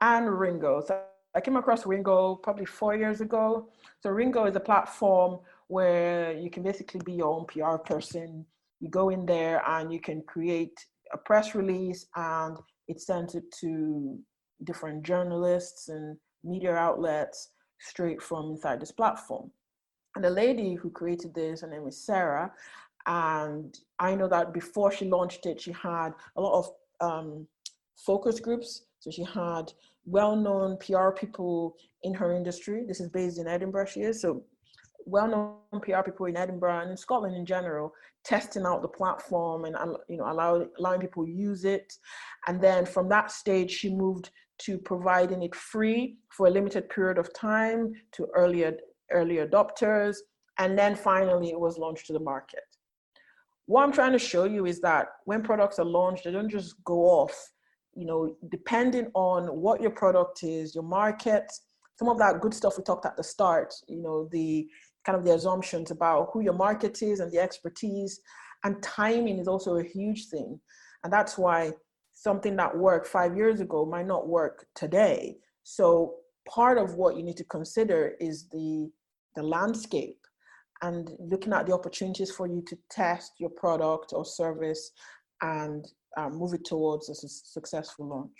And 0.00 0.38
Ringo. 0.38 0.82
So 0.84 1.00
I 1.34 1.40
came 1.40 1.56
across 1.56 1.86
Ringo 1.86 2.36
probably 2.36 2.66
four 2.66 2.96
years 2.96 3.20
ago. 3.20 3.68
So 4.00 4.10
Ringo 4.10 4.46
is 4.46 4.56
a 4.56 4.60
platform 4.60 5.38
where 5.68 6.32
you 6.32 6.50
can 6.50 6.62
basically 6.62 7.00
be 7.04 7.14
your 7.14 7.28
own 7.28 7.46
PR 7.46 7.76
person. 7.76 8.44
You 8.80 8.90
go 8.90 9.08
in 9.08 9.24
there 9.24 9.62
and 9.68 9.92
you 9.92 10.00
can 10.00 10.22
create 10.22 10.76
a 11.12 11.18
press 11.18 11.54
release 11.54 12.06
and 12.16 12.56
it 12.88 13.00
sends 13.00 13.34
it 13.34 13.44
to 13.60 14.18
different 14.64 15.02
journalists 15.02 15.88
and 15.88 16.16
media 16.42 16.74
outlets 16.74 17.50
straight 17.80 18.22
from 18.22 18.50
inside 18.52 18.80
this 18.80 18.92
platform. 18.92 19.50
And 20.14 20.24
the 20.24 20.30
lady 20.30 20.74
who 20.74 20.90
created 20.90 21.34
this, 21.34 21.62
her 21.62 21.68
name 21.68 21.86
is 21.86 22.04
Sarah. 22.04 22.52
And 23.06 23.78
I 23.98 24.14
know 24.14 24.28
that 24.28 24.54
before 24.54 24.92
she 24.92 25.06
launched 25.06 25.46
it, 25.46 25.60
she 25.60 25.72
had 25.72 26.10
a 26.36 26.40
lot 26.40 26.58
of 26.58 26.70
um, 27.00 27.46
focus 27.96 28.40
groups. 28.40 28.86
So 29.00 29.10
she 29.10 29.24
had 29.24 29.72
well-known 30.06 30.78
PR 30.78 31.10
people 31.10 31.76
in 32.02 32.14
her 32.14 32.32
industry. 32.32 32.84
This 32.86 33.00
is 33.00 33.08
based 33.08 33.38
in 33.38 33.46
Edinburgh, 33.46 33.86
she 33.86 34.02
is. 34.02 34.20
So 34.20 34.44
well-known 35.06 35.56
PR 35.82 36.02
people 36.02 36.26
in 36.26 36.36
Edinburgh 36.36 36.80
and 36.80 36.90
in 36.90 36.96
Scotland 36.96 37.36
in 37.36 37.44
general, 37.44 37.92
testing 38.24 38.64
out 38.64 38.82
the 38.82 38.88
platform 38.88 39.64
and 39.64 39.76
you 40.08 40.16
know 40.16 40.30
allow, 40.30 40.66
allowing 40.78 41.00
people 41.00 41.26
use 41.26 41.64
it. 41.64 41.92
And 42.46 42.60
then 42.60 42.86
from 42.86 43.08
that 43.10 43.30
stage, 43.30 43.70
she 43.70 43.90
moved 43.90 44.30
to 44.58 44.78
providing 44.78 45.42
it 45.42 45.54
free 45.54 46.16
for 46.30 46.46
a 46.46 46.50
limited 46.50 46.88
period 46.88 47.18
of 47.18 47.32
time 47.34 47.92
to 48.12 48.26
early, 48.34 48.64
early 49.10 49.36
adopters. 49.36 50.16
And 50.58 50.78
then 50.78 50.94
finally, 50.94 51.50
it 51.50 51.58
was 51.58 51.78
launched 51.78 52.06
to 52.06 52.12
the 52.12 52.20
market. 52.20 52.62
What 53.66 53.82
I'm 53.82 53.92
trying 53.92 54.12
to 54.12 54.18
show 54.18 54.44
you 54.44 54.66
is 54.66 54.80
that 54.80 55.08
when 55.24 55.42
products 55.42 55.78
are 55.78 55.84
launched, 55.84 56.24
they 56.24 56.32
don't 56.32 56.50
just 56.50 56.82
go 56.84 57.00
off. 57.04 57.34
You 57.94 58.06
know, 58.06 58.36
depending 58.50 59.10
on 59.14 59.46
what 59.46 59.80
your 59.80 59.90
product 59.90 60.42
is, 60.42 60.74
your 60.74 60.84
market, 60.84 61.50
some 61.96 62.08
of 62.08 62.18
that 62.18 62.40
good 62.40 62.52
stuff 62.52 62.76
we 62.76 62.84
talked 62.84 63.06
at 63.06 63.16
the 63.16 63.22
start, 63.22 63.72
you 63.88 64.02
know, 64.02 64.28
the 64.32 64.68
kind 65.06 65.16
of 65.16 65.24
the 65.24 65.34
assumptions 65.34 65.90
about 65.90 66.30
who 66.32 66.40
your 66.40 66.54
market 66.54 67.02
is 67.02 67.20
and 67.20 67.30
the 67.30 67.38
expertise 67.38 68.20
and 68.64 68.82
timing 68.82 69.38
is 69.38 69.46
also 69.46 69.76
a 69.76 69.84
huge 69.84 70.28
thing. 70.28 70.58
And 71.04 71.12
that's 71.12 71.38
why 71.38 71.72
something 72.24 72.56
that 72.56 72.76
worked 72.76 73.06
five 73.06 73.36
years 73.36 73.60
ago 73.60 73.84
might 73.84 74.06
not 74.06 74.26
work 74.26 74.66
today. 74.74 75.36
So 75.62 76.14
part 76.48 76.78
of 76.78 76.94
what 76.94 77.16
you 77.16 77.22
need 77.22 77.36
to 77.36 77.44
consider 77.44 78.14
is 78.18 78.48
the 78.48 78.90
the 79.36 79.42
landscape 79.42 80.20
and 80.82 81.10
looking 81.18 81.52
at 81.52 81.66
the 81.66 81.74
opportunities 81.74 82.30
for 82.30 82.46
you 82.46 82.62
to 82.68 82.76
test 82.90 83.32
your 83.38 83.50
product 83.50 84.12
or 84.12 84.24
service 84.24 84.92
and 85.42 85.84
um, 86.16 86.36
move 86.36 86.54
it 86.54 86.64
towards 86.64 87.08
a 87.08 87.14
successful 87.14 88.06
launch. 88.06 88.38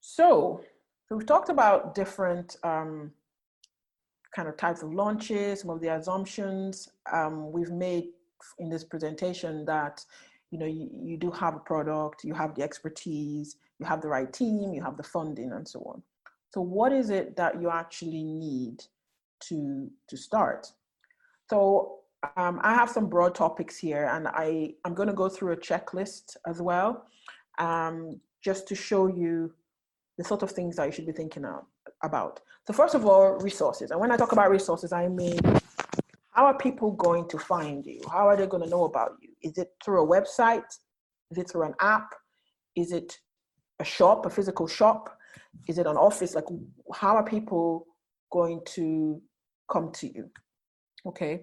So, 0.00 0.60
so 1.06 1.16
we've 1.16 1.26
talked 1.26 1.48
about 1.48 1.94
different 1.94 2.56
um, 2.62 3.12
kind 4.36 4.48
of 4.48 4.56
types 4.58 4.82
of 4.82 4.92
launches, 4.92 5.60
some 5.60 5.70
of 5.70 5.80
the 5.80 5.94
assumptions 5.94 6.88
um, 7.10 7.50
we've 7.50 7.70
made 7.70 8.08
in 8.58 8.68
this 8.68 8.84
presentation 8.84 9.64
that 9.64 10.04
you 10.54 10.60
know 10.60 10.66
you, 10.66 10.88
you 11.10 11.16
do 11.16 11.32
have 11.32 11.56
a 11.56 11.58
product 11.58 12.22
you 12.22 12.32
have 12.32 12.54
the 12.54 12.62
expertise 12.62 13.56
you 13.80 13.84
have 13.84 14.00
the 14.00 14.06
right 14.06 14.32
team 14.32 14.72
you 14.72 14.80
have 14.80 14.96
the 14.96 15.02
funding 15.02 15.50
and 15.52 15.66
so 15.66 15.80
on. 15.80 16.00
So 16.52 16.60
what 16.60 16.92
is 16.92 17.10
it 17.10 17.34
that 17.34 17.60
you 17.60 17.68
actually 17.70 18.22
need 18.22 18.76
to 19.48 19.90
to 20.08 20.16
start? 20.16 20.68
So 21.50 21.58
um, 22.36 22.60
i 22.62 22.72
have 22.72 22.88
some 22.88 23.06
broad 23.14 23.34
topics 23.34 23.76
here 23.76 24.04
and 24.14 24.28
i 24.28 24.70
i'm 24.84 24.94
going 24.94 25.12
to 25.14 25.20
go 25.22 25.28
through 25.28 25.52
a 25.52 25.56
checklist 25.68 26.36
as 26.46 26.62
well 26.62 27.04
um, 27.58 28.18
just 28.42 28.66
to 28.68 28.74
show 28.74 29.08
you 29.08 29.52
the 30.16 30.24
sort 30.24 30.42
of 30.42 30.50
things 30.50 30.76
that 30.76 30.86
you 30.86 30.92
should 30.92 31.06
be 31.06 31.12
thinking 31.12 31.44
about. 32.02 32.40
So 32.66 32.72
first 32.72 32.94
of 32.94 33.04
all 33.04 33.32
resources. 33.48 33.90
And 33.90 34.00
when 34.00 34.12
i 34.12 34.16
talk 34.16 34.32
about 34.32 34.50
resources 34.58 34.92
i 34.92 35.08
mean 35.08 35.40
how 36.34 36.46
are 36.46 36.58
people 36.58 36.90
going 36.90 37.28
to 37.28 37.38
find 37.38 37.86
you? 37.86 38.00
How 38.10 38.28
are 38.28 38.36
they 38.36 38.46
going 38.46 38.62
to 38.62 38.68
know 38.68 38.84
about 38.84 39.12
you? 39.20 39.30
Is 39.42 39.56
it 39.56 39.68
through 39.84 40.02
a 40.02 40.06
website? 40.06 40.66
Is 41.30 41.38
it 41.38 41.48
through 41.48 41.62
an 41.62 41.74
app? 41.80 42.12
Is 42.76 42.90
it 42.90 43.16
a 43.80 43.84
shop, 43.84 44.26
a 44.26 44.30
physical 44.30 44.66
shop? 44.66 45.16
Is 45.68 45.78
it 45.78 45.86
an 45.86 45.96
office? 45.96 46.34
Like, 46.34 46.46
how 46.92 47.14
are 47.14 47.24
people 47.24 47.86
going 48.32 48.60
to 48.66 49.22
come 49.70 49.92
to 49.92 50.08
you? 50.08 50.28
Okay. 51.06 51.42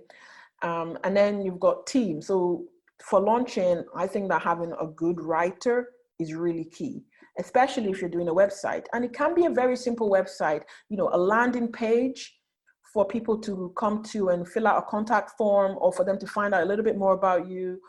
Um, 0.61 0.97
and 1.05 1.15
then 1.15 1.41
you've 1.41 1.59
got 1.59 1.87
team. 1.87 2.21
So 2.21 2.65
for 3.01 3.21
launching, 3.21 3.85
I 3.95 4.07
think 4.07 4.29
that 4.29 4.41
having 4.41 4.73
a 4.73 4.87
good 4.87 5.21
writer 5.21 5.87
is 6.19 6.33
really 6.33 6.65
key, 6.65 7.01
especially 7.39 7.89
if 7.89 8.01
you're 8.01 8.09
doing 8.09 8.27
a 8.27 8.33
website. 8.33 8.85
And 8.93 9.05
it 9.05 9.13
can 9.13 9.33
be 9.33 9.45
a 9.45 9.49
very 9.49 9.77
simple 9.77 10.11
website, 10.11 10.63
you 10.89 10.97
know, 10.97 11.09
a 11.13 11.17
landing 11.17 11.71
page 11.71 12.40
for 12.93 13.05
people 13.05 13.37
to 13.37 13.71
come 13.77 14.03
to 14.03 14.29
and 14.29 14.47
fill 14.47 14.67
out 14.67 14.77
a 14.77 14.89
contact 14.89 15.31
form 15.37 15.77
or 15.79 15.93
for 15.93 16.03
them 16.03 16.19
to 16.19 16.27
find 16.27 16.53
out 16.53 16.63
a 16.63 16.65
little 16.65 16.83
bit 16.83 16.97
more 16.97 17.13
about 17.13 17.47
you 17.47 17.79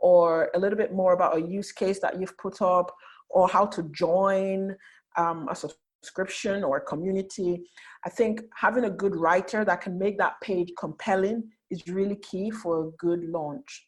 or 0.00 0.50
a 0.54 0.58
little 0.58 0.76
bit 0.76 0.92
more 0.92 1.12
about 1.12 1.36
a 1.36 1.40
use 1.40 1.72
case 1.72 1.98
that 2.00 2.20
you've 2.20 2.36
put 2.38 2.62
up 2.62 2.94
or 3.28 3.48
how 3.48 3.66
to 3.66 3.82
join 3.84 4.74
um, 5.16 5.48
a 5.48 5.56
subscription 5.56 6.62
or 6.62 6.76
a 6.78 6.80
community. 6.80 7.62
I 8.04 8.10
think 8.10 8.42
having 8.56 8.84
a 8.84 8.90
good 8.90 9.16
writer 9.16 9.64
that 9.64 9.80
can 9.80 9.98
make 9.98 10.18
that 10.18 10.40
page 10.40 10.72
compelling 10.78 11.50
is 11.70 11.86
really 11.88 12.16
key 12.16 12.50
for 12.50 12.86
a 12.86 12.90
good 12.98 13.24
launch. 13.24 13.86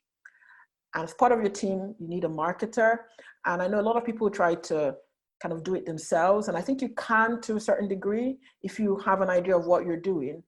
And 0.95 1.05
as 1.05 1.15
part 1.15 1.33
of 1.33 1.41
your 1.41 1.51
team, 1.51 1.95
you 1.99 2.09
need 2.09 2.25
a 2.25 2.29
marketer. 2.29 2.99
And 3.45 3.61
I 3.61 3.67
know 3.67 3.81
a 3.81 3.83
lot 3.83 3.97
of 3.97 4.05
people 4.05 4.31
try 4.31 4.55
to 4.55 4.95
kind 5.43 5.53
of 5.53 5.65
do 5.65 5.75
it 5.75 5.85
themselves. 5.85 6.49
And 6.49 6.57
I 6.57 6.61
think 6.61 6.81
you 6.81 6.91
can 6.91 7.41
to 7.43 7.57
a 7.57 7.61
certain 7.61 7.89
degree 7.89 8.39
if 8.63 8.79
you 8.79 8.97
have 9.05 9.21
an 9.21 9.29
idea 9.29 9.57
of 9.57 9.67
what 9.67 9.85
you're 9.85 9.97
doing. 9.97 10.43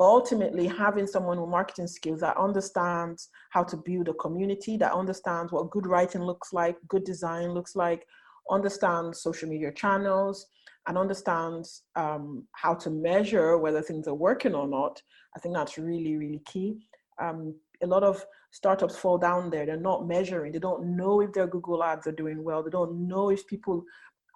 Ultimately, 0.00 0.66
having 0.66 1.06
someone 1.06 1.38
with 1.38 1.50
marketing 1.50 1.86
skills 1.86 2.20
that 2.20 2.38
understands 2.38 3.28
how 3.50 3.62
to 3.64 3.76
build 3.76 4.08
a 4.08 4.14
community, 4.14 4.78
that 4.78 4.94
understands 4.94 5.52
what 5.52 5.70
good 5.70 5.86
writing 5.86 6.22
looks 6.22 6.54
like, 6.54 6.76
good 6.88 7.04
design 7.04 7.50
looks 7.50 7.76
like, 7.76 8.06
understands 8.50 9.20
social 9.20 9.48
media 9.48 9.70
channels, 9.70 10.46
and 10.86 10.96
understands 10.96 11.82
um, 11.96 12.44
how 12.52 12.74
to 12.74 12.88
measure 12.90 13.58
whether 13.58 13.82
things 13.82 14.08
are 14.08 14.14
working 14.14 14.54
or 14.54 14.66
not, 14.66 15.02
I 15.36 15.38
think 15.38 15.54
that's 15.54 15.76
really, 15.76 16.16
really 16.16 16.42
key. 16.46 16.78
Um, 17.20 17.54
a 17.82 17.86
lot 17.86 18.02
of 18.02 18.24
startups 18.50 18.96
fall 18.96 19.18
down 19.18 19.50
there. 19.50 19.66
They're 19.66 19.76
not 19.76 20.08
measuring. 20.08 20.52
They 20.52 20.58
don't 20.58 20.96
know 20.96 21.20
if 21.20 21.32
their 21.32 21.46
Google 21.46 21.84
ads 21.84 22.06
are 22.06 22.12
doing 22.12 22.42
well. 22.42 22.62
They 22.62 22.70
don't 22.70 23.06
know 23.06 23.30
if 23.30 23.46
people 23.46 23.84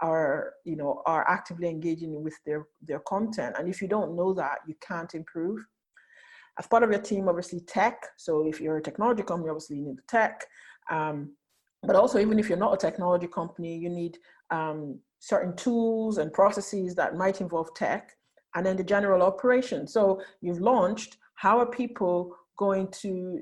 are 0.01 0.55
you 0.65 0.77
know 0.77 1.03
are 1.07 1.29
actively 1.29 1.69
engaging 1.69 2.23
with 2.23 2.35
their 2.47 2.67
their 2.83 3.01
content. 3.01 3.57
And 3.59 3.69
if 3.69 3.81
you 3.81 3.89
don't 3.89 4.17
know 4.17 4.33
that 4.35 4.59
you 4.67 4.75
can't 4.87 5.15
improve. 5.15 5.65
As 6.59 6.69
part 6.69 6.85
of 6.85 6.91
your 6.91 7.01
team 7.01 7.29
obviously 7.29 7.61
tech. 7.61 8.01
So 8.17 8.47
if 8.47 8.61
you're 8.61 8.77
a 8.77 8.83
technology 8.83 9.23
company 9.23 9.51
obviously 9.51 9.77
you 9.79 9.87
need 9.87 9.99
the 9.99 10.03
tech. 10.09 10.45
Um, 10.91 11.35
but 11.83 11.97
also 11.97 12.19
even 12.19 12.39
if 12.39 12.49
you're 12.49 12.59
not 12.59 12.75
a 12.75 12.77
technology 12.77 13.27
company 13.27 13.77
you 13.77 13.91
need 13.91 14.19
um, 14.51 15.01
certain 15.19 15.57
tools 15.57 16.19
and 16.19 16.33
processes 16.33 16.95
that 16.95 17.17
might 17.17 17.41
involve 17.41 17.75
tech 17.75 18.13
and 18.55 18.65
then 18.65 18.77
the 18.77 18.85
general 18.85 19.23
operation. 19.23 19.87
So 19.87 20.23
you've 20.41 20.61
launched. 20.61 21.17
How 21.37 21.59
are 21.59 21.67
people 21.67 22.37
going 22.57 22.89
to 23.03 23.41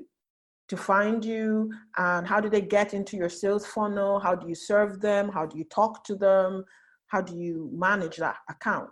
to 0.69 0.77
find 0.77 1.23
you 1.23 1.71
and 1.97 2.25
how 2.25 2.39
do 2.39 2.49
they 2.49 2.61
get 2.61 2.93
into 2.93 3.17
your 3.17 3.29
sales 3.29 3.65
funnel 3.65 4.19
how 4.19 4.33
do 4.33 4.47
you 4.47 4.55
serve 4.55 5.01
them 5.01 5.29
how 5.29 5.45
do 5.45 5.57
you 5.57 5.65
talk 5.65 6.03
to 6.03 6.15
them 6.15 6.63
how 7.13 7.21
do 7.21 7.37
you 7.37 7.69
manage 7.71 8.17
that 8.17 8.37
account? 8.49 8.89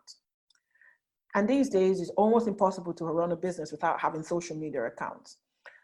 And 1.34 1.49
these 1.49 1.69
days, 1.69 1.99
it's 1.99 2.11
almost 2.11 2.47
impossible 2.47 2.93
to 2.93 3.05
run 3.05 3.32
a 3.32 3.36
business 3.36 3.72
without 3.72 3.99
having 3.99 4.22
social 4.22 4.55
media 4.55 4.86
accounts. 4.86 5.38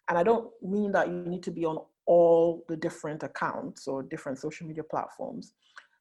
And 0.07 0.19
I 0.19 0.23
don't 0.23 0.51
mean 0.61 0.91
that 0.91 1.07
you 1.07 1.15
need 1.25 1.41
to 1.43 1.51
be 1.51 1.65
on 1.65 1.79
all 2.05 2.63
the 2.69 2.77
different 2.77 3.23
accounts 3.23 3.87
or 3.87 4.03
different 4.03 4.37
social 4.37 4.67
media 4.67 4.83
platforms. 4.83 5.53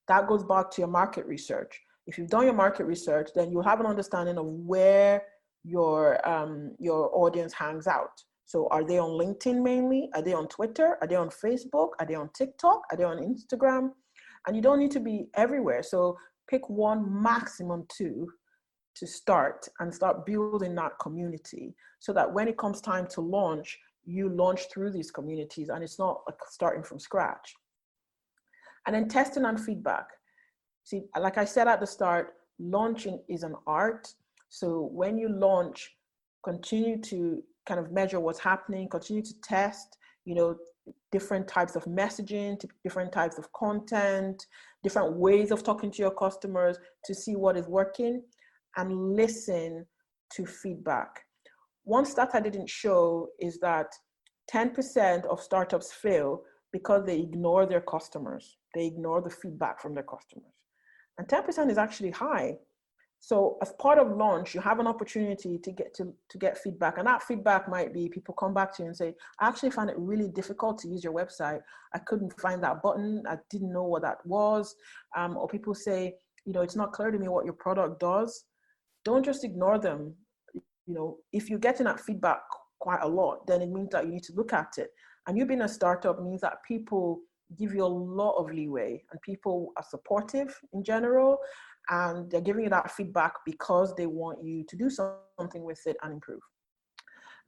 That 0.08 0.28
goes 0.28 0.44
back 0.44 0.70
to 0.72 0.82
your 0.82 0.90
market 0.90 1.24
research. 1.24 1.80
If 2.06 2.18
you've 2.18 2.28
done 2.28 2.44
your 2.44 2.52
market 2.52 2.84
research, 2.84 3.30
then 3.34 3.50
you'll 3.50 3.62
have 3.62 3.80
an 3.80 3.86
understanding 3.86 4.36
of 4.36 4.44
where 4.44 5.22
your 5.64 5.96
um, 6.28 6.72
your 6.78 7.10
audience 7.14 7.54
hangs 7.54 7.86
out. 7.86 8.22
So 8.46 8.68
are 8.70 8.84
they 8.84 8.98
on 8.98 9.10
LinkedIn 9.10 9.60
mainly? 9.62 10.08
Are 10.14 10.22
they 10.22 10.32
on 10.32 10.46
Twitter? 10.48 10.96
Are 11.00 11.08
they 11.08 11.16
on 11.16 11.30
Facebook? 11.30 11.90
Are 11.98 12.06
they 12.06 12.14
on 12.14 12.30
TikTok? 12.32 12.82
Are 12.90 12.96
they 12.96 13.04
on 13.04 13.18
Instagram? 13.18 13.90
And 14.46 14.54
you 14.54 14.62
don't 14.62 14.78
need 14.78 14.92
to 14.92 15.00
be 15.00 15.26
everywhere. 15.34 15.82
So 15.82 16.16
pick 16.48 16.68
one, 16.70 17.22
maximum 17.22 17.86
two 17.88 18.28
to 18.94 19.06
start 19.06 19.66
and 19.80 19.92
start 19.92 20.24
building 20.24 20.74
that 20.76 20.92
community 21.00 21.74
so 21.98 22.12
that 22.12 22.32
when 22.32 22.46
it 22.46 22.56
comes 22.56 22.80
time 22.80 23.06
to 23.08 23.20
launch, 23.20 23.78
you 24.04 24.28
launch 24.28 24.62
through 24.72 24.92
these 24.92 25.10
communities 25.10 25.68
and 25.68 25.82
it's 25.82 25.98
not 25.98 26.22
like 26.28 26.38
starting 26.48 26.84
from 26.84 27.00
scratch. 27.00 27.52
And 28.86 28.94
then 28.94 29.08
testing 29.08 29.44
and 29.44 29.60
feedback. 29.60 30.06
See, 30.84 31.02
like 31.18 31.36
I 31.36 31.44
said 31.44 31.66
at 31.66 31.80
the 31.80 31.86
start, 31.86 32.34
launching 32.60 33.20
is 33.28 33.42
an 33.42 33.56
art. 33.66 34.06
So 34.48 34.88
when 34.92 35.18
you 35.18 35.28
launch, 35.28 35.96
continue 36.44 37.00
to 37.02 37.42
kind 37.66 37.80
of 37.80 37.92
measure 37.92 38.20
what's 38.20 38.38
happening, 38.38 38.88
continue 38.88 39.22
to 39.22 39.34
test, 39.42 39.98
you 40.24 40.34
know, 40.34 40.56
different 41.10 41.48
types 41.48 41.76
of 41.76 41.84
messaging, 41.84 42.62
different 42.84 43.12
types 43.12 43.38
of 43.38 43.52
content, 43.52 44.46
different 44.82 45.16
ways 45.16 45.50
of 45.50 45.62
talking 45.62 45.90
to 45.90 46.02
your 46.02 46.14
customers 46.14 46.78
to 47.04 47.14
see 47.14 47.34
what 47.34 47.56
is 47.56 47.66
working 47.66 48.22
and 48.76 49.14
listen 49.16 49.84
to 50.32 50.46
feedback. 50.46 51.22
One 51.84 52.04
stat 52.04 52.30
I 52.34 52.40
didn't 52.40 52.68
show 52.68 53.28
is 53.40 53.58
that 53.60 53.86
10% 54.52 55.24
of 55.26 55.40
startups 55.40 55.92
fail 55.92 56.42
because 56.72 57.04
they 57.04 57.18
ignore 57.18 57.66
their 57.66 57.80
customers. 57.80 58.56
They 58.74 58.86
ignore 58.86 59.22
the 59.22 59.30
feedback 59.30 59.80
from 59.80 59.94
their 59.94 60.04
customers. 60.04 60.52
And 61.18 61.26
10% 61.26 61.70
is 61.70 61.78
actually 61.78 62.10
high. 62.10 62.58
So 63.26 63.58
as 63.60 63.72
part 63.80 63.98
of 63.98 64.16
launch, 64.16 64.54
you 64.54 64.60
have 64.60 64.78
an 64.78 64.86
opportunity 64.86 65.58
to 65.58 65.72
get 65.72 65.92
to, 65.94 66.14
to 66.28 66.38
get 66.38 66.56
feedback. 66.58 66.98
And 66.98 67.08
that 67.08 67.24
feedback 67.24 67.68
might 67.68 67.92
be 67.92 68.08
people 68.08 68.32
come 68.34 68.54
back 68.54 68.72
to 68.76 68.84
you 68.84 68.86
and 68.86 68.96
say, 68.96 69.14
I 69.40 69.48
actually 69.48 69.72
found 69.72 69.90
it 69.90 69.96
really 69.98 70.28
difficult 70.28 70.78
to 70.78 70.88
use 70.88 71.02
your 71.02 71.12
website. 71.12 71.58
I 71.92 71.98
couldn't 71.98 72.40
find 72.40 72.62
that 72.62 72.84
button. 72.84 73.24
I 73.28 73.38
didn't 73.50 73.72
know 73.72 73.82
what 73.82 74.02
that 74.02 74.24
was. 74.24 74.76
Um, 75.16 75.36
or 75.36 75.48
people 75.48 75.74
say, 75.74 76.14
you 76.44 76.52
know, 76.52 76.62
it's 76.62 76.76
not 76.76 76.92
clear 76.92 77.10
to 77.10 77.18
me 77.18 77.26
what 77.26 77.44
your 77.44 77.54
product 77.54 77.98
does. 77.98 78.44
Don't 79.04 79.24
just 79.24 79.42
ignore 79.42 79.80
them. 79.80 80.14
You 80.54 80.94
know, 80.94 81.16
if 81.32 81.50
you're 81.50 81.58
getting 81.58 81.86
that 81.86 81.98
feedback 81.98 82.42
quite 82.78 83.02
a 83.02 83.08
lot, 83.08 83.44
then 83.48 83.60
it 83.60 83.70
means 83.70 83.88
that 83.90 84.06
you 84.06 84.12
need 84.12 84.22
to 84.22 84.34
look 84.34 84.52
at 84.52 84.78
it. 84.78 84.90
And 85.26 85.36
you 85.36 85.46
being 85.46 85.62
a 85.62 85.68
startup 85.68 86.22
means 86.22 86.42
that 86.42 86.58
people 86.68 87.22
give 87.58 87.74
you 87.74 87.84
a 87.84 87.86
lot 87.86 88.36
of 88.36 88.52
leeway 88.52 89.02
and 89.10 89.20
people 89.22 89.72
are 89.76 89.84
supportive 89.88 90.56
in 90.72 90.84
general 90.84 91.38
and 91.88 92.30
they're 92.30 92.40
giving 92.40 92.64
you 92.64 92.70
that 92.70 92.90
feedback 92.90 93.34
because 93.44 93.94
they 93.94 94.06
want 94.06 94.44
you 94.44 94.64
to 94.64 94.76
do 94.76 94.90
something 94.90 95.64
with 95.64 95.80
it 95.86 95.96
and 96.02 96.12
improve. 96.12 96.40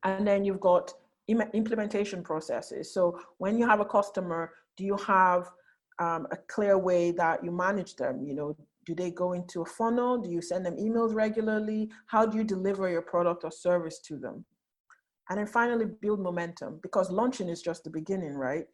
And 0.05 0.27
then 0.27 0.45
you've 0.45 0.61
got 0.61 0.93
implementation 1.29 2.23
processes. 2.23 2.93
So 2.95 3.19
when 3.39 3.59
you 3.59 3.67
have 3.67 3.81
a 3.81 3.85
customer, 3.85 4.53
do 4.77 4.85
you 4.85 4.97
have 4.97 5.51
um, 5.99 6.27
a 6.31 6.37
clear 6.49 6.79
way 6.79 7.11
that 7.13 7.45
you 7.45 7.51
manage 7.51 7.97
them? 7.97 8.25
You 8.25 8.35
know, 8.35 8.57
do 8.87 8.95
they 8.95 9.11
go 9.11 9.33
into 9.33 9.63
a 9.63 9.67
funnel? 9.67 10.19
Do 10.19 10.31
you 10.31 10.41
send 10.41 10.65
them 10.65 10.77
emails 10.77 11.15
regularly? 11.15 11.91
How 12.07 12.25
do 12.25 12.39
you 12.39 12.45
deliver 12.45 12.89
your 12.89 13.03
product 13.03 13.45
or 13.45 13.51
service 13.51 13.99
to 14.07 14.17
them? 14.17 14.45
And 15.29 15.39
then 15.39 15.47
finally, 15.47 15.85
build 16.01 16.21
momentum 16.21 16.79
because 16.83 17.11
launching 17.11 17.51
is 17.51 17.61
just 17.61 17.85
the 17.85 17.91
beginning, 17.91 18.33
right? 18.33 18.65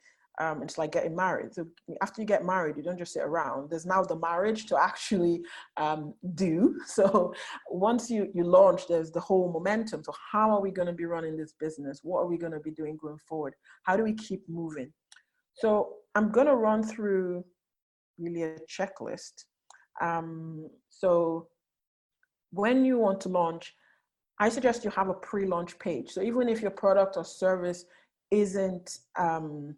Um, 0.41 0.63
it's 0.63 0.79
like 0.79 0.93
getting 0.93 1.15
married. 1.15 1.55
So 1.55 1.67
after 2.03 2.21
you 2.21 2.27
get 2.27 2.45
married, 2.45 2.77
you 2.77 2.83
don't 2.83 2.99
just 2.99 3.13
sit 3.13 3.23
around. 3.23 3.71
There's 3.71 3.87
now 3.87 4.03
the 4.03 4.19
marriage 4.19 4.67
to 4.67 4.77
actually 4.77 5.43
um, 5.77 6.15
do. 6.35 6.79
So 6.87 7.35
once 7.71 8.11
you 8.11 8.31
you 8.35 8.45
launch, 8.45 8.87
there's 8.89 9.11
the 9.11 9.21
whole 9.21 9.53
momentum. 9.53 10.03
So 10.05 10.13
how 10.33 10.51
are 10.51 10.61
we 10.61 10.71
going 10.71 10.87
to 10.87 10.93
be 10.93 11.07
running 11.07 11.37
this 11.37 11.55
business? 11.59 12.01
What 12.03 12.21
are 12.21 12.27
we 12.27 12.39
going 12.39 12.53
to 12.53 12.61
be 12.61 12.71
doing 12.71 12.97
going 12.97 13.19
forward? 13.29 13.55
How 13.85 13.97
do 13.97 14.05
we 14.05 14.15
keep 14.15 14.43
moving? 14.49 14.93
So 15.55 15.95
I'm 16.15 16.31
going 16.31 16.47
to 16.47 16.57
run 16.57 16.83
through 16.83 17.45
really 18.19 18.43
a 18.43 18.59
checklist. 18.71 19.45
Um, 20.01 20.69
so 20.89 21.49
when 22.51 22.85
you 22.85 22.99
want 22.99 23.21
to 23.23 23.29
launch, 23.29 23.75
I 24.39 24.49
suggest 24.49 24.85
you 24.85 24.91
have 24.91 25.09
a 25.09 25.15
pre-launch 25.15 25.79
page. 25.79 26.11
So 26.11 26.23
even 26.23 26.49
if 26.49 26.61
your 26.61 26.71
product 26.71 27.17
or 27.17 27.25
service 27.25 27.85
isn't 28.31 28.99
um, 29.19 29.77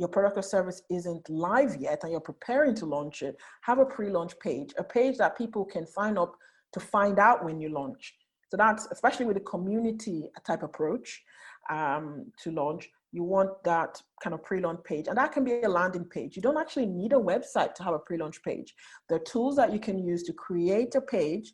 your 0.00 0.08
product 0.08 0.38
or 0.38 0.42
service 0.42 0.80
isn't 0.90 1.28
live 1.28 1.76
yet 1.78 2.02
and 2.02 2.10
you're 2.10 2.20
preparing 2.22 2.74
to 2.74 2.86
launch 2.86 3.20
it, 3.20 3.36
have 3.60 3.78
a 3.78 3.84
pre-launch 3.84 4.32
page, 4.40 4.72
a 4.78 4.82
page 4.82 5.18
that 5.18 5.36
people 5.36 5.62
can 5.62 5.86
sign 5.86 6.16
up 6.16 6.34
to 6.72 6.80
find 6.80 7.18
out 7.18 7.44
when 7.44 7.60
you 7.60 7.68
launch. 7.68 8.14
So 8.48 8.56
that's 8.56 8.88
especially 8.90 9.26
with 9.26 9.36
a 9.36 9.40
community 9.54 10.30
type 10.46 10.62
approach 10.62 11.22
um, 11.68 12.32
to 12.42 12.50
launch, 12.50 12.88
you 13.12 13.24
want 13.24 13.50
that 13.64 14.00
kind 14.22 14.32
of 14.32 14.42
pre-launch 14.42 14.82
page. 14.84 15.06
And 15.06 15.18
that 15.18 15.32
can 15.32 15.44
be 15.44 15.60
a 15.60 15.68
landing 15.68 16.06
page. 16.06 16.34
You 16.34 16.40
don't 16.40 16.56
actually 16.56 16.86
need 16.86 17.12
a 17.12 17.16
website 17.16 17.74
to 17.74 17.82
have 17.82 17.92
a 17.92 17.98
pre-launch 17.98 18.42
page. 18.42 18.74
There 19.08 19.16
are 19.18 19.24
tools 19.24 19.56
that 19.56 19.70
you 19.70 19.80
can 19.80 19.98
use 19.98 20.22
to 20.22 20.32
create 20.32 20.94
a 20.94 21.02
page, 21.02 21.52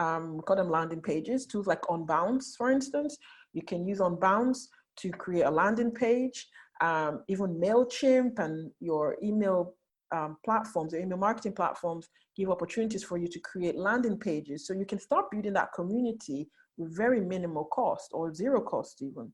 um, 0.00 0.40
call 0.40 0.56
them 0.56 0.70
landing 0.70 1.02
pages, 1.02 1.46
tools 1.46 1.68
like 1.68 1.82
Unbounce, 1.82 2.56
for 2.58 2.68
instance. 2.68 3.16
You 3.52 3.62
can 3.62 3.86
use 3.86 4.00
Unbounce 4.00 4.66
to 4.96 5.10
create 5.10 5.44
a 5.44 5.50
landing 5.50 5.92
page 5.92 6.48
um, 6.80 7.22
even 7.28 7.58
MailChimp 7.60 8.38
and 8.38 8.70
your 8.80 9.16
email 9.22 9.74
um, 10.14 10.36
platforms, 10.44 10.92
your 10.92 11.02
email 11.02 11.18
marketing 11.18 11.52
platforms 11.52 12.08
give 12.36 12.50
opportunities 12.50 13.02
for 13.02 13.18
you 13.18 13.28
to 13.28 13.40
create 13.40 13.76
landing 13.76 14.18
pages. 14.18 14.66
So 14.66 14.74
you 14.74 14.84
can 14.84 15.00
start 15.00 15.30
building 15.30 15.54
that 15.54 15.72
community 15.74 16.48
with 16.76 16.96
very 16.96 17.20
minimal 17.20 17.64
cost 17.64 18.10
or 18.12 18.34
zero 18.34 18.60
cost 18.60 19.02
even. 19.02 19.32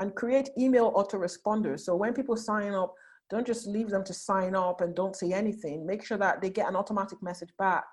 And 0.00 0.14
create 0.14 0.50
email 0.58 0.92
autoresponders. 0.92 1.80
So 1.80 1.94
when 1.94 2.14
people 2.14 2.36
sign 2.36 2.74
up, 2.74 2.94
don't 3.28 3.46
just 3.46 3.66
leave 3.66 3.90
them 3.90 4.02
to 4.04 4.14
sign 4.14 4.56
up 4.56 4.80
and 4.80 4.94
don't 4.94 5.14
say 5.14 5.32
anything. 5.32 5.86
Make 5.86 6.04
sure 6.04 6.18
that 6.18 6.40
they 6.40 6.50
get 6.50 6.68
an 6.68 6.74
automatic 6.74 7.22
message 7.22 7.50
back 7.58 7.84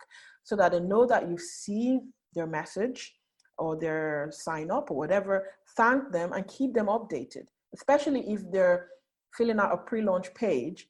so 0.43 0.55
that 0.55 0.71
they 0.71 0.79
know 0.79 1.05
that 1.05 1.29
you 1.29 1.37
see 1.37 1.99
their 2.33 2.47
message 2.47 3.13
or 3.59 3.77
their 3.77 4.29
sign 4.31 4.71
up 4.71 4.89
or 4.89 4.97
whatever. 4.97 5.47
Thank 5.75 6.11
them 6.11 6.33
and 6.33 6.47
keep 6.47 6.73
them 6.73 6.87
updated 6.87 7.47
especially 7.77 8.21
if 8.33 8.41
they're 8.51 8.87
filling 9.35 9.59
out 9.59 9.73
a 9.73 9.77
pre-launch 9.77 10.33
page 10.33 10.87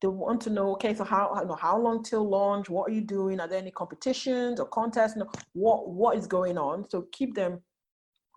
they 0.00 0.08
want 0.08 0.40
to 0.40 0.50
know 0.50 0.72
okay 0.72 0.94
so 0.94 1.04
how 1.04 1.36
you 1.40 1.48
know, 1.48 1.56
how 1.56 1.78
long 1.78 2.02
till 2.02 2.28
launch? 2.28 2.70
What 2.70 2.90
are 2.90 2.94
you 2.94 3.00
doing? 3.00 3.40
Are 3.40 3.48
there 3.48 3.58
any 3.58 3.72
competitions 3.72 4.60
or 4.60 4.66
contests? 4.66 5.16
You 5.16 5.24
know, 5.24 5.30
what 5.54 5.90
what 5.90 6.16
is 6.16 6.26
going 6.26 6.56
on? 6.56 6.88
So 6.88 7.06
keep 7.12 7.34
them 7.34 7.60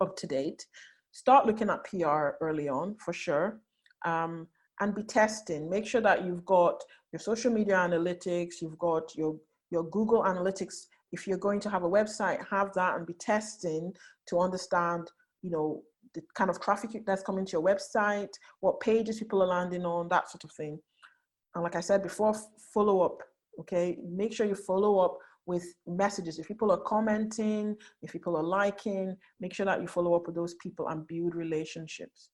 up 0.00 0.16
to 0.16 0.26
date. 0.26 0.66
Start 1.12 1.46
looking 1.46 1.70
at 1.70 1.84
pr 1.84 2.30
early 2.40 2.68
on 2.68 2.96
for 2.96 3.12
sure 3.12 3.60
um, 4.04 4.48
and 4.80 4.94
be 4.94 5.04
testing. 5.04 5.70
Make 5.70 5.86
sure 5.86 6.00
that 6.00 6.24
you've 6.24 6.44
got 6.44 6.82
your 7.12 7.20
social 7.20 7.52
media 7.52 7.76
analytics 7.76 8.60
you've 8.60 8.78
got 8.78 9.14
your 9.14 9.36
your 9.70 9.84
google 9.84 10.22
analytics. 10.22 10.86
If 11.12 11.28
you're 11.28 11.38
going 11.38 11.60
to 11.60 11.70
have 11.70 11.84
a 11.84 11.88
website 11.88 12.44
have 12.50 12.72
that 12.74 12.96
and 12.96 13.06
be 13.06 13.14
testing 13.14 13.94
to 14.28 14.40
understand 14.40 15.08
you 15.42 15.50
know 15.50 15.82
the 16.14 16.22
kind 16.34 16.50
of 16.50 16.60
traffic 16.60 17.04
that's 17.06 17.22
coming 17.22 17.44
to 17.46 17.52
your 17.52 17.62
website, 17.62 18.32
what 18.60 18.80
pages 18.80 19.18
people 19.18 19.42
are 19.42 19.46
landing 19.46 19.84
on, 19.84 20.08
that 20.08 20.30
sort 20.30 20.44
of 20.44 20.52
thing. 20.52 20.78
And 21.54 21.64
like 21.64 21.76
I 21.76 21.80
said 21.80 22.02
before, 22.02 22.34
follow 22.72 23.02
up. 23.02 23.22
Okay, 23.60 23.98
make 24.08 24.32
sure 24.32 24.46
you 24.46 24.54
follow 24.54 24.98
up 24.98 25.18
with 25.44 25.64
messages. 25.86 26.38
If 26.38 26.48
people 26.48 26.70
are 26.70 26.80
commenting, 26.80 27.76
if 28.00 28.12
people 28.12 28.36
are 28.36 28.42
liking, 28.42 29.16
make 29.40 29.52
sure 29.52 29.66
that 29.66 29.80
you 29.80 29.86
follow 29.86 30.14
up 30.14 30.26
with 30.26 30.34
those 30.34 30.54
people 30.54 30.88
and 30.88 31.06
build 31.06 31.34
relationships. 31.34 32.30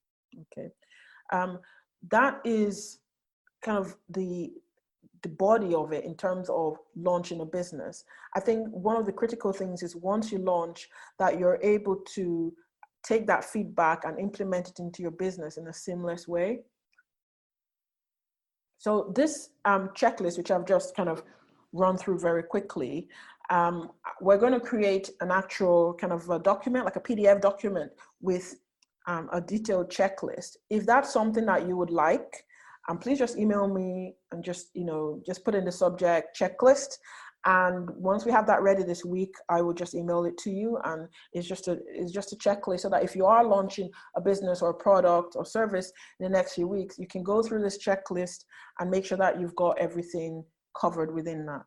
Okay, 0.52 0.68
um, 1.32 1.58
that 2.10 2.40
is 2.44 3.00
kind 3.62 3.78
of 3.78 3.96
the 4.10 4.52
the 5.22 5.28
body 5.28 5.74
of 5.74 5.92
it 5.92 6.04
in 6.04 6.14
terms 6.14 6.48
of 6.48 6.76
launching 6.94 7.40
a 7.40 7.44
business. 7.44 8.04
I 8.36 8.40
think 8.40 8.68
one 8.70 8.96
of 8.96 9.04
the 9.04 9.12
critical 9.12 9.52
things 9.52 9.82
is 9.82 9.96
once 9.96 10.30
you 10.30 10.38
launch 10.38 10.88
that 11.18 11.40
you're 11.40 11.58
able 11.60 11.96
to 12.14 12.52
take 13.04 13.26
that 13.26 13.44
feedback 13.44 14.04
and 14.04 14.18
implement 14.18 14.68
it 14.68 14.78
into 14.78 15.02
your 15.02 15.10
business 15.10 15.56
in 15.56 15.68
a 15.68 15.72
seamless 15.72 16.26
way. 16.28 16.60
So 18.78 19.12
this 19.14 19.50
um, 19.64 19.90
checklist, 19.90 20.38
which 20.38 20.50
I've 20.50 20.66
just 20.66 20.94
kind 20.94 21.08
of 21.08 21.22
run 21.72 21.96
through 21.96 22.20
very 22.20 22.42
quickly, 22.42 23.08
um, 23.50 23.90
we're 24.20 24.38
going 24.38 24.52
to 24.52 24.60
create 24.60 25.10
an 25.20 25.30
actual 25.30 25.94
kind 25.94 26.12
of 26.12 26.28
a 26.30 26.38
document, 26.38 26.84
like 26.84 26.96
a 26.96 27.00
PDF 27.00 27.40
document 27.40 27.90
with 28.20 28.54
um, 29.06 29.28
a 29.32 29.40
detailed 29.40 29.90
checklist. 29.90 30.56
If 30.70 30.86
that's 30.86 31.12
something 31.12 31.46
that 31.46 31.66
you 31.66 31.76
would 31.76 31.90
like, 31.90 32.44
um, 32.88 32.98
please 32.98 33.18
just 33.18 33.36
email 33.36 33.68
me 33.68 34.14
and 34.32 34.42
just 34.42 34.68
you 34.74 34.84
know 34.84 35.22
just 35.26 35.44
put 35.44 35.54
in 35.54 35.64
the 35.64 35.72
subject 35.72 36.38
checklist 36.38 36.98
and 37.48 37.88
once 37.96 38.26
we 38.26 38.30
have 38.30 38.46
that 38.46 38.60
ready 38.60 38.82
this 38.82 39.06
week 39.06 39.34
i 39.48 39.62
will 39.62 39.72
just 39.72 39.94
email 39.94 40.24
it 40.26 40.36
to 40.36 40.50
you. 40.50 40.78
And 40.84 41.08
it's 41.32 41.48
just 41.48 41.66
a 41.66 41.78
it's 41.88 42.12
just 42.12 42.32
a 42.32 42.36
checklist 42.36 42.80
so 42.80 42.90
that 42.90 43.02
if 43.02 43.16
you 43.16 43.24
are 43.24 43.42
launching 43.42 43.90
a 44.16 44.20
business 44.20 44.60
or 44.60 44.70
a 44.70 44.74
product 44.74 45.34
or 45.34 45.46
service 45.46 45.90
in 46.20 46.24
the 46.24 46.30
next 46.30 46.54
few 46.54 46.68
weeks 46.68 46.98
you 46.98 47.06
can 47.06 47.22
go 47.22 47.42
through 47.42 47.62
this 47.62 47.82
checklist 47.82 48.44
and 48.78 48.90
make 48.90 49.06
sure 49.06 49.18
that 49.18 49.40
you've 49.40 49.56
got 49.56 49.78
everything 49.78 50.44
covered 50.78 51.12
within 51.12 51.46
that. 51.46 51.66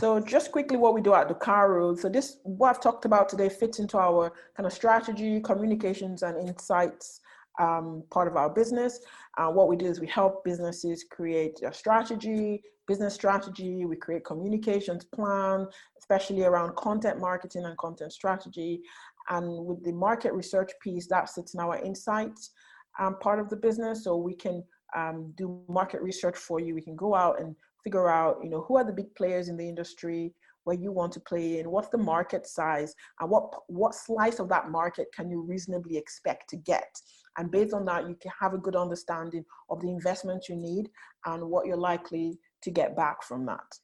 So 0.00 0.20
just 0.20 0.52
quickly 0.52 0.76
what 0.76 0.94
we 0.94 1.00
do 1.00 1.12
at 1.14 1.28
Dukaru. 1.28 1.98
So 1.98 2.08
this, 2.08 2.38
what 2.44 2.70
I've 2.70 2.80
talked 2.80 3.04
about 3.04 3.28
today 3.28 3.48
fits 3.48 3.80
into 3.80 3.98
our 3.98 4.32
kind 4.56 4.64
of 4.64 4.72
strategy, 4.72 5.40
communications 5.40 6.22
and 6.22 6.48
insights 6.48 7.20
um, 7.58 8.02
part 8.10 8.28
of 8.28 8.36
our 8.36 8.50
business. 8.50 9.00
Uh, 9.36 9.48
what 9.48 9.68
we 9.68 9.76
do 9.76 9.86
is 9.86 10.00
we 10.00 10.06
help 10.06 10.44
businesses 10.44 11.04
create 11.10 11.60
a 11.64 11.72
strategy, 11.72 12.62
business 12.86 13.14
strategy. 13.14 13.84
We 13.84 13.96
create 13.96 14.24
communications 14.24 15.04
plan, 15.04 15.66
especially 15.98 16.44
around 16.44 16.76
content 16.76 17.20
marketing 17.20 17.64
and 17.66 17.76
content 17.78 18.12
strategy. 18.12 18.82
And 19.28 19.66
with 19.66 19.84
the 19.84 19.92
market 19.92 20.32
research 20.32 20.72
piece, 20.82 21.06
that 21.08 21.28
sits 21.28 21.54
in 21.54 21.60
our 21.60 21.76
insights 21.78 22.50
um, 22.98 23.18
part 23.18 23.38
of 23.38 23.48
the 23.50 23.56
business. 23.56 24.04
So 24.04 24.16
we 24.16 24.34
can 24.34 24.64
um, 24.96 25.32
do 25.36 25.60
market 25.68 26.00
research 26.00 26.36
for 26.36 26.60
you. 26.60 26.74
We 26.74 26.80
can 26.80 26.96
go 26.96 27.14
out 27.14 27.40
and 27.40 27.54
figure 27.84 28.08
out, 28.08 28.38
you 28.42 28.50
know, 28.50 28.62
who 28.62 28.76
are 28.76 28.84
the 28.84 28.92
big 28.92 29.14
players 29.14 29.48
in 29.48 29.56
the 29.56 29.68
industry, 29.68 30.32
where 30.64 30.76
you 30.76 30.92
want 30.92 31.12
to 31.12 31.20
play 31.20 31.60
in, 31.60 31.70
what's 31.70 31.88
the 31.88 31.98
market 31.98 32.46
size, 32.46 32.94
and 33.20 33.30
what 33.30 33.54
what 33.68 33.94
slice 33.94 34.38
of 34.38 34.48
that 34.48 34.70
market 34.70 35.08
can 35.14 35.30
you 35.30 35.40
reasonably 35.40 35.96
expect 35.96 36.48
to 36.50 36.56
get. 36.56 36.90
And 37.38 37.50
based 37.50 37.72
on 37.72 37.84
that, 37.86 38.08
you 38.08 38.16
can 38.20 38.32
have 38.38 38.52
a 38.52 38.58
good 38.58 38.76
understanding 38.76 39.44
of 39.70 39.80
the 39.80 39.88
investment 39.88 40.48
you 40.48 40.56
need 40.56 40.90
and 41.24 41.48
what 41.48 41.66
you're 41.66 41.76
likely 41.76 42.38
to 42.62 42.70
get 42.70 42.96
back 42.96 43.22
from 43.22 43.46
that. 43.46 43.78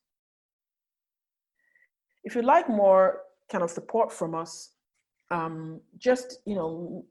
If 2.24 2.34
you'd 2.34 2.44
like 2.44 2.68
more 2.68 3.20
kind 3.50 3.62
of 3.62 3.70
support 3.70 4.12
from 4.12 4.34
us, 4.34 4.70
um, 5.30 5.80
just 5.98 6.38
you 6.46 6.57
know, 6.57 7.05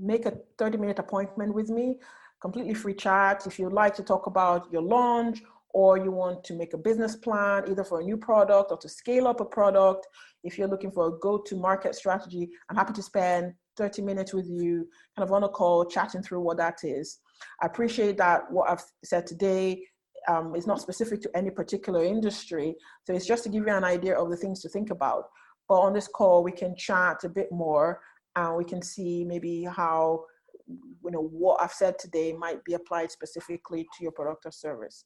make 0.00 0.26
a 0.26 0.34
30 0.58 0.78
minute 0.78 0.98
appointment 0.98 1.54
with 1.54 1.70
me, 1.70 1.98
completely 2.40 2.74
free 2.74 2.94
chat. 2.94 3.46
If 3.46 3.58
you'd 3.58 3.72
like 3.72 3.94
to 3.94 4.02
talk 4.02 4.26
about 4.26 4.72
your 4.72 4.82
launch 4.82 5.42
or 5.70 5.96
you 5.96 6.10
want 6.10 6.42
to 6.44 6.54
make 6.54 6.72
a 6.72 6.78
business 6.78 7.14
plan 7.14 7.64
either 7.68 7.84
for 7.84 8.00
a 8.00 8.02
new 8.02 8.16
product 8.16 8.72
or 8.72 8.78
to 8.78 8.88
scale 8.88 9.28
up 9.28 9.40
a 9.40 9.44
product, 9.44 10.06
if 10.42 10.58
you're 10.58 10.68
looking 10.68 10.90
for 10.90 11.08
a 11.08 11.18
go 11.20 11.38
to 11.38 11.56
market 11.56 11.94
strategy, 11.94 12.50
I'm 12.68 12.76
happy 12.76 12.94
to 12.94 13.02
spend 13.02 13.54
30 13.76 14.02
minutes 14.02 14.32
with 14.32 14.46
you, 14.48 14.88
kind 15.16 15.28
of 15.28 15.32
on 15.32 15.44
a 15.44 15.48
call, 15.48 15.84
chatting 15.84 16.22
through 16.22 16.40
what 16.40 16.56
that 16.58 16.84
is. 16.84 17.18
I 17.62 17.66
appreciate 17.66 18.16
that 18.18 18.50
what 18.50 18.70
I've 18.70 18.84
said 19.04 19.26
today 19.26 19.82
um, 20.28 20.54
is 20.54 20.66
not 20.66 20.80
specific 20.80 21.20
to 21.22 21.30
any 21.36 21.50
particular 21.50 22.04
industry. 22.04 22.74
So 23.04 23.14
it's 23.14 23.26
just 23.26 23.44
to 23.44 23.48
give 23.48 23.66
you 23.66 23.72
an 23.72 23.84
idea 23.84 24.16
of 24.16 24.30
the 24.30 24.36
things 24.36 24.62
to 24.62 24.68
think 24.68 24.90
about. 24.90 25.24
But 25.68 25.80
on 25.80 25.92
this 25.92 26.08
call, 26.08 26.42
we 26.42 26.52
can 26.52 26.76
chat 26.76 27.24
a 27.24 27.28
bit 27.28 27.50
more 27.50 28.00
and 28.36 28.56
we 28.56 28.64
can 28.64 28.82
see 28.82 29.24
maybe 29.24 29.64
how, 29.64 30.24
you 30.66 31.10
know, 31.10 31.22
what 31.22 31.62
I've 31.62 31.72
said 31.72 31.98
today 31.98 32.32
might 32.32 32.62
be 32.64 32.74
applied 32.74 33.10
specifically 33.10 33.86
to 33.96 34.02
your 34.02 34.12
product 34.12 34.46
or 34.46 34.52
service. 34.52 35.04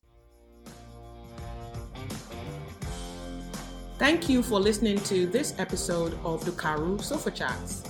Thank 3.98 4.28
you 4.28 4.44
for 4.44 4.60
listening 4.60 5.00
to 5.00 5.26
this 5.26 5.54
episode 5.58 6.16
of 6.24 6.44
the 6.44 6.52
Karu 6.52 7.02
Sofa 7.02 7.32
Chats. 7.32 7.87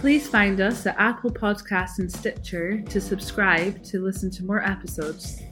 Please 0.00 0.26
find 0.26 0.62
us 0.62 0.86
at 0.86 0.98
Apple 0.98 1.30
Podcasts 1.30 1.98
and 1.98 2.10
Stitcher 2.10 2.80
to 2.80 3.02
subscribe 3.02 3.82
to 3.82 4.02
listen 4.02 4.30
to 4.30 4.42
more 4.46 4.64
episodes. 4.64 5.42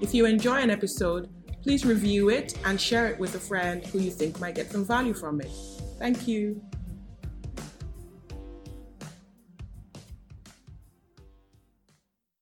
If 0.00 0.12
you 0.12 0.26
enjoy 0.26 0.56
an 0.56 0.68
episode, 0.68 1.28
please 1.62 1.84
review 1.84 2.28
it 2.28 2.58
and 2.64 2.80
share 2.80 3.06
it 3.06 3.20
with 3.20 3.36
a 3.36 3.38
friend 3.38 3.86
who 3.86 4.00
you 4.00 4.10
think 4.10 4.40
might 4.40 4.56
get 4.56 4.68
some 4.68 4.84
value 4.84 5.14
from 5.14 5.40
it. 5.40 5.50
Thank 6.00 6.26
you. 6.26 6.60